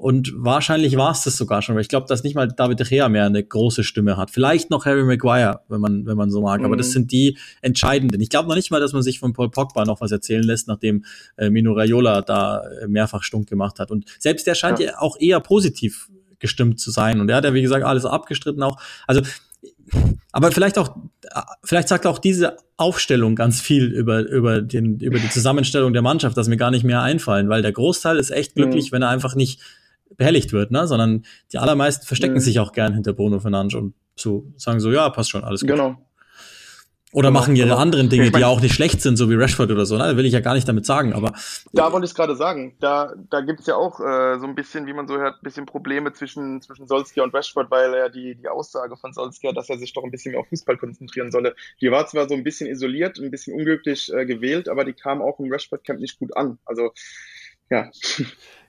Und 0.00 0.32
wahrscheinlich 0.34 0.96
war 0.96 1.12
es 1.12 1.24
das 1.24 1.36
sogar 1.36 1.60
schon, 1.60 1.74
weil 1.74 1.82
ich 1.82 1.88
glaube, 1.88 2.06
dass 2.08 2.24
nicht 2.24 2.34
mal 2.34 2.48
David 2.48 2.80
De 2.80 2.86
Gea 2.86 3.10
mehr 3.10 3.26
eine 3.26 3.44
große 3.44 3.84
Stimme 3.84 4.16
hat. 4.16 4.30
Vielleicht 4.30 4.70
noch 4.70 4.86
Harry 4.86 5.04
Maguire, 5.04 5.60
wenn 5.68 5.82
man, 5.82 6.06
wenn 6.06 6.16
man 6.16 6.30
so 6.30 6.40
mag. 6.40 6.60
Mhm. 6.60 6.64
Aber 6.64 6.76
das 6.78 6.88
mhm. 6.88 6.92
sind 6.92 7.12
die 7.12 7.36
entscheidenden. 7.60 8.18
Ich 8.22 8.30
glaube 8.30 8.48
noch 8.48 8.56
nicht 8.56 8.70
mal, 8.70 8.80
dass 8.80 8.94
man 8.94 9.02
sich 9.02 9.18
von 9.18 9.34
Paul 9.34 9.50
Pogba 9.50 9.84
noch 9.84 10.00
was 10.00 10.10
erzählen 10.10 10.42
lässt, 10.42 10.68
nachdem 10.68 11.04
äh, 11.36 11.50
Mino 11.50 11.74
Raiola 11.74 12.22
da 12.22 12.62
äh, 12.62 12.88
mehrfach 12.88 13.22
stunk 13.22 13.46
gemacht 13.50 13.78
hat. 13.78 13.90
Und 13.90 14.06
selbst 14.18 14.46
der 14.46 14.54
scheint 14.54 14.78
ja. 14.78 14.86
ja 14.86 14.98
auch 15.00 15.20
eher 15.20 15.38
positiv 15.40 16.08
gestimmt 16.38 16.80
zu 16.80 16.90
sein. 16.90 17.20
Und 17.20 17.28
er 17.28 17.36
hat 17.36 17.44
ja, 17.44 17.52
wie 17.52 17.60
gesagt, 17.60 17.84
alles 17.84 18.06
abgestritten 18.06 18.62
auch. 18.62 18.80
Also 19.06 19.20
aber 20.32 20.50
vielleicht 20.50 20.78
auch, 20.78 20.96
vielleicht 21.62 21.88
sagt 21.88 22.06
auch 22.06 22.18
diese 22.18 22.56
Aufstellung 22.78 23.34
ganz 23.36 23.60
viel 23.60 23.84
über, 23.84 24.20
über, 24.20 24.62
den, 24.62 24.98
über 25.00 25.18
die 25.18 25.28
Zusammenstellung 25.28 25.92
der 25.92 26.00
Mannschaft, 26.00 26.38
dass 26.38 26.48
mir 26.48 26.56
gar 26.56 26.70
nicht 26.70 26.84
mehr 26.84 27.02
einfallen, 27.02 27.50
weil 27.50 27.60
der 27.60 27.72
Großteil 27.72 28.16
ist 28.16 28.30
echt 28.30 28.54
glücklich, 28.54 28.90
mhm. 28.90 28.96
wenn 28.96 29.02
er 29.02 29.10
einfach 29.10 29.34
nicht 29.34 29.60
behelligt 30.20 30.52
wird, 30.52 30.70
ne? 30.70 30.86
sondern 30.86 31.24
die 31.50 31.58
allermeisten 31.58 32.06
verstecken 32.06 32.34
mhm. 32.34 32.40
sich 32.40 32.60
auch 32.60 32.72
gern 32.72 32.92
hinter 32.92 33.14
Bruno 33.14 33.40
Fernandes 33.40 33.74
und 33.74 33.94
so 34.16 34.52
sagen 34.58 34.78
so, 34.78 34.92
ja, 34.92 35.08
passt 35.08 35.30
schon, 35.30 35.44
alles 35.44 35.62
gut. 35.62 35.70
Genau. 35.70 35.96
Oder 37.12 37.30
genau, 37.30 37.40
machen 37.40 37.56
ihre 37.56 37.68
genau. 37.68 37.80
anderen 37.80 38.10
Dinge, 38.10 38.26
ich 38.26 38.32
mein, 38.32 38.40
die 38.42 38.44
auch 38.44 38.60
nicht 38.60 38.74
schlecht 38.74 39.00
sind, 39.00 39.16
so 39.16 39.30
wie 39.30 39.34
Rashford 39.34 39.70
oder 39.70 39.86
so. 39.86 39.96
Ne? 39.96 40.04
Da 40.04 40.16
will 40.18 40.26
ich 40.26 40.32
ja 40.34 40.40
gar 40.40 40.54
nicht 40.54 40.68
damit 40.68 40.84
sagen, 40.84 41.14
aber. 41.14 41.32
Da 41.72 41.90
wollte 41.90 42.06
ich 42.06 42.14
gerade 42.14 42.36
sagen. 42.36 42.76
Da, 42.80 43.14
da 43.30 43.40
gibt 43.40 43.60
es 43.60 43.66
ja 43.66 43.76
auch 43.76 43.98
äh, 43.98 44.38
so 44.38 44.46
ein 44.46 44.54
bisschen, 44.54 44.86
wie 44.86 44.92
man 44.92 45.08
so 45.08 45.16
hört, 45.16 45.36
ein 45.36 45.42
bisschen 45.42 45.66
Probleme 45.66 46.12
zwischen, 46.12 46.60
zwischen 46.60 46.86
Solskjaer 46.86 47.24
und 47.24 47.34
Rashford, 47.34 47.70
weil 47.70 47.92
ja 47.94 48.08
die, 48.10 48.36
die 48.36 48.46
Aussage 48.46 48.96
von 48.96 49.12
Solskjaer, 49.12 49.54
dass 49.54 49.70
er 49.70 49.78
sich 49.78 49.92
doch 49.92 50.04
ein 50.04 50.12
bisschen 50.12 50.32
mehr 50.32 50.40
auf 50.42 50.48
Fußball 50.48 50.76
konzentrieren 50.76 51.32
solle, 51.32 51.56
die 51.80 51.90
war 51.90 52.06
zwar 52.06 52.28
so 52.28 52.34
ein 52.34 52.44
bisschen 52.44 52.68
isoliert, 52.68 53.18
ein 53.18 53.32
bisschen 53.32 53.54
unglücklich 53.54 54.12
äh, 54.12 54.24
gewählt, 54.26 54.68
aber 54.68 54.84
die 54.84 54.92
kam 54.92 55.20
auch 55.20 55.40
im 55.40 55.50
Rashford-Camp 55.50 55.98
nicht 55.98 56.18
gut 56.20 56.36
an. 56.36 56.58
Also, 56.64 56.92
ja. 57.70 57.90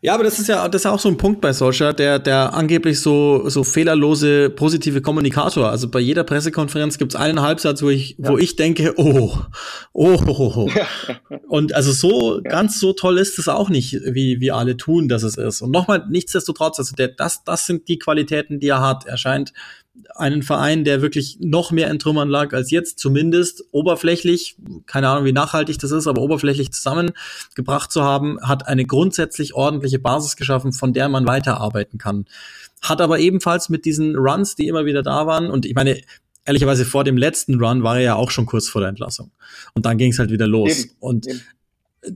Ja, 0.04 0.16
aber 0.16 0.24
das 0.24 0.40
ist 0.40 0.48
ja, 0.48 0.68
das 0.68 0.82
ist 0.82 0.86
ja 0.86 0.92
auch 0.92 1.00
so 1.00 1.10
ein 1.10 1.18
Punkt 1.18 1.42
bei 1.42 1.54
Solskjaer, 1.54 1.94
der, 1.94 2.18
der 2.18 2.56
angeblich 2.56 3.00
so, 3.00 3.48
so 3.50 3.64
fehlerlose, 3.64 4.50
positive 4.50 5.00
Kommunikator. 5.00 5.70
Also 5.70 5.92
bei 5.92 6.00
jeder 6.00 6.24
Pressekonferenz 6.24 6.98
gibt's 6.98 7.16
einen 7.16 7.40
Halbsatz, 7.42 7.84
wo 7.84 7.90
ich, 7.90 8.16
ja. 8.18 8.30
wo 8.30 8.40
ich 8.40 8.56
denke, 8.56 8.96
oh, 8.98 9.38
oh, 9.94 10.20
oh, 10.26 10.26
oh. 10.28 10.54
oh. 10.56 10.70
Und 11.48 11.76
also 11.76 11.92
so, 11.92 12.42
ja. 12.44 12.50
ganz 12.50 12.80
so 12.80 12.94
toll 12.94 13.20
ist 13.20 13.38
es 13.38 13.48
auch 13.48 13.70
nicht, 13.70 13.94
wie, 13.94 14.40
wie 14.40 14.52
alle 14.52 14.76
tun, 14.76 15.08
dass 15.08 15.22
es 15.22 15.38
ist. 15.38 15.62
Und 15.62 15.70
nochmal, 15.70 16.04
nichtsdestotrotz, 16.10 16.80
also 16.80 16.96
der, 16.96 17.10
das, 17.10 17.44
das 17.44 17.68
sind 17.68 17.88
die 17.88 18.00
Qualitäten, 18.00 18.60
die 18.60 18.70
er 18.70 18.82
hat. 18.82 19.06
Er 19.06 19.18
scheint 19.18 19.54
einen 20.16 20.42
Verein, 20.44 20.84
der 20.84 21.02
wirklich 21.02 21.38
noch 21.42 21.72
mehr 21.72 21.90
in 21.90 22.00
Trümmern 22.00 22.30
lag 22.30 22.54
als 22.54 22.72
jetzt, 22.72 23.00
zumindest 23.00 23.66
oberflächlich, 23.72 24.56
keine 24.86 25.10
Ahnung, 25.10 25.26
wie 25.26 25.34
nachhaltig 25.34 25.80
das 25.80 25.92
ist, 25.92 26.08
aber 26.08 26.22
oberflächlich 26.22 26.72
zusammengebracht 26.72 27.92
zu 27.92 28.04
haben, 28.04 28.40
hat 28.42 28.68
eine 28.68 28.86
grundsätzlich 28.86 29.54
ordentliche 29.54 30.00
Basis 30.00 30.36
geschaffen, 30.36 30.72
von 30.74 30.94
der 30.94 31.10
man 31.10 31.28
weiterarbeiten 31.28 31.98
kann. 31.98 32.26
Hat 32.82 33.02
aber 33.02 33.20
ebenfalls 33.20 33.70
mit 33.70 33.86
diesen 33.86 34.16
Runs, 34.16 34.56
die 34.56 34.68
immer 34.68 34.86
wieder 34.86 35.04
da 35.04 35.28
waren, 35.28 35.50
und 35.50 35.66
ich 35.66 35.76
meine, 35.76 36.02
ehrlicherweise 36.46 36.86
vor 36.86 37.04
dem 37.04 37.18
letzten 37.18 37.64
Run 37.64 37.84
war 37.84 37.98
er 37.98 38.02
ja 38.02 38.16
auch 38.16 38.32
schon 38.32 38.46
kurz 38.46 38.70
vor 38.70 38.82
der 38.82 38.90
Entlassung. 38.90 39.32
Und 39.74 39.86
dann 39.86 39.98
ging 39.98 40.12
es 40.12 40.20
halt 40.20 40.32
wieder 40.32 40.48
los. 40.48 40.86
Eben, 40.86 40.92
und 41.00 41.28
eben. 41.28 41.42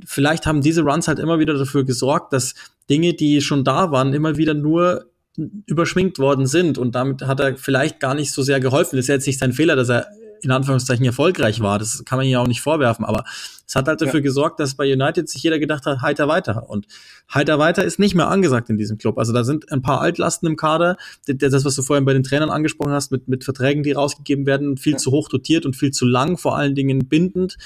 vielleicht 0.06 0.46
haben 0.46 0.62
diese 0.62 0.82
Runs 0.82 1.08
halt 1.08 1.20
immer 1.20 1.40
wieder 1.40 1.56
dafür 1.56 1.84
gesorgt, 1.84 2.34
dass 2.34 2.56
Dinge, 2.90 3.14
die 3.14 3.42
schon 3.42 3.64
da 3.64 3.92
waren, 3.92 4.14
immer 4.14 4.38
wieder 4.38 4.54
nur 4.54 5.10
überschminkt 5.38 6.20
worden 6.20 6.48
sind 6.48 6.78
und 6.78 6.96
damit 6.96 7.24
hat 7.24 7.40
er 7.40 7.58
vielleicht 7.58 8.00
gar 8.00 8.16
nicht 8.16 8.32
so 8.32 8.42
sehr 8.42 8.60
geholfen. 8.60 8.96
Das 8.96 9.06
ist 9.06 9.10
jetzt 9.10 9.28
nicht 9.28 9.40
sein 9.40 9.54
Fehler, 9.54 9.76
dass 9.76 9.90
er 9.90 10.08
in 10.42 10.52
Anführungszeichen 10.52 11.06
erfolgreich 11.06 11.60
war. 11.60 11.80
Das 11.80 12.04
kann 12.06 12.18
man 12.18 12.28
ja 12.28 12.40
auch 12.40 12.48
nicht 12.48 12.62
vorwerfen, 12.62 13.04
aber 13.04 13.24
es 13.68 13.76
hat 13.76 13.88
halt 13.88 14.02
dafür 14.02 14.20
ja. 14.20 14.24
gesorgt, 14.24 14.60
dass 14.60 14.76
bei 14.76 14.92
United 14.92 15.28
sich 15.28 15.42
jeder 15.44 15.60
gedacht 15.60 15.86
hat, 15.86 16.02
heiter 16.02 16.28
weiter. 16.28 16.70
Und 16.70 16.88
heiter 17.34 17.58
weiter 17.58 17.84
ist 17.84 18.00
nicht 18.00 18.16
mehr 18.16 18.30
angesagt 18.30 18.70
in 18.70 18.78
diesem 18.78 18.98
Club. 18.98 19.18
Also 19.18 19.34
da 19.34 19.44
sind 19.44 19.72
ein 19.72 19.82
paar 19.82 20.02
Altlasten 20.02 20.48
im 20.48 20.56
Kader. 20.56 20.98
Das, 21.26 21.66
was 21.66 21.76
du 21.76 21.82
vorhin 21.82 22.06
bei 22.06 22.14
den 22.14 22.24
Trainern 22.24 22.52
angesprochen 22.52 22.92
hast, 22.92 23.12
mit, 23.12 23.28
mit 23.28 23.44
Verträgen, 23.44 23.84
die 23.84 23.94
rausgegeben 23.94 24.46
werden, 24.46 24.78
viel 24.78 24.94
ja. 24.94 24.98
zu 24.98 25.12
hoch 25.12 25.30
dotiert 25.30 25.66
und 25.66 25.76
viel 25.76 25.92
zu 25.92 26.06
lang, 26.06 26.38
vor 26.38 26.56
allen 26.56 26.76
Dingen 26.76 27.08
bindend. 27.08 27.58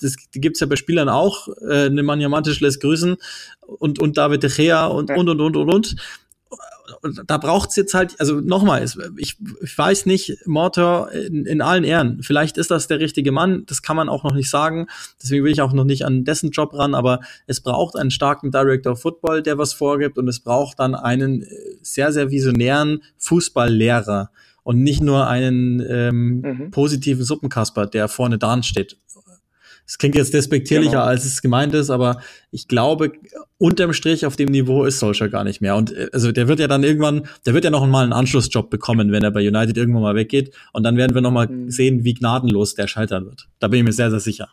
Das 0.00 0.14
gibt's 0.30 0.60
ja 0.60 0.68
bei 0.68 0.76
Spielern 0.76 1.08
auch. 1.08 1.48
Äh, 1.68 1.90
Nemanja 1.90 2.28
Mantisch 2.28 2.60
lässt 2.60 2.80
grüßen 2.80 3.16
und, 3.66 3.98
und 3.98 4.16
David 4.16 4.44
De 4.44 4.50
Gea 4.50 4.86
und, 4.86 5.10
ja. 5.10 5.16
und, 5.16 5.28
und, 5.28 5.40
und, 5.40 5.56
und, 5.56 5.74
und 5.74 5.96
da 7.26 7.38
braucht's 7.38 7.76
jetzt 7.76 7.94
halt, 7.94 8.18
also 8.18 8.40
nochmal, 8.40 8.84
ich, 9.16 9.36
ich 9.62 9.78
weiß 9.78 10.06
nicht, 10.06 10.46
Mortor 10.46 11.10
in, 11.12 11.46
in 11.46 11.60
allen 11.60 11.84
Ehren, 11.84 12.22
vielleicht 12.22 12.58
ist 12.58 12.70
das 12.70 12.88
der 12.88 13.00
richtige 13.00 13.32
Mann, 13.32 13.64
das 13.66 13.82
kann 13.82 13.96
man 13.96 14.08
auch 14.08 14.24
noch 14.24 14.34
nicht 14.34 14.50
sagen, 14.50 14.86
deswegen 15.22 15.44
will 15.44 15.52
ich 15.52 15.62
auch 15.62 15.72
noch 15.72 15.84
nicht 15.84 16.04
an 16.04 16.24
dessen 16.24 16.50
Job 16.50 16.74
ran, 16.74 16.94
aber 16.94 17.20
es 17.46 17.60
braucht 17.60 17.96
einen 17.96 18.10
starken 18.10 18.50
Director 18.50 18.92
of 18.92 19.02
Football, 19.02 19.42
der 19.42 19.58
was 19.58 19.72
vorgibt 19.72 20.18
und 20.18 20.28
es 20.28 20.40
braucht 20.40 20.80
dann 20.80 20.94
einen 20.94 21.42
äh, 21.42 21.46
sehr, 21.82 22.12
sehr 22.12 22.30
visionären 22.30 23.02
Fußballlehrer 23.18 24.30
und 24.62 24.82
nicht 24.82 25.02
nur 25.02 25.26
einen 25.26 25.80
ähm, 25.88 26.40
mhm. 26.40 26.70
positiven 26.70 27.24
Suppenkasper, 27.24 27.86
der 27.86 28.08
vorne 28.08 28.38
dran 28.38 28.62
steht 28.62 28.98
es 29.88 29.96
klingt 29.96 30.16
jetzt 30.16 30.34
despektierlicher, 30.34 30.92
genau. 30.92 31.04
als 31.04 31.24
es 31.24 31.40
gemeint 31.40 31.72
ist, 31.72 31.88
aber 31.88 32.20
ich 32.50 32.68
glaube, 32.68 33.12
unterm 33.56 33.94
Strich 33.94 34.26
auf 34.26 34.36
dem 34.36 34.50
Niveau 34.50 34.84
ist 34.84 34.98
Solskjaer 34.98 35.30
gar 35.30 35.44
nicht 35.44 35.62
mehr. 35.62 35.76
Und 35.76 35.96
äh, 35.96 36.10
also 36.12 36.30
der 36.30 36.46
wird 36.46 36.60
ja 36.60 36.68
dann 36.68 36.84
irgendwann, 36.84 37.26
der 37.46 37.54
wird 37.54 37.64
ja 37.64 37.70
noch 37.70 37.86
mal 37.86 38.04
einen 38.04 38.12
Anschlussjob 38.12 38.68
bekommen, 38.68 39.12
wenn 39.12 39.24
er 39.24 39.30
bei 39.30 39.40
United 39.40 39.78
irgendwann 39.78 40.02
mal 40.02 40.14
weggeht. 40.14 40.54
Und 40.74 40.82
dann 40.82 40.98
werden 40.98 41.14
wir 41.14 41.22
noch 41.22 41.30
mal 41.30 41.48
mhm. 41.48 41.70
sehen, 41.70 42.04
wie 42.04 42.12
gnadenlos 42.12 42.74
der 42.74 42.86
scheitern 42.86 43.24
wird. 43.24 43.48
Da 43.60 43.68
bin 43.68 43.78
ich 43.78 43.84
mir 43.86 43.92
sehr, 43.92 44.10
sehr 44.10 44.20
sicher. 44.20 44.50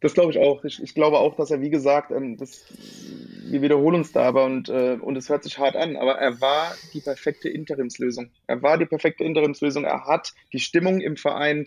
Das 0.00 0.14
glaube 0.14 0.32
ich 0.32 0.38
auch. 0.38 0.64
Ich, 0.64 0.82
ich, 0.82 0.94
glaube 0.94 1.18
auch, 1.18 1.36
dass 1.36 1.50
er, 1.50 1.60
wie 1.60 1.68
gesagt, 1.68 2.12
ähm, 2.12 2.38
das, 2.38 2.64
wir 3.50 3.60
wiederholen 3.60 3.96
uns 3.96 4.12
da 4.12 4.22
aber 4.22 4.46
und, 4.46 4.70
äh, 4.70 4.96
und 4.98 5.16
es 5.16 5.28
hört 5.28 5.44
sich 5.44 5.58
hart 5.58 5.76
an, 5.76 5.96
aber 5.96 6.12
er 6.12 6.40
war 6.40 6.74
die 6.94 7.00
perfekte 7.00 7.50
Interimslösung. 7.50 8.30
Er 8.46 8.62
war 8.62 8.78
die 8.78 8.86
perfekte 8.86 9.24
Interimslösung. 9.24 9.84
Er 9.84 10.06
hat 10.06 10.32
die 10.54 10.60
Stimmung 10.60 11.02
im 11.02 11.18
Verein 11.18 11.66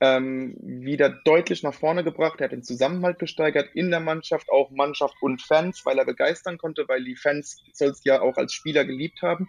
ähm, 0.00 0.56
wieder 0.60 1.10
deutlich 1.10 1.62
nach 1.62 1.74
vorne 1.74 2.02
gebracht. 2.02 2.40
Er 2.40 2.44
hat 2.44 2.52
den 2.52 2.62
Zusammenhalt 2.62 3.18
gesteigert 3.18 3.68
in 3.74 3.90
der 3.90 4.00
Mannschaft, 4.00 4.50
auch 4.50 4.70
Mannschaft 4.70 5.14
und 5.20 5.42
Fans, 5.42 5.84
weil 5.84 5.98
er 5.98 6.06
begeistern 6.06 6.58
konnte, 6.58 6.88
weil 6.88 7.04
die 7.04 7.16
Fans 7.16 7.62
Solskjaer 7.72 8.22
auch 8.22 8.36
als 8.36 8.54
Spieler 8.54 8.84
geliebt 8.84 9.20
haben. 9.22 9.48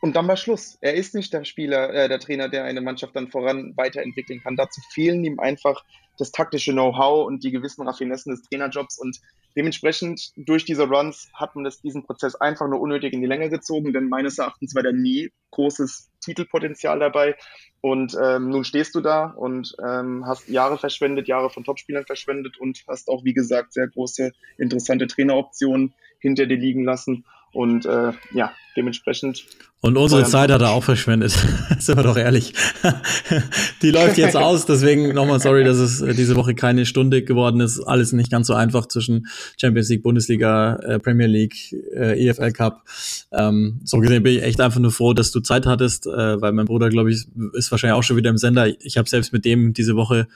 Und 0.00 0.14
dann 0.14 0.28
war 0.28 0.36
Schluss. 0.36 0.78
Er 0.80 0.94
ist 0.94 1.14
nicht 1.14 1.32
der 1.32 1.44
Spieler, 1.44 1.92
äh, 1.92 2.08
der 2.08 2.20
Trainer, 2.20 2.48
der 2.48 2.64
eine 2.64 2.80
Mannschaft 2.80 3.16
dann 3.16 3.28
voran 3.28 3.72
weiterentwickeln 3.76 4.40
kann. 4.40 4.56
Dazu 4.56 4.80
fehlen 4.92 5.24
ihm 5.24 5.40
einfach 5.40 5.84
das 6.18 6.32
taktische 6.32 6.72
Know-how 6.72 7.26
und 7.26 7.42
die 7.42 7.50
gewissen 7.50 7.86
Raffinessen 7.86 8.30
des 8.30 8.42
Trainerjobs. 8.42 8.98
Und 8.98 9.20
dementsprechend 9.56 10.32
durch 10.36 10.64
diese 10.64 10.88
Runs 10.88 11.28
hat 11.34 11.54
man 11.54 11.64
das, 11.64 11.80
diesen 11.80 12.04
Prozess 12.04 12.36
einfach 12.36 12.68
nur 12.68 12.80
unnötig 12.80 13.12
in 13.12 13.20
die 13.20 13.26
Länge 13.26 13.50
gezogen, 13.50 13.92
denn 13.92 14.08
meines 14.08 14.38
Erachtens 14.38 14.74
war 14.74 14.82
da 14.82 14.92
nie 14.92 15.32
großes 15.50 16.10
Titelpotenzial 16.20 17.00
dabei. 17.00 17.36
Und 17.80 18.16
ähm, 18.20 18.50
nun 18.50 18.64
stehst 18.64 18.94
du 18.94 19.00
da 19.00 19.26
und 19.26 19.74
ähm, 19.84 20.24
hast 20.26 20.48
Jahre 20.48 20.78
verschwendet, 20.78 21.28
Jahre 21.28 21.50
von 21.50 21.64
Topspielern 21.64 22.06
verschwendet 22.06 22.58
und 22.58 22.84
hast 22.88 23.08
auch, 23.08 23.24
wie 23.24 23.34
gesagt, 23.34 23.72
sehr 23.72 23.88
große, 23.88 24.32
interessante 24.58 25.06
Traineroptionen 25.06 25.94
hinter 26.20 26.46
dir 26.46 26.56
liegen 26.56 26.84
lassen. 26.84 27.24
Und 27.52 27.86
äh, 27.86 28.12
ja, 28.32 28.52
dementsprechend. 28.76 29.44
Und 29.80 29.96
unsere 29.96 30.24
Zeit 30.24 30.50
hat 30.50 30.60
er 30.60 30.70
auch 30.70 30.82
verschwendet. 30.82 31.30
Sind 31.78 31.96
wir 31.96 32.02
doch 32.02 32.16
ehrlich. 32.16 32.52
Die 33.82 33.90
läuft 33.90 34.18
jetzt 34.18 34.36
aus, 34.36 34.66
deswegen 34.66 35.14
nochmal 35.14 35.38
sorry, 35.38 35.62
dass 35.62 35.76
es 35.78 36.00
äh, 36.00 36.14
diese 36.14 36.34
Woche 36.34 36.54
keine 36.54 36.84
Stunde 36.84 37.22
geworden 37.22 37.60
ist. 37.60 37.80
Alles 37.80 38.12
nicht 38.12 38.30
ganz 38.30 38.48
so 38.48 38.54
einfach 38.54 38.86
zwischen 38.86 39.28
Champions 39.60 39.88
League, 39.88 40.02
Bundesliga, 40.02 40.76
äh, 40.76 40.98
Premier 40.98 41.28
League, 41.28 41.72
äh, 41.94 42.28
EFL 42.28 42.50
Cup. 42.52 42.82
Ähm, 43.30 43.80
so 43.84 43.98
gesehen 43.98 44.24
bin 44.24 44.36
ich 44.36 44.42
echt 44.42 44.60
einfach 44.60 44.80
nur 44.80 44.90
froh, 44.90 45.12
dass 45.14 45.30
du 45.30 45.40
Zeit 45.40 45.66
hattest, 45.66 46.06
äh, 46.06 46.40
weil 46.40 46.52
mein 46.52 46.66
Bruder, 46.66 46.88
glaube 46.88 47.12
ich, 47.12 47.26
ist 47.52 47.70
wahrscheinlich 47.70 47.96
auch 47.96 48.02
schon 48.02 48.16
wieder 48.16 48.30
im 48.30 48.38
Sender. 48.38 48.66
Ich 48.82 48.98
habe 48.98 49.08
selbst 49.08 49.32
mit 49.32 49.44
dem 49.44 49.74
diese 49.74 49.94
Woche 49.94 50.26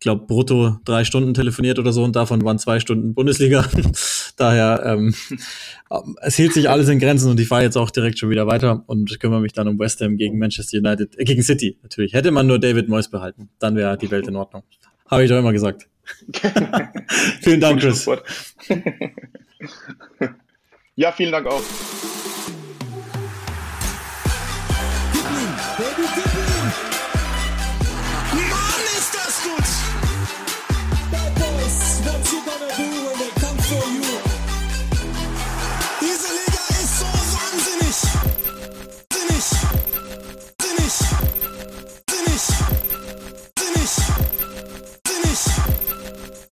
glaube, 0.00 0.26
brutto 0.26 0.78
drei 0.84 1.04
Stunden 1.04 1.34
telefoniert 1.34 1.78
oder 1.78 1.92
so 1.92 2.04
und 2.04 2.14
davon 2.16 2.44
waren 2.44 2.58
zwei 2.58 2.80
Stunden 2.80 3.14
Bundesliga. 3.14 3.66
Daher, 4.36 4.82
ähm, 4.84 5.14
es 6.20 6.36
hielt 6.36 6.52
sich 6.52 6.68
alles 6.68 6.88
in 6.88 6.98
Grenzen 6.98 7.30
und 7.30 7.40
ich 7.40 7.48
fahre 7.48 7.62
jetzt 7.62 7.76
auch 7.76 7.90
direkt 7.90 8.18
schon 8.18 8.30
wieder 8.30 8.46
weiter 8.46 8.84
und 8.86 9.18
kümmere 9.20 9.40
mich 9.40 9.52
dann 9.52 9.68
um 9.68 9.78
West 9.78 10.00
Ham 10.00 10.16
gegen 10.16 10.38
Manchester 10.38 10.78
United, 10.78 11.18
äh, 11.18 11.24
gegen 11.24 11.42
City 11.42 11.78
natürlich. 11.82 12.12
Hätte 12.12 12.30
man 12.30 12.46
nur 12.46 12.58
David 12.58 12.88
Moyes 12.88 13.10
behalten, 13.10 13.48
dann 13.58 13.76
wäre 13.76 13.96
die 13.96 14.10
Welt 14.10 14.28
in 14.28 14.36
Ordnung. 14.36 14.62
Habe 15.08 15.24
ich 15.24 15.30
doch 15.30 15.38
immer 15.38 15.52
gesagt. 15.52 15.88
vielen 17.40 17.60
Dank, 17.60 17.80
Chris. 17.80 18.08
ja, 20.96 21.12
vielen 21.12 21.32
Dank 21.32 21.46
auch. 21.46 21.62
Savannah, 32.58 32.95